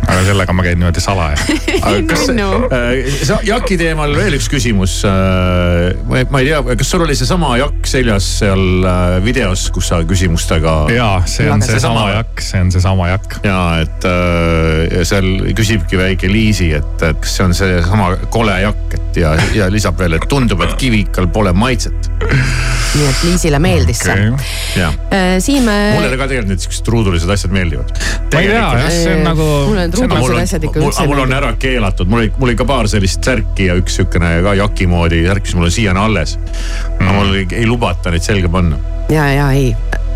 aga 0.04 0.24
sellega 0.28 0.56
ma 0.56 0.66
käin 0.66 0.80
niimoodi 0.80 1.04
salaja. 1.04 1.38
kas 2.12 2.28
no. 2.36 2.49
äh, 2.74 3.39
jaki 3.47 3.78
teemal 3.80 4.14
veel 4.18 4.38
üks 4.38 4.49
küsimus 4.51 4.99
äh,. 5.08 5.93
ma 6.32 6.41
ei 6.41 6.49
tea, 6.49 6.62
kas 6.80 6.91
sul 6.93 7.06
oli 7.06 7.16
seesama 7.18 7.56
jakk 7.62 7.88
seljas 7.89 8.28
seal 8.41 8.86
äh, 8.88 9.18
videos, 9.26 9.68
kus 9.74 9.91
sa 9.91 10.01
küsimustega. 10.08 10.76
ja, 10.93 11.10
see 11.30 11.49
on 11.51 11.64
seesama 11.66 12.08
see 12.08 12.18
jakk, 12.18 12.43
see 12.47 12.64
on 12.66 12.74
seesama 12.76 13.10
jakk. 13.14 13.38
ja 13.47 13.60
et 13.84 14.08
äh, 14.10 15.04
seal 15.08 15.30
küsibki 15.58 15.99
väike 15.99 16.32
Liisi, 16.32 16.72
et, 16.78 16.95
et 17.01 17.22
kas 17.24 17.38
see 17.38 17.47
on 17.47 17.58
seesama 17.58 18.14
kole 18.34 18.56
jakk, 18.64 18.97
et 18.97 19.22
ja, 19.24 19.36
ja 19.56 19.70
lisab 19.74 19.99
veel, 20.01 20.18
et 20.20 20.28
tundub, 20.30 20.64
et 20.66 20.76
kivikal 20.80 21.30
pole 21.34 21.54
maitset. 21.56 22.10
nii 22.24 23.08
et 23.10 23.24
Liisile 23.26 23.60
meeldis 23.64 24.04
okay. 24.06 24.32
see. 24.74 24.89
Äh, 25.14 25.38
Siim. 25.43 25.66
mulle 25.68 26.14
ka 26.18 26.28
tegelikult 26.30 26.54
need 26.54 26.64
siuksed 26.66 26.86
truudulised 26.88 27.30
asjad 27.34 27.54
meeldivad. 27.56 27.93
ma 28.34 28.41
ei 28.41 28.51
tea, 28.51 28.62
jah, 28.62 28.89
see 28.91 29.16
on 29.18 29.26
nagu. 29.28 29.49
mulle 29.70 29.88
need 30.02 30.16
ruudulised 30.16 30.44
asjad 30.48 30.68
ikka 30.70 30.82
üldse. 30.82 31.06
mul 31.10 31.24
on 31.26 31.36
ära 31.36 31.54
keelatud, 31.60 32.10
mul 32.10 32.24
oli, 32.24 32.32
mul 32.38 32.52
oli 32.52 32.58
ka 32.60 32.68
paar 32.70 32.89
sellist 32.91 33.24
särki 33.26 33.70
ja 33.70 33.78
üks 33.80 34.00
sihukene 34.00 34.36
ka 34.46 34.56
jaki 34.60 34.88
moodi 34.91 35.24
särk, 35.28 35.48
mis 35.48 35.56
mul 35.60 35.70
on 35.70 35.76
siiani 35.78 36.04
alles. 36.04 36.38
Mm.. 36.38 37.08
aga 37.08 37.16
mul 37.20 37.39
ei, 37.41 37.48
ei 37.62 37.70
lubata 37.70 38.14
neid 38.14 38.26
selga 38.26 38.52
panna. 38.52 38.80
ja, 39.14 39.28
ja 39.34 39.52
ei. 39.52 39.74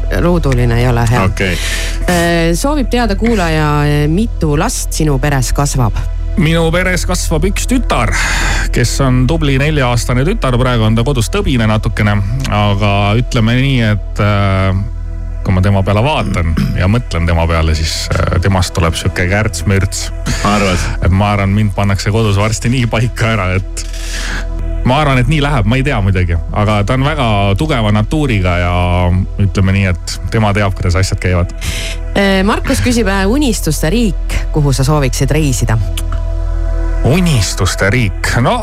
Ruuduline 0.07 0.77
ei 0.79 0.85
ole 0.87 1.01
hea. 1.09 1.23
Okay.. 1.27 1.57
Äh, 2.07 2.53
soovib 2.55 2.87
teada 2.87 3.17
kuulaja, 3.19 3.67
mitu 4.07 4.53
last 4.59 4.95
sinu 4.95 5.19
peres 5.19 5.51
kasvab? 5.53 5.99
minu 6.37 6.67
peres 6.71 7.01
kasvab 7.09 7.47
üks 7.49 7.65
tütar, 7.69 8.11
kes 8.73 8.91
on 9.01 9.23
tubli 9.29 9.57
nelja-aastane 9.57 10.21
tütar, 10.27 10.53
praegu 10.61 10.85
on 10.85 10.97
ta 10.97 11.03
kodus 11.05 11.31
tõbine 11.33 11.65
natukene, 11.69 12.13
aga 12.53 12.91
ütleme 13.17 13.57
nii, 13.57 13.79
et 13.89 14.21
äh, 14.21 14.69
kui 15.47 15.55
ma 15.55 15.61
tema 15.63 15.79
peale 15.79 16.01
vaatan 16.03 16.49
ja 16.75 16.89
mõtlen 16.91 17.23
tema 17.27 17.45
peale, 17.47 17.71
siis 17.77 18.09
äh, 18.11 18.35
temast 18.43 18.73
tuleb 18.75 18.95
sihuke 18.99 19.29
kärts-mürts. 19.31 20.09
arvad? 20.43 20.81
et 20.99 21.13
ma 21.13 21.29
arvan, 21.37 21.53
mind 21.55 21.71
pannakse 21.75 22.11
kodus 22.11 22.35
varsti 22.35 22.67
nii 22.73 22.89
paika 22.91 23.29
ära, 23.31 23.45
et 23.55 23.85
ma 24.83 24.97
arvan, 24.99 25.21
et 25.21 25.29
nii 25.31 25.39
läheb, 25.45 25.69
ma 25.71 25.77
ei 25.79 25.85
tea 25.87 26.01
muidugi, 26.03 26.35
aga 26.51 26.81
ta 26.83 26.97
on 26.99 27.05
väga 27.07 27.27
tugeva 27.59 27.93
natuuriga 27.95 28.57
ja 28.59 28.73
ütleme 29.39 29.75
nii, 29.77 29.85
et 29.93 30.17
tema 30.33 30.51
teab, 30.57 30.75
kuidas 30.75 30.97
asjad 30.99 31.21
käivad. 31.23 31.55
Äh, 32.11 32.41
Markus 32.47 32.83
küsib 32.83 33.07
äh, 33.07 33.23
unistuste 33.31 33.93
riik, 33.93 34.35
kuhu 34.51 34.75
sa 34.75 34.83
sooviksid 34.87 35.31
reisida? 35.31 35.79
unistuste 37.07 37.87
riik, 37.93 38.33
no 38.43 38.57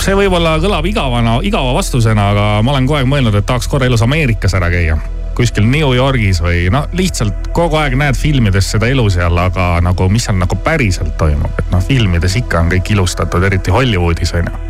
see 0.00 0.16
võib-olla 0.16 0.56
kõlab 0.64 0.88
igavana, 0.88 1.36
igava 1.44 1.76
vastusena, 1.76 2.30
aga 2.32 2.48
ma 2.64 2.72
olen 2.72 2.88
kogu 2.88 3.02
aeg 3.02 3.12
mõelnud, 3.12 3.36
et 3.36 3.48
tahaks 3.48 3.68
korra 3.68 3.90
elus 3.90 4.04
Ameerikas 4.06 4.56
ära 4.56 4.72
käia 4.72 4.96
kuskil 5.36 5.66
New 5.68 5.92
Yorgis 5.96 6.40
või 6.44 6.66
noh, 6.72 6.86
lihtsalt 6.96 7.50
kogu 7.56 7.76
aeg 7.80 7.96
näed 7.98 8.16
filmides 8.18 8.70
seda 8.72 8.88
elu 8.92 9.04
seal, 9.12 9.36
aga 9.40 9.76
nagu, 9.84 10.08
mis 10.12 10.26
seal 10.28 10.38
nagu 10.40 10.58
päriselt 10.64 11.16
toimub, 11.20 11.52
et 11.60 11.72
noh, 11.72 11.82
filmides 11.84 12.38
ikka 12.40 12.64
on 12.64 12.72
kõik 12.72 12.94
ilustatud, 12.96 13.44
eriti 13.48 13.74
Hollywoodis 13.74 14.32
on 14.38 14.50
ju 14.50 14.62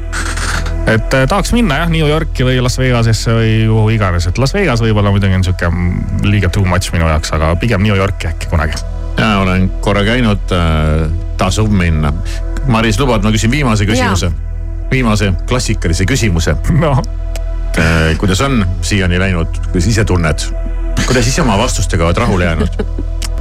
et 0.87 1.15
eh, 1.19 1.25
tahaks 1.27 1.51
minna 1.55 1.81
jah, 1.83 1.91
New 1.91 2.07
Yorki 2.07 2.47
või 2.47 2.61
Las 2.63 2.79
Vegasesse 2.79 3.35
või 3.35 3.55
kuhu 3.71 3.95
iganes, 3.97 4.29
et 4.31 4.39
Las 4.39 4.55
Vegas 4.55 4.83
võib-olla 4.85 5.11
muidugi 5.15 5.39
on 5.39 5.47
sihuke 5.47 5.71
liiga 6.27 6.51
too 6.53 6.67
much 6.67 6.95
minu 6.95 7.09
jaoks, 7.11 7.33
aga 7.37 7.55
pigem 7.63 7.83
New 7.87 7.97
Yorki 7.97 8.31
äkki 8.31 8.51
kunagi. 8.53 8.79
ja 9.19 9.33
olen 9.43 9.69
korra 9.83 10.05
käinud 10.07 10.53
äh,, 10.55 11.07
tasub 11.41 11.73
minna. 11.73 12.13
Maris, 12.71 12.99
lubad, 12.99 13.23
ma 13.23 13.31
küsin 13.35 13.51
viimase 13.51 13.87
küsimuse? 13.87 14.31
viimase 14.91 15.33
klassikalise 15.49 16.07
küsimuse. 16.07 16.55
noh 16.85 17.03
Äh, 17.79 18.17
kuidas 18.19 18.41
on 18.41 18.67
siiani 18.83 19.19
läinud, 19.19 19.59
kuidas 19.73 19.87
ise 19.87 20.05
tunned? 20.05 20.47
kuidas 21.07 21.27
ise 21.29 21.43
oma 21.43 21.59
vastustega 21.59 22.07
oled 22.07 22.17
rahule 22.17 22.45
jäänud? 22.45 22.79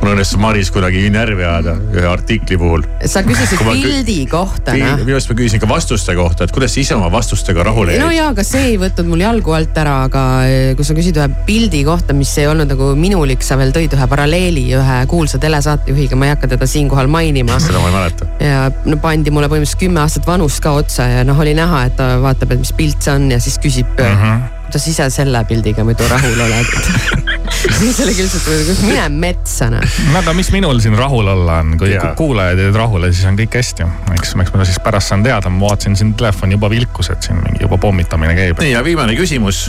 Mul 0.02 0.14
õnnestus 0.14 0.40
Maris 0.42 0.72
kuidagi 0.74 1.06
närvi 1.14 1.46
ajada 1.46 1.76
ühe 1.94 2.06
artikli 2.10 2.58
puhul. 2.60 2.86
sa 3.10 3.24
küsisid 3.26 3.62
pildi 3.66 4.18
kü 4.26 4.32
kohta. 4.32 4.76
minu 4.76 5.16
arust 5.16 5.32
ma 5.32 5.38
küsisin 5.40 5.62
ka 5.64 5.70
vastuste 5.70 6.16
kohta, 6.18 6.48
et 6.48 6.54
kuidas 6.56 6.76
sa 6.76 6.82
ise 6.82 6.96
oma 6.98 7.10
vastustega 7.14 7.66
rahule 7.68 7.96
jäid? 7.96 8.04
no 8.04 8.12
jaa, 8.14 8.30
aga 8.34 8.46
see 8.48 8.72
ei 8.72 8.80
võtnud 8.82 9.10
mul 9.12 9.24
jalgu 9.26 9.56
alt 9.58 9.78
ära, 9.82 9.98
aga 10.10 10.24
eh, 10.50 10.72
kui 10.78 10.88
sa 10.88 10.98
küsid 10.98 11.20
ühe 11.20 11.30
pildi 11.48 11.84
kohta, 11.88 12.16
mis 12.18 12.34
ei 12.42 12.50
olnud 12.52 12.72
nagu 12.72 12.92
minulik, 13.00 13.46
sa 13.46 13.60
veel 13.60 13.74
tõid 13.76 13.96
ühe 13.98 14.10
paralleeli 14.12 14.66
ühe 14.80 15.00
kuulsa 15.12 15.42
telesaatejuhiga, 15.44 16.20
ma 16.20 16.30
ei 16.30 16.36
hakka 16.36 16.52
teda 16.56 16.70
siinkohal 16.70 17.12
mainima. 17.12 17.60
seda 17.66 17.82
ma 17.84 17.92
ei 17.92 17.98
mäleta. 18.00 18.30
ja 18.44 18.66
no 18.86 19.00
pandi 19.04 19.34
mulle 19.34 19.52
põhimõtteliselt 19.52 19.86
kümme 19.86 20.04
aastat 20.04 20.28
vanust 20.30 20.64
ka 20.64 20.76
otsa 20.82 21.08
ja 21.12 21.24
noh, 21.28 21.40
oli 21.40 21.56
näha, 21.58 21.86
et 21.90 21.98
ta 22.00 22.16
vaatab, 22.24 22.56
et 22.56 22.66
mis 22.66 22.76
pilt 22.76 23.02
see 23.06 23.16
on 23.16 23.32
ja 23.34 23.42
siis 23.44 23.58
küsib 23.64 23.90
mm. 24.00 24.22
-hmm 24.22 24.52
kuidas 24.66 24.88
ise 24.92 25.10
selle 25.14 25.42
pildiga 25.48 25.86
muidu 25.88 26.08
rahul 26.10 26.42
oled 26.46 26.74
siis 27.80 28.00
oli 28.04 28.14
küll 28.18 28.30
nagu, 28.30 28.76
mine 28.88 29.06
metsa 29.14 29.70
noh. 29.74 29.98
no 30.12 30.20
aga 30.20 30.34
mis 30.38 30.52
minul 30.56 30.82
siin 30.84 30.98
rahul 31.00 31.28
olla 31.32 31.60
on, 31.64 31.76
kui 31.80 31.94
yeah. 31.94 32.12
kuulajad 32.18 32.62
jäid 32.66 32.78
rahule, 32.78 33.12
siis 33.14 33.28
on 33.30 33.40
kõik 33.40 33.58
hästi. 33.60 33.88
eks, 34.18 34.36
eks 34.44 34.54
ma 34.56 34.68
siis 34.68 34.82
pärast 34.84 35.14
saan 35.14 35.26
teada, 35.26 35.52
ma 35.54 35.68
vaatasin 35.70 35.98
siin 36.00 36.14
telefon 36.18 36.56
juba 36.56 36.70
vilkus, 36.72 37.12
et 37.14 37.26
siin 37.26 37.42
mingi 37.44 37.66
juba 37.66 37.80
pommitamine 37.82 38.38
käib. 38.38 38.62
nii 38.62 38.76
ja 38.76 38.84
viimane 38.86 39.18
küsimus. 39.18 39.68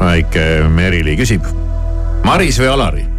väike 0.00 0.44
Merili 0.68 1.16
küsib. 1.20 1.46
Maris 2.24 2.58
või 2.58 2.72
Alari? 2.72 3.13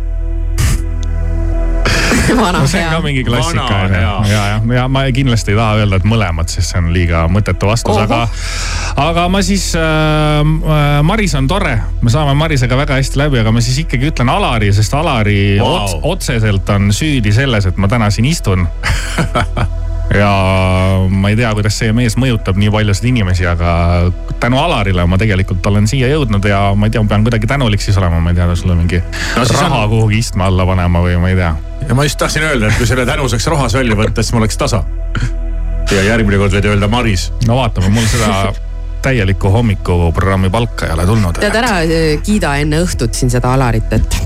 vana 2.40 2.60
no, 2.60 2.68
see 2.70 2.82
on 2.82 2.96
ka 2.98 3.02
mingi 3.06 3.24
klassika 3.28 3.66
onju. 3.86 4.02
ja, 4.02 4.14
ja, 4.30 4.52
ja 4.80 4.88
ma 4.92 5.06
kindlasti 5.16 5.54
ei 5.54 5.60
taha 5.60 5.82
öelda, 5.82 6.00
et 6.02 6.08
mõlemad, 6.10 6.50
sest 6.52 6.74
see 6.74 6.82
on 6.82 6.92
liiga 6.96 7.26
mõttetu 7.32 7.70
vastus, 7.70 8.00
aga, 8.02 8.24
aga 9.06 9.28
ma 9.32 9.42
siis 9.46 9.68
äh,, 9.80 10.42
äh, 10.42 11.00
Maris 11.06 11.36
on 11.38 11.50
tore, 11.52 11.78
me 12.02 12.14
saame 12.14 12.36
Marisega 12.40 12.78
väga 12.80 13.00
hästi 13.00 13.22
läbi, 13.22 13.42
aga 13.44 13.54
ma 13.56 13.64
siis 13.64 13.80
ikkagi 13.86 14.12
ütlen 14.12 14.32
Alari, 14.34 14.74
sest 14.76 14.98
Alari 14.98 15.40
wow. 15.62 15.80
ots, 15.80 15.98
otseselt 16.16 16.70
on 16.76 16.92
süüdi 16.96 17.34
selles, 17.36 17.70
et 17.70 17.82
ma 17.82 17.92
täna 17.92 18.12
siin 18.14 18.30
istun 18.32 18.68
ja 20.14 20.30
ma 21.10 21.30
ei 21.30 21.38
tea, 21.39 21.51
kuidas 21.58 21.78
see 21.80 21.93
mees 21.95 22.18
mõjutab 22.20 22.60
nii 22.60 22.70
paljusid 22.74 23.08
inimesi, 23.10 23.47
aga 23.49 23.72
tänu 24.41 24.60
Alarile 24.62 25.06
ma 25.10 25.18
tegelikult 25.22 25.66
olen 25.72 25.89
siia 25.89 26.10
jõudnud 26.12 26.45
ja 26.49 26.60
ma 26.78 26.89
ei 26.89 26.93
tea, 26.93 27.03
ma 27.03 27.14
pean 27.14 27.26
kuidagi 27.26 27.49
tänulik 27.49 27.82
siis 27.84 27.97
olema, 28.01 28.22
ma 28.22 28.34
ei 28.34 28.38
tea, 28.38 28.49
sulle 28.60 28.78
mingi 28.78 29.01
no, 29.01 29.47
raha 29.49 29.82
on... 29.84 29.89
kuhugi 29.95 30.22
istme 30.22 30.45
alla 30.45 30.68
panema 30.68 31.01
või 31.06 31.18
ma 31.22 31.34
ei 31.34 31.39
tea. 31.39 31.56
ja 31.89 31.97
ma 31.97 32.06
just 32.08 32.20
tahtsin 32.22 32.45
öelda, 32.45 32.70
et 32.70 32.80
kui 32.80 32.89
selle 32.89 33.08
tänu 33.10 33.28
saaks 33.32 33.49
rahas 33.53 33.78
välja 33.78 33.97
võtta, 33.97 34.22
siis 34.22 34.36
ma 34.36 34.43
oleks 34.43 34.62
tasa. 34.62 34.84
ja 35.91 36.06
järgmine 36.12 36.41
kord 36.41 36.60
võid 36.60 36.70
öelda 36.74 36.91
Maris. 36.91 37.32
no 37.47 37.60
vaatame, 37.62 37.93
mul 37.93 38.08
seda 38.12 38.64
täielikku 39.06 39.49
hommikuprogrammi 39.53 40.49
palka 40.49 40.89
ei 40.89 40.93
ole 40.95 41.06
tulnud. 41.06 41.39
tead 41.39 41.58
ära 41.62 41.74
äh, 41.82 42.06
kiida 42.26 42.56
enne 42.62 42.82
õhtut 42.86 43.18
siin 43.18 43.34
seda 43.34 43.53
Alarit, 43.53 43.93
et. 43.93 44.22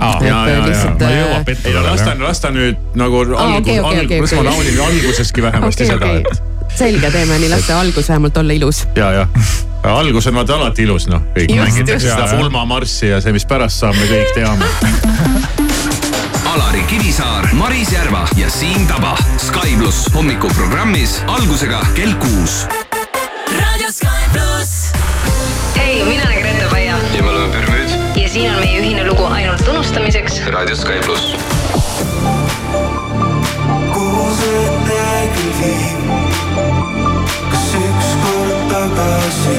las 1.83 2.05
ta, 2.05 2.15
las 2.19 2.43
ta 2.43 2.53
nüüd 2.55 2.95
nagu 2.99 3.25
okay, 3.25 3.79
algus, 3.79 4.31
okay, 4.31 4.43
ma 4.43 4.51
naudin 4.51 4.79
alguseski 4.87 5.43
vähemasti 5.43 5.87
okay, 5.87 5.97
seda 5.97 6.13
okay., 6.13 6.23
et. 6.23 6.77
selge, 6.79 7.11
teeme 7.11 7.41
nii, 7.41 7.51
las 7.51 7.65
see 7.67 7.75
algus 7.75 8.09
vähemalt 8.09 8.37
olla 8.43 8.55
ilus. 8.55 8.85
ja, 8.95 9.11
jah 9.21 9.57
algus 9.83 10.27
on 10.27 10.35
vaata 10.35 10.55
alati 10.59 10.83
ilus 10.83 11.07
noh, 11.11 11.23
kõik 11.35 11.55
mängitakse 11.55 12.07
seda 12.07 12.27
pulmamarssi 12.35 13.13
ja 13.13 13.21
see, 13.23 13.35
mis 13.35 13.47
pärast 13.47 13.83
saab, 13.83 13.95
me 13.99 14.07
kõik 14.11 14.35
teame. 14.35 14.67
Alari 16.49 16.81
Kivisaar, 16.89 17.51
Maris 17.53 17.91
Järva 17.93 18.23
ja 18.37 18.49
Siim 18.49 18.87
Taba. 18.89 19.13
Sky 19.37 19.77
pluss 19.77 20.09
hommikuprogrammis 20.15 21.19
algusega 21.27 21.83
kell 21.95 22.17
kuus. 22.19 22.63
raadio 23.53 23.91
Sky. 23.93 24.18
hei, 25.99 26.07
mina 26.07 26.23
olen 26.23 26.39
Grete 26.39 26.65
Paia 26.71 26.95
ja 27.15 27.23
me 27.23 27.29
oleme 27.29 27.47
Pürmüüd. 27.53 27.89
ja 28.15 28.29
siin 28.29 28.51
on 28.51 28.59
meie 28.59 28.79
ühine 28.79 29.03
lugu 29.07 29.23
ainult 29.23 29.67
unustamiseks. 29.67 30.41
raadio 30.47 30.75
Sky 30.75 30.99
pluss 31.05 31.35
kuhu 33.93 34.29
see 34.39 34.63
tee 34.87 35.27
küll 35.35 35.51
viib? 35.59 36.13
kas 37.51 37.67
ükskord 37.81 38.63
tagasi, 38.71 39.57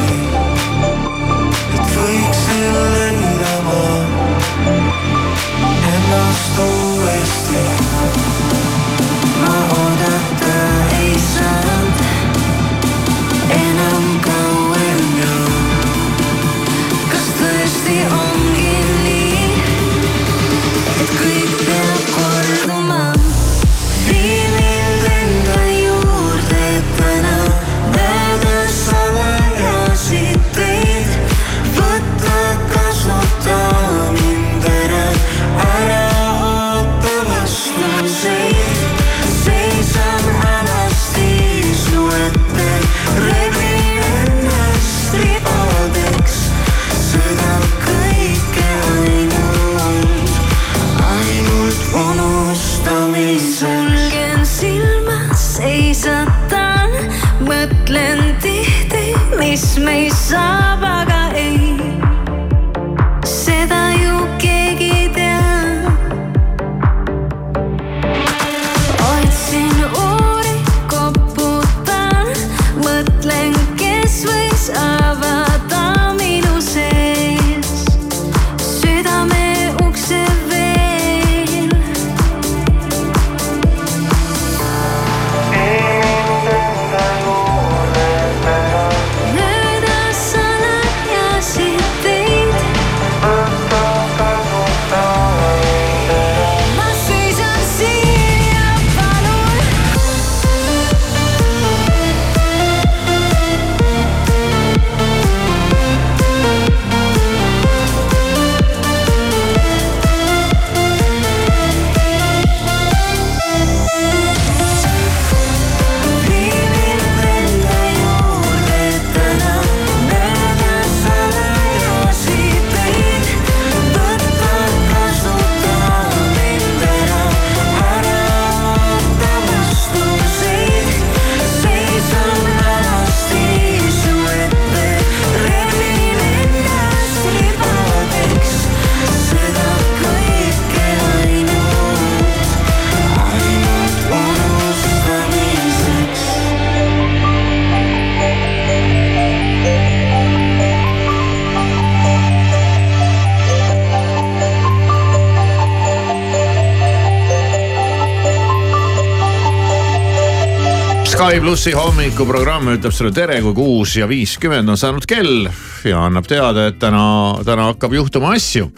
Sky 161.21 161.37
plussi 161.45 161.73
hommikuprogramm 161.77 162.71
ütleb 162.73 162.95
sulle 162.97 163.11
tere, 163.13 163.43
kui 163.45 163.53
kuus 163.53 163.99
ja 163.99 164.07
viiskümmend 164.09 164.73
on 164.73 164.79
saanud 164.81 165.05
kell 165.05 165.51
ja 165.85 166.07
annab 166.07 166.25
teada, 166.25 166.65
et 166.71 166.79
täna, 166.81 167.03
täna 167.45 167.67
hakkab 167.69 167.93
juhtuma 167.93 168.31
asju. 168.39 168.71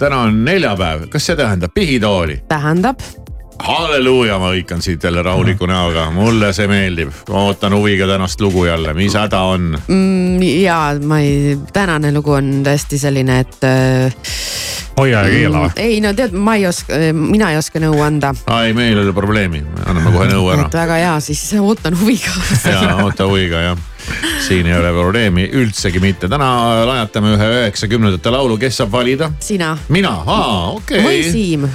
täna 0.00 0.22
on 0.24 0.38
neljapäev, 0.46 1.04
kas 1.12 1.28
see 1.28 1.36
tähendab 1.36 1.74
pihitooli? 1.76 2.38
tähendab, 2.48 3.04
halleluuja, 3.60 4.38
ma 4.40 4.54
hõikan 4.54 4.80
siit 4.80 5.04
jälle 5.04 5.20
rahuliku 5.22 5.68
näoga, 5.68 6.06
mulle 6.16 6.54
see 6.56 6.64
meeldib, 6.70 7.12
ootan 7.28 7.76
huviga 7.76 8.08
tänast 8.08 8.40
lugu 8.40 8.64
jälle, 8.64 8.96
mis 8.96 9.20
häda 9.20 9.42
on? 9.52 9.74
mm, 9.84 10.42
ja 10.64 10.80
ma 11.04 11.20
ei, 11.20 11.58
tänane 11.76 12.14
lugu 12.16 12.38
on 12.40 12.54
tõesti 12.64 13.04
selline, 13.04 13.42
et 13.44 13.68
äh,. 13.68 14.79
Hoia 15.00 15.24
ja 15.26 15.34
keela 15.34 15.64
või? 15.66 15.74
ei 15.82 16.00
no 16.04 16.14
tead, 16.16 16.34
ma 16.36 16.56
ei 16.60 16.66
oska, 16.70 17.00
mina 17.16 17.52
ei 17.54 17.60
oska 17.60 17.82
nõu 17.82 18.00
anda. 18.04 18.32
ei, 18.60 18.74
meil 18.76 18.96
ei 18.96 19.04
ole 19.04 19.14
probleemi, 19.16 19.62
anname 19.84 20.14
kohe 20.14 20.30
nõu 20.32 20.50
ära 20.54 20.68
väga 20.80 21.00
hea, 21.02 21.14
siis 21.24 21.44
ootan 21.60 21.98
huviga. 22.00 22.34
ja 22.72 22.96
oota 23.04 23.28
huviga 23.30 23.64
jah, 23.70 23.84
siin 24.46 24.68
ei 24.70 24.76
ole 24.78 24.94
probleemi 24.96 25.48
üldsegi 25.60 26.02
mitte, 26.02 26.30
täna 26.30 26.50
lajatame 26.88 27.34
ühe 27.36 27.52
üheksakümnendate 27.60 28.32
laulu, 28.32 28.58
kes 28.60 28.82
saab 28.82 28.94
valida? 28.94 29.32
sina 29.44 29.74
mina, 29.88 30.14
aa 30.26 30.70
okei 30.76 31.04
või 31.04 31.20
okay.. 31.20 31.30
Siim, 31.30 31.68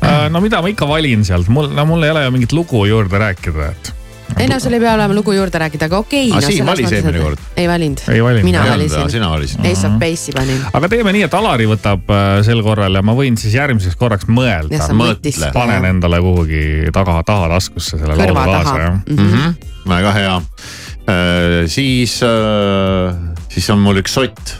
Äh, 0.00 0.30
no 0.30 0.40
mida 0.40 0.62
ma 0.62 0.70
ikka 0.72 0.88
valin 0.88 1.24
sealt, 1.26 1.48
mul, 1.52 1.68
no 1.74 1.84
mul 1.88 2.04
ei 2.06 2.12
ole 2.14 2.24
ju 2.24 2.34
mingit 2.34 2.52
lugu 2.56 2.84
juurde 2.88 3.20
rääkida, 3.20 3.70
et. 3.70 3.92
Ei 4.38 4.48
no 4.50 4.58
sul 4.60 4.76
ei 4.76 4.80
pea 4.82 4.94
olema 4.94 5.14
lugu 5.16 5.32
juurde 5.34 5.58
rääkida, 5.58 5.88
aga 5.90 5.98
okei 5.98 6.30
Aga 6.30 6.40
no,. 6.44 6.50
Siim 6.50 6.66
valis 6.66 6.92
eelmine 6.92 7.22
kord. 7.22 7.42
ei 7.56 7.68
valinud. 7.68 8.02
Mina 8.46 8.64
valisin. 8.68 9.10
sina 9.10 9.30
valisid. 9.30 9.64
Ace 9.64 9.86
of 9.86 9.98
Base'i 10.00 10.34
panin. 10.36 10.62
aga 10.72 10.88
teeme 10.92 11.14
nii, 11.16 11.24
et 11.28 11.34
Alari 11.34 11.66
võtab 11.70 12.10
äh, 12.14 12.30
sel 12.46 12.62
korral 12.66 12.98
ja 12.98 13.02
ma 13.06 13.14
võin 13.18 13.38
siis 13.40 13.54
järgmiseks 13.58 13.98
korraks 14.00 14.28
mõelda 14.30 14.88
panen 15.54 15.88
endale 15.90 16.20
kuhugi 16.24 16.64
taga, 16.94 17.20
taha 17.26 17.50
taskusse 17.56 17.98
selle 17.98 18.16
laulu 18.16 18.38
kaasa, 18.38 18.78
jah. 18.78 18.98
mm. 19.06 19.28
-hmm. 19.34 19.54
väga 19.90 20.16
hea. 20.16 20.40
siis, 21.66 22.20
siis 23.50 23.70
on 23.70 23.80
mul 23.82 24.02
üks 24.02 24.14
sott. 24.14 24.54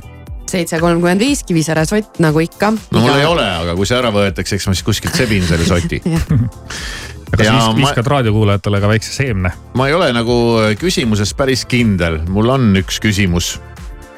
seitse 0.51 0.81
kolmkümmend 0.83 1.23
viis, 1.23 1.45
Kivisäre 1.47 1.85
sott 1.87 2.19
nagu 2.19 2.41
ikka. 2.41 2.73
no 2.91 3.05
mul 3.05 3.15
ei 3.15 3.27
ole, 3.27 3.47
aga 3.65 3.77
kui 3.79 3.87
see 3.87 3.99
ära 3.99 4.11
võetakse, 4.15 4.59
eks 4.59 4.67
ma 4.67 4.75
siis 4.75 4.87
kuskilt 4.87 5.15
sebin 5.15 5.47
selle 5.47 5.69
soti. 5.69 6.03
kas 7.37 7.47
Ja 7.47 7.55
vis- 7.57 7.67
ma- 7.67 7.77
viskad 7.77 8.07
raadiokuulajatele 8.07 8.81
ka 8.81 8.89
väikse 8.89 9.13
seemne? 9.15 9.53
ma 9.75 9.89
ei 9.89 9.95
ole 9.95 10.13
nagu 10.17 10.37
küsimuses 10.81 11.35
päris 11.35 11.65
kindel, 11.65 12.21
mul 12.29 12.49
on 12.57 12.71
üks 12.83 13.01
küsimus, 13.03 13.59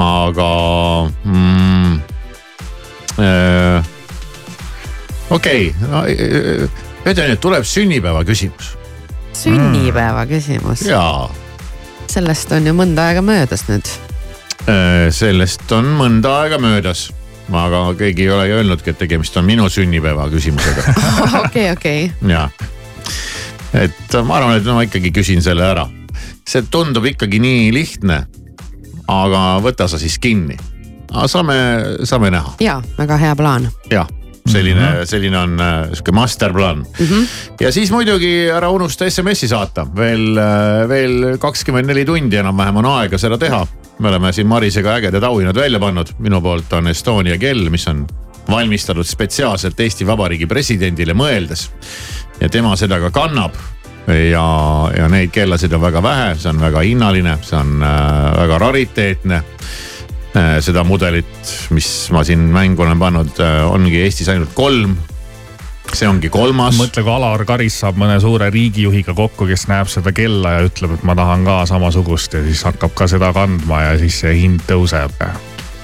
aga 0.02 0.50
mm,. 1.24 1.98
okei 5.30 5.74
okay., 5.74 6.68
ütleme 7.02 7.26
nii, 7.28 7.36
et 7.36 7.42
tuleb 7.42 7.66
sünnipäeva 7.68 8.24
küsimus 8.24 8.76
sünnipäeva 9.36 10.26
küsimus, 10.26 10.84
ja 10.86 11.28
sellest 12.12 12.52
on 12.52 12.66
ju 12.68 12.74
mõnda 12.76 13.08
aega 13.10 13.22
möödas 13.24 13.64
nüüd. 13.68 13.88
äh, 14.66 15.08
sellest 15.14 15.70
on 15.72 15.88
mõnda 15.98 16.36
aega 16.42 16.58
möödas. 16.62 17.10
aga 17.52 17.80
keegi 17.98 18.22
ei 18.22 18.30
ole 18.30 18.48
ju 18.48 18.60
öelnudki, 18.60 18.90
et 18.90 18.98
tegemist 18.98 19.36
on 19.36 19.44
minu 19.44 19.68
sünnipäeva 19.68 20.28
küsimusega 20.30 20.94
okei, 21.44 21.70
okei, 21.72 22.12
ja, 22.28 22.48
et 23.74 24.16
ma 24.26 24.38
arvan, 24.38 24.56
et 24.56 24.68
ma 24.68 24.84
ikkagi 24.86 25.12
küsin 25.14 25.42
selle 25.44 25.64
ära. 25.64 25.88
see 26.48 26.62
tundub 26.70 27.06
ikkagi 27.06 27.40
nii 27.40 27.72
lihtne. 27.74 28.26
aga 29.08 29.60
võta 29.62 29.88
sa 29.88 29.98
siis 29.98 30.18
kinni. 30.18 30.56
aga 31.12 31.28
saame, 31.28 31.54
saame 32.04 32.30
näha. 32.30 32.56
ja, 32.60 32.82
väga 32.98 33.16
hea 33.16 33.36
plaan. 33.36 33.70
jah 33.90 34.08
selline 34.48 34.80
mm, 34.80 34.86
-hmm. 34.86 35.06
selline 35.06 35.38
on 35.38 35.60
äh, 35.60 35.92
sihuke 35.92 36.12
masterplaan 36.12 36.78
mm. 36.78 37.06
-hmm. 37.06 37.26
ja 37.60 37.72
siis 37.72 37.90
muidugi 37.90 38.50
ära 38.50 38.70
unusta 38.70 39.10
SMS-i 39.10 39.48
saata, 39.48 39.86
veel, 39.96 40.36
äh, 40.36 40.88
veel 40.88 41.38
kakskümmend 41.38 41.86
neli 41.86 42.04
tundi 42.04 42.36
enam-vähem 42.36 42.76
on 42.76 42.86
aega 42.86 43.18
seda 43.18 43.38
teha. 43.38 43.66
me 43.98 44.08
oleme 44.08 44.32
siin 44.32 44.46
Marisega 44.46 44.94
ägedad 44.94 45.22
auhinnad 45.22 45.56
välja 45.56 45.78
pannud, 45.78 46.06
minu 46.18 46.40
poolt 46.40 46.72
on 46.72 46.88
Estonia 46.88 47.38
kell, 47.38 47.70
mis 47.70 47.86
on 47.88 48.06
valmistatud 48.50 49.06
spetsiaalselt 49.06 49.80
Eesti 49.80 50.06
Vabariigi 50.06 50.46
presidendile 50.46 51.14
mõeldes. 51.14 51.68
Ja 52.42 52.50
tema 52.50 52.74
seda 52.76 52.98
ka 53.06 53.12
kannab 53.14 53.56
ja, 54.10 54.44
ja 54.96 55.08
neid 55.08 55.30
kellasid 55.30 55.72
on 55.72 55.86
väga 55.86 56.02
vähe, 56.02 56.34
see 56.36 56.50
on 56.50 56.60
väga 56.60 56.82
hinnaline, 56.84 57.38
see 57.46 57.58
on 57.58 57.78
äh, 57.86 58.28
väga 58.42 58.58
rariteetne 58.66 59.42
Äh, 60.32 60.62
seda 60.64 60.80
mudelit, 60.88 61.28
mis 61.76 61.86
ma 62.08 62.22
siin 62.24 62.46
mängu 62.54 62.86
olen 62.86 63.00
pannud, 63.00 63.36
äh, 63.36 63.58
ongi 63.68 63.98
Eestis 64.00 64.30
ainult 64.32 64.54
kolm 64.56 64.94
see 65.92 66.08
ongi 66.08 66.30
kolmas. 66.32 66.78
mõtle, 66.78 67.04
kui 67.04 67.12
Alar 67.12 67.44
Karis 67.44 67.76
saab 67.82 68.00
mõne 68.00 68.16
suure 68.22 68.48
riigijuhiga 68.48 69.12
kokku, 69.12 69.44
kes 69.50 69.66
näeb 69.68 69.92
seda 69.92 70.14
kella 70.16 70.56
ja 70.56 70.64
ütleb, 70.70 70.96
et 70.96 71.04
ma 71.04 71.12
tahan 71.18 71.44
ka 71.44 71.58
samasugust 71.68 72.38
ja 72.38 72.40
siis 72.48 72.64
hakkab 72.64 72.96
ka 72.96 73.10
seda 73.12 73.28
kandma 73.36 73.90
ja 73.90 73.98
siis 74.00 74.22
see 74.24 74.38
hind 74.40 74.64
tõuseb. 74.64 75.20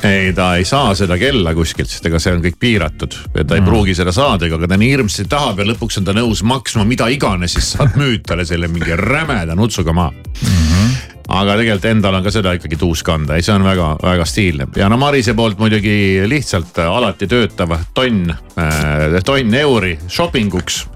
Ei, 0.03 0.33
ta 0.33 0.53
ei 0.57 0.65
saa 0.65 0.95
seda 0.99 1.19
kella 1.19 1.55
kuskilt, 1.57 1.91
sest 1.91 2.07
ega 2.07 2.21
see 2.23 2.37
on 2.37 2.43
kõik 2.45 2.59
piiratud. 2.61 3.17
Ta 3.35 3.57
ei 3.57 3.61
mm. 3.63 3.67
pruugi 3.67 3.97
seda 3.99 4.15
saada, 4.15 4.49
aga 4.51 4.71
ta 4.71 4.79
nii 4.81 4.95
hirmsasti 4.95 5.29
tahab 5.31 5.63
ja 5.63 5.69
lõpuks 5.73 6.01
on 6.01 6.09
ta 6.09 6.17
nõus 6.17 6.45
maksma 6.47 6.87
mida 6.89 7.11
iganes, 7.13 7.57
siis 7.57 7.75
saad 7.77 7.99
müüd 7.99 8.27
talle 8.29 8.47
selle 8.49 8.71
mingi 8.73 8.97
rämeda 8.99 9.59
nutsuga 9.59 9.97
maha. 9.97 10.15
Mm. 10.43 10.49
-hmm 10.49 11.15
aga 11.29 11.59
tegelikult 11.59 11.85
endal 11.91 12.17
on 12.17 12.25
ka 12.25 12.31
seda 12.33 12.55
ikkagi 12.57 12.79
tuus 12.81 13.03
kanda 13.05 13.37
ja 13.37 13.45
see 13.45 13.53
on 13.53 13.67
väga-väga 13.67 14.25
stiilne. 14.25 14.69
Ja 14.81 14.89
no 14.89 14.97
Marise 14.97 15.35
poolt 15.37 15.61
muidugi 15.61 16.25
lihtsalt 16.25 16.79
alati 16.81 17.29
töötav 17.29 17.75
tonn 17.95 18.31
äh,, 18.33 19.19
tonn 19.29 19.59
euri 19.61 19.99
shopping 20.09 20.55
uks 20.57 20.87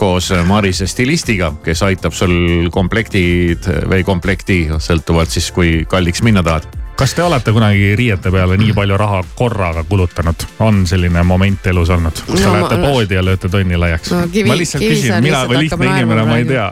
koos 0.00 0.32
Marise 0.48 0.88
stilistiga, 0.88 1.52
kes 1.64 1.84
aitab 1.84 2.16
sul 2.16 2.70
komplektid 2.72 3.68
või 3.84 4.00
komplekti, 4.08 4.62
sõltuvalt 4.80 5.36
siis 5.36 5.52
kui 5.52 5.84
kalliks 5.88 6.24
minna 6.24 6.44
tahad 6.46 6.85
kas 6.96 7.14
te 7.14 7.22
olete 7.22 7.52
kunagi 7.52 7.92
riiete 7.96 8.30
peale 8.32 8.56
nii 8.60 8.72
palju 8.76 8.96
raha 8.96 9.22
korraga 9.34 9.84
kulutanud, 9.84 10.46
on 10.64 10.86
selline 10.88 11.22
moment 11.22 11.66
elus 11.66 11.90
olnud, 11.92 12.24
kus 12.26 12.40
no, 12.40 12.46
te 12.46 12.52
lähete 12.56 12.76
ma... 12.80 12.90
poodi 12.90 13.18
ja 13.18 13.24
lööte 13.24 13.52
tonni 13.52 13.76
laiaks 13.76 14.12
no,? 14.14 14.24
ma 14.48 14.58
lihtsalt 14.58 14.84
küsin, 14.84 15.16
mina 15.24 15.44
või 15.48 15.66
lihtne 15.66 15.90
inimene, 15.92 16.28
ma 16.28 16.38
ei 16.40 16.48
tea 16.48 16.68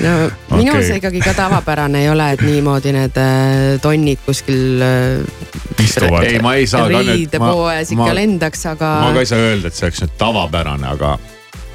no 0.00 0.12
minul 0.56 0.78
okay. 0.78 0.88
see 0.88 0.98
ikkagi 1.00 1.20
ka 1.24 1.34
tavapärane 1.36 2.02
ei 2.04 2.10
ole, 2.10 2.30
et 2.36 2.42
niimoodi 2.46 2.92
need 2.96 3.20
äh, 3.20 3.76
tonnid 3.82 4.22
kuskil 4.26 4.82
äh,. 4.82 5.84
istuvad. 5.84 6.26
ei, 6.26 6.38
ma 6.42 6.54
ei 6.56 6.66
saa 6.70 6.86
ka 6.88 7.00
nüüd. 7.00 7.12
riidepoes 7.12 7.92
ikka 7.92 8.02
ma, 8.02 8.18
lendaks, 8.20 8.66
aga. 8.72 8.92
ma 9.04 9.14
ka 9.16 9.24
ei 9.24 9.32
saa 9.32 9.48
öelda, 9.50 9.70
et 9.70 9.78
see 9.78 9.88
oleks 9.88 10.04
nüüd 10.04 10.14
tavapärane, 10.22 10.92
aga 10.94 11.16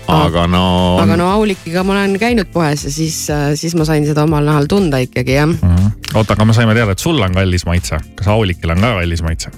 aga 0.08 0.48
no. 0.50 0.64
aga 1.02 1.18
no 1.20 1.30
Aulikiga 1.36 1.84
ma 1.88 1.96
olen 1.98 2.18
käinud 2.22 2.50
poes 2.54 2.86
ja 2.88 2.94
siis, 2.94 3.24
äh, 3.30 3.52
siis 3.60 3.76
ma 3.78 3.86
sain 3.88 4.06
seda 4.08 4.26
omal 4.28 4.46
nahal 4.48 4.70
tunda 4.72 5.02
ikkagi 5.04 5.38
jah 5.38 5.48
mm 5.48 5.60
-hmm.. 5.62 6.16
oota, 6.16 6.34
aga 6.34 6.46
me 6.46 6.54
saime 6.54 6.76
teada, 6.78 6.92
et 6.92 7.00
sul 7.00 7.22
on 7.22 7.34
kallis 7.34 7.66
maitse, 7.66 8.00
kas 8.16 8.28
Aulikil 8.28 8.76
on 8.76 8.82
ka 8.82 8.96
kallis 9.00 9.24
maitse? 9.24 9.52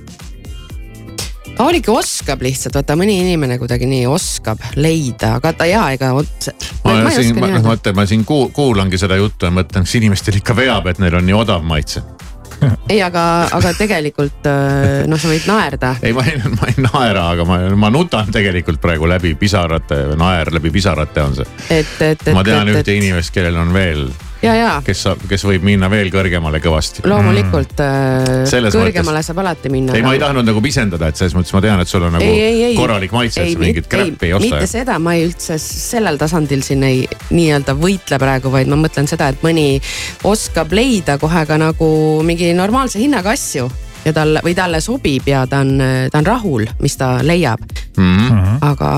Aulik 1.64 1.86
oskab 1.94 2.42
lihtsalt, 2.42 2.74
vaata 2.74 2.96
mõni 2.98 3.20
inimene 3.22 3.60
kuidagi 3.62 3.86
nii 3.86 4.08
oskab 4.10 4.58
leida, 4.76 5.36
aga 5.38 5.52
ta 5.54 5.66
ja 5.70 5.84
ega 5.94 6.10
otse. 6.18 6.56
ma, 6.84 6.96
ma 7.04 7.12
siin, 7.14 7.38
ma 7.40 7.48
mõtlen, 7.62 7.96
ma 7.96 8.06
siin 8.10 8.26
kuulangi 8.26 8.98
seda 8.98 9.16
juttu 9.16 9.46
ja 9.46 9.52
mõtlen, 9.54 9.86
kas 9.86 9.96
inimestel 9.96 10.42
ikka 10.42 10.56
veab, 10.58 10.90
et 10.90 11.00
neil 11.00 11.16
on 11.22 11.26
nii 11.30 11.38
odav 11.38 11.62
maitse 11.62 12.02
ei, 12.94 13.00
aga, 13.06 13.24
aga 13.54 13.74
tegelikult 13.78 14.50
äh, 14.50 15.04
noh, 15.10 15.20
sa 15.20 15.32
võid 15.32 15.48
naerda. 15.50 15.96
ei, 16.02 16.14
ma 16.16 16.26
ei, 16.30 16.40
ma 16.54 16.70
ei 16.72 16.86
naera, 16.86 17.30
aga 17.36 17.48
ma, 17.48 17.60
ma 17.80 17.92
nutan 17.94 18.32
tegelikult 18.34 18.82
praegu 18.84 19.10
läbi 19.10 19.36
pisarate, 19.40 20.04
naer 20.20 20.54
läbi 20.54 20.74
pisarate 20.74 21.24
on 21.24 21.40
see. 21.40 21.50
et, 21.70 21.96
et, 22.02 22.28
et. 22.28 22.34
ma 22.36 22.46
tean 22.48 22.70
et, 22.70 22.78
ühte 22.78 22.90
et... 22.90 23.00
inimest, 23.02 23.34
kellel 23.36 23.60
on 23.64 23.74
veel. 23.76 24.08
Kes 24.86 25.04
kes 25.30 25.46
võib 25.48 25.66
minna 25.68 25.90
veel 25.92 26.10
kõrgemale 26.14 26.60
kõvasti. 26.64 27.04
loomulikult 27.08 27.80
mm. 27.80 28.48
Selles 28.50 28.76
kõrgemale 28.76 29.20
mõttes... 29.20 29.30
saab 29.32 29.42
alati 29.44 29.72
minna. 29.74 29.96
ei, 29.98 30.06
ma 30.06 30.16
ei 30.18 30.22
tahtnud 30.24 30.48
nagu 30.48 30.64
pisendada, 30.64 31.10
et 31.12 31.20
selles 31.20 31.36
mõttes 31.38 31.56
ma 31.56 31.64
tean, 31.64 31.84
et 31.84 31.92
sul 31.92 32.08
on 32.08 32.18
nagu 32.18 32.28
ei, 32.28 32.42
ei, 32.42 32.64
ei, 32.70 32.76
korralik 32.78 33.16
maitse, 33.16 33.44
et 33.44 33.56
sa 33.56 33.64
mingit 33.64 33.90
kräppi 33.92 34.30
ei 34.30 34.36
osta. 34.38 34.50
mitte 34.50 34.72
seda, 34.72 35.00
ma 35.04 35.16
ei 35.18 35.28
üldse 35.30 35.60
sellel 35.62 36.20
tasandil 36.22 36.66
siin 36.66 36.84
ei 36.88 37.06
nii-öelda 37.32 37.78
võitle 37.80 38.20
praegu, 38.22 38.52
vaid 38.54 38.72
ma 38.72 38.80
mõtlen 38.84 39.10
seda, 39.10 39.32
et 39.34 39.46
mõni 39.46 39.68
oskab 40.28 40.76
leida 40.76 41.18
kohe 41.22 41.46
ka 41.48 41.60
nagu 41.62 41.90
mingi 42.28 42.52
normaalse 42.58 43.02
hinnaga 43.02 43.34
asju 43.38 43.70
ja 44.06 44.14
talle 44.14 44.42
või 44.44 44.56
talle 44.58 44.82
sobib 44.84 45.28
ja 45.28 45.46
ta 45.50 45.62
on, 45.64 45.78
ta 46.12 46.22
on 46.22 46.28
rahul, 46.28 46.68
mis 46.84 46.98
ta 47.00 47.16
leiab 47.24 47.62
mm. 47.98 48.18
-hmm. 48.18 48.58
aga, 48.62 48.90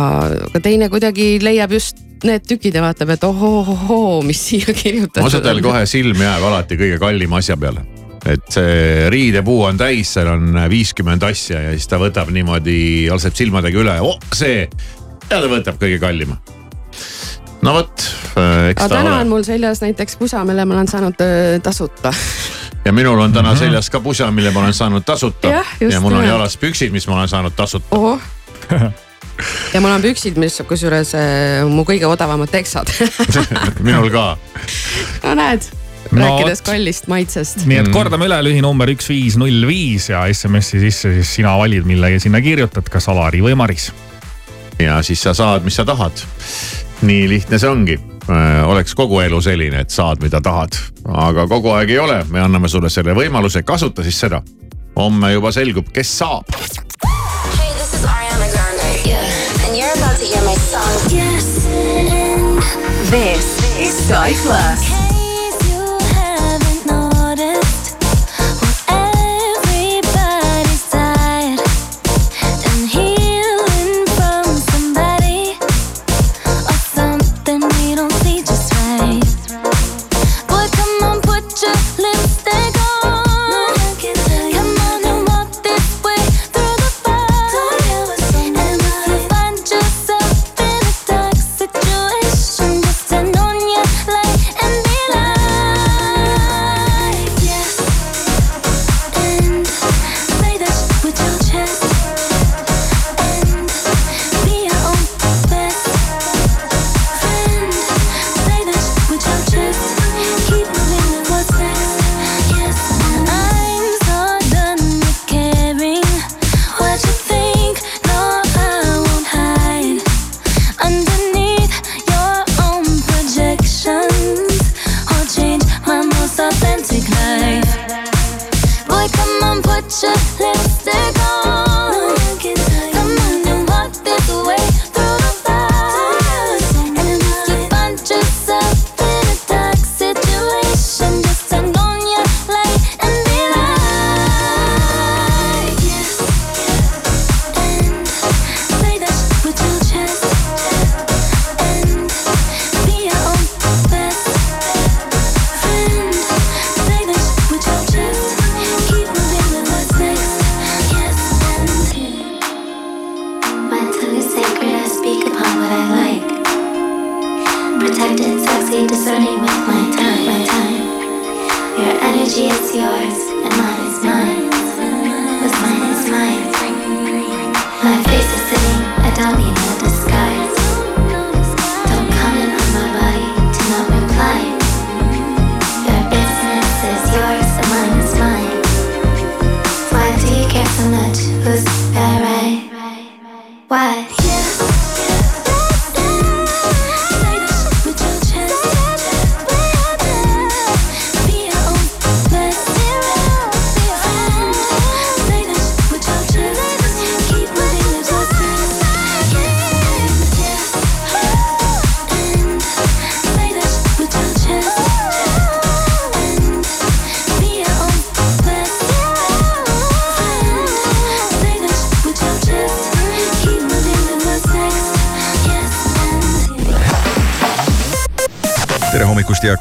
aga 0.49 0.63
teine 0.63 0.89
kuidagi 0.89 1.35
leiab 1.43 1.71
just 1.71 2.01
need 2.25 2.45
tükid 2.47 2.75
ja 2.75 2.81
vaatab, 2.81 3.11
et 3.13 3.23
ohoo-ohoo, 3.23 4.21
mis 4.25 4.39
siia 4.49 4.73
kirjutatud 4.73 5.21
on. 5.21 5.27
osadel 5.27 5.61
kohe 5.61 5.85
silm 5.85 6.21
jääb 6.21 6.43
alati 6.49 6.79
kõige 6.79 6.99
kallima 7.01 7.41
asja 7.43 7.57
peale 7.57 7.85
et 8.25 8.45
see 8.49 9.09
riidepuu 9.13 9.61
on 9.67 9.77
täis, 9.77 10.09
seal 10.15 10.31
on 10.31 10.57
viiskümmend 10.69 11.23
asja 11.27 11.61
ja 11.67 11.73
siis 11.75 11.87
ta 11.89 11.99
võtab 12.01 12.31
niimoodi, 12.33 13.05
laseb 13.11 13.37
silmadega 13.37 13.81
üle, 13.83 13.95
oh 14.01 14.17
see. 14.33 14.65
ja 15.29 15.37
ta 15.37 15.45
võtab 15.51 15.77
kõige 15.81 15.99
kallima. 16.01 16.39
no 17.61 17.75
vot, 17.77 18.07
eks 18.71 18.81
ta 18.81 18.89
ole. 18.89 18.95
täna 18.97 19.19
on 19.19 19.29
mul 19.29 19.45
seljas 19.45 19.83
näiteks 19.85 20.17
pusa, 20.21 20.41
mille 20.47 20.65
ma 20.65 20.79
olen 20.79 20.89
saanud 20.89 21.21
äh, 21.21 21.59
tasuta 21.63 22.13
ja 22.85 22.93
minul 22.93 23.19
on 23.19 23.33
täna 23.33 23.49
mm 23.49 23.55
-hmm. 23.55 23.59
seljas 23.59 23.89
ka 23.89 23.99
pusa, 23.99 24.31
mille 24.31 24.51
ma 24.51 24.59
olen 24.59 24.73
saanud 24.73 25.03
tasuta. 25.03 25.47
ja 25.91 26.01
mul 26.01 26.13
on 26.13 26.27
jalas 26.27 26.57
püksid, 26.57 26.91
mis 26.91 27.07
ma 27.07 27.15
olen 27.15 27.27
saanud 27.27 27.53
tasuta 27.55 27.95
ja 29.73 29.81
mul 29.81 29.89
on 29.91 30.01
püksid, 30.01 30.37
mis 30.37 30.61
kusjuures 30.67 31.15
äh, 31.15 31.65
mu 31.69 31.83
kõige 31.83 32.05
odavamad 32.05 32.49
teksad 32.51 32.87
minul 33.87 34.09
ka. 34.09 34.37
no 35.23 35.35
näed 35.35 35.67
no, 36.11 36.21
rääkides 36.21 36.61
kallist 36.61 37.07
maitsest. 37.07 37.65
nii 37.65 37.77
et 37.77 37.87
mm. 37.87 37.93
kordame 37.93 38.29
üle 38.29 38.39
lühinumber 38.43 38.89
üks, 38.93 39.09
viis, 39.09 39.37
null, 39.37 39.67
viis 39.67 40.09
ja 40.09 40.25
SMS-i 40.33 40.79
sisse 40.87 41.13
siis 41.19 41.35
sina 41.41 41.57
valid, 41.57 41.85
mille 41.85 42.19
sinna 42.19 42.41
kirjutad, 42.41 42.89
kas 42.89 43.09
Alari 43.09 43.41
või 43.41 43.55
Maris. 43.55 43.91
ja 44.79 45.01
siis 45.03 45.21
sa 45.21 45.33
saad, 45.33 45.63
mis 45.63 45.75
sa 45.75 45.85
tahad. 45.85 46.25
nii 47.01 47.29
lihtne 47.29 47.59
see 47.59 47.69
ongi 47.69 47.99
oleks 48.65 48.95
kogu 48.95 49.19
elu 49.19 49.41
selline, 49.41 49.83
et 49.85 49.89
saad, 49.93 50.21
mida 50.23 50.41
tahad, 50.41 50.77
aga 51.13 51.47
kogu 51.47 51.73
aeg 51.75 51.93
ei 51.93 51.99
ole, 51.99 52.19
me 52.29 52.41
anname 52.41 52.69
sulle 52.71 52.89
selle 52.89 53.13
võimaluse, 53.17 53.63
kasuta 53.63 54.03
siis 54.03 54.19
seda. 54.19 54.41
homme 54.95 55.31
juba 55.33 55.51
selgub, 55.51 55.91
kes 55.93 56.17
saab. 56.17 56.45
This 63.11 63.79
is 63.79 64.07
Sky 64.07 64.33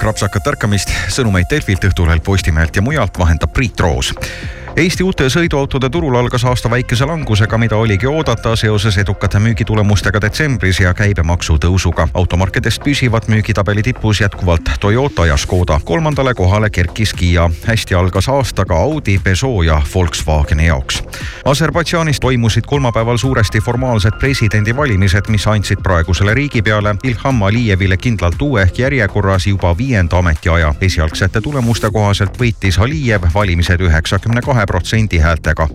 krapsakat 0.04 0.52
ärkamist, 0.52 0.90
sõnumeid 1.08 1.48
Delfilt, 1.48 1.84
Õhtulehelt, 1.88 2.24
Postimehelt 2.24 2.76
ja 2.76 2.84
mujalt 2.84 3.16
vahendab 3.18 3.54
Priit 3.56 3.80
Roos. 3.80 4.12
Eesti 4.74 5.04
uute 5.06 5.28
sõiduautode 5.30 5.86
turul 5.86 6.16
algas 6.18 6.42
aasta 6.50 6.66
väikese 6.70 7.06
langusega, 7.06 7.58
mida 7.62 7.76
oligi 7.78 8.08
oodata 8.10 8.56
seoses 8.58 8.96
edukate 8.98 9.38
müügitulemustega 9.38 10.18
detsembris 10.24 10.80
ja 10.82 10.90
käibemaksu 10.94 11.60
tõusuga. 11.62 12.08
automarkedest 12.14 12.82
püsivad 12.82 13.28
müügitabeli 13.30 13.82
tipus 13.82 14.20
jätkuvalt 14.20 14.70
Toyota 14.80 15.26
ja 15.26 15.36
Škoda. 15.36 15.80
kolmandale 15.84 16.34
kohale 16.34 16.70
kerkis 16.70 17.14
Kiia. 17.14 17.50
hästi 17.66 17.94
algas 17.94 18.28
aasta 18.28 18.64
ka 18.64 18.76
Audi, 18.76 19.18
Peugeot 19.18 19.64
ja 19.64 19.82
Volkswageni 19.94 20.66
jaoks. 20.66 21.02
Aserbaidžaanis 21.44 22.20
toimusid 22.20 22.64
kolmapäeval 22.66 23.16
suuresti 23.16 23.60
formaalsed 23.60 24.18
presidendivalimised, 24.18 25.28
mis 25.28 25.46
andsid 25.46 25.78
praegusele 25.82 26.34
riigipeale 26.34 26.96
Ilham 27.02 27.42
Alijevile 27.42 27.96
kindlalt 27.96 28.42
uue 28.42 28.62
ehk 28.62 28.78
järjekorras 28.78 29.46
juba 29.46 29.78
viienda 29.78 30.18
ametiaja. 30.18 30.74
esialgsete 30.80 31.40
tulemuste 31.40 31.90
kohaselt 31.90 32.38
võitis 32.40 32.82
Alijev 32.82 33.22
valimised 33.34 33.80
üheksakümne 33.80 34.40
kahe 34.42 34.63
protsendi 34.66 35.18
häältega. 35.18 35.68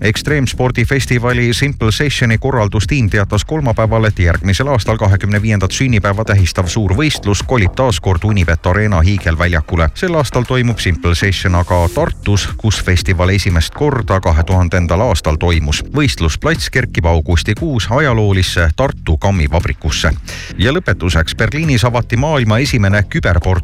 ekstreemspordifestivali 0.00 1.54
Simple 1.54 1.92
Sessioni 1.92 2.38
korraldustiim 2.38 3.10
teatas 3.10 3.44
kolmapäeval, 3.44 4.04
et 4.04 4.18
järgmisel 4.18 4.68
aastal 4.68 4.96
kahekümne 4.96 5.42
viiendat 5.42 5.72
sünnipäeva 5.72 6.24
tähistav 6.24 6.66
suur 6.66 6.92
võistlus 6.94 7.42
kolib 7.46 7.74
taas 7.74 8.00
kord 8.00 8.24
Unibet 8.24 8.66
Arena 8.66 9.00
hiigelväljakule. 9.00 9.88
sel 9.94 10.14
aastal 10.14 10.42
toimub 10.42 10.78
Simple 10.78 11.14
Session 11.14 11.54
aga 11.54 11.88
Tartus, 11.94 12.48
kus 12.56 12.84
festival 12.84 13.28
esimest 13.28 13.74
korda 13.74 14.20
kahe 14.20 14.42
tuhandendal 14.42 15.00
aastal 15.00 15.36
toimus. 15.36 15.84
võistlusplats 15.96 16.70
kerkib 16.70 17.06
augustikuus 17.06 17.88
ajaloolisse 17.90 18.70
Tartu 18.76 19.16
kammivabrikusse. 19.16 20.10
ja 20.58 20.72
lõpetuseks 20.72 21.36
Berliinis 21.36 21.84
avati 21.84 22.16
maailma 22.16 22.58
esimene 22.58 23.02
küberport 23.02 23.46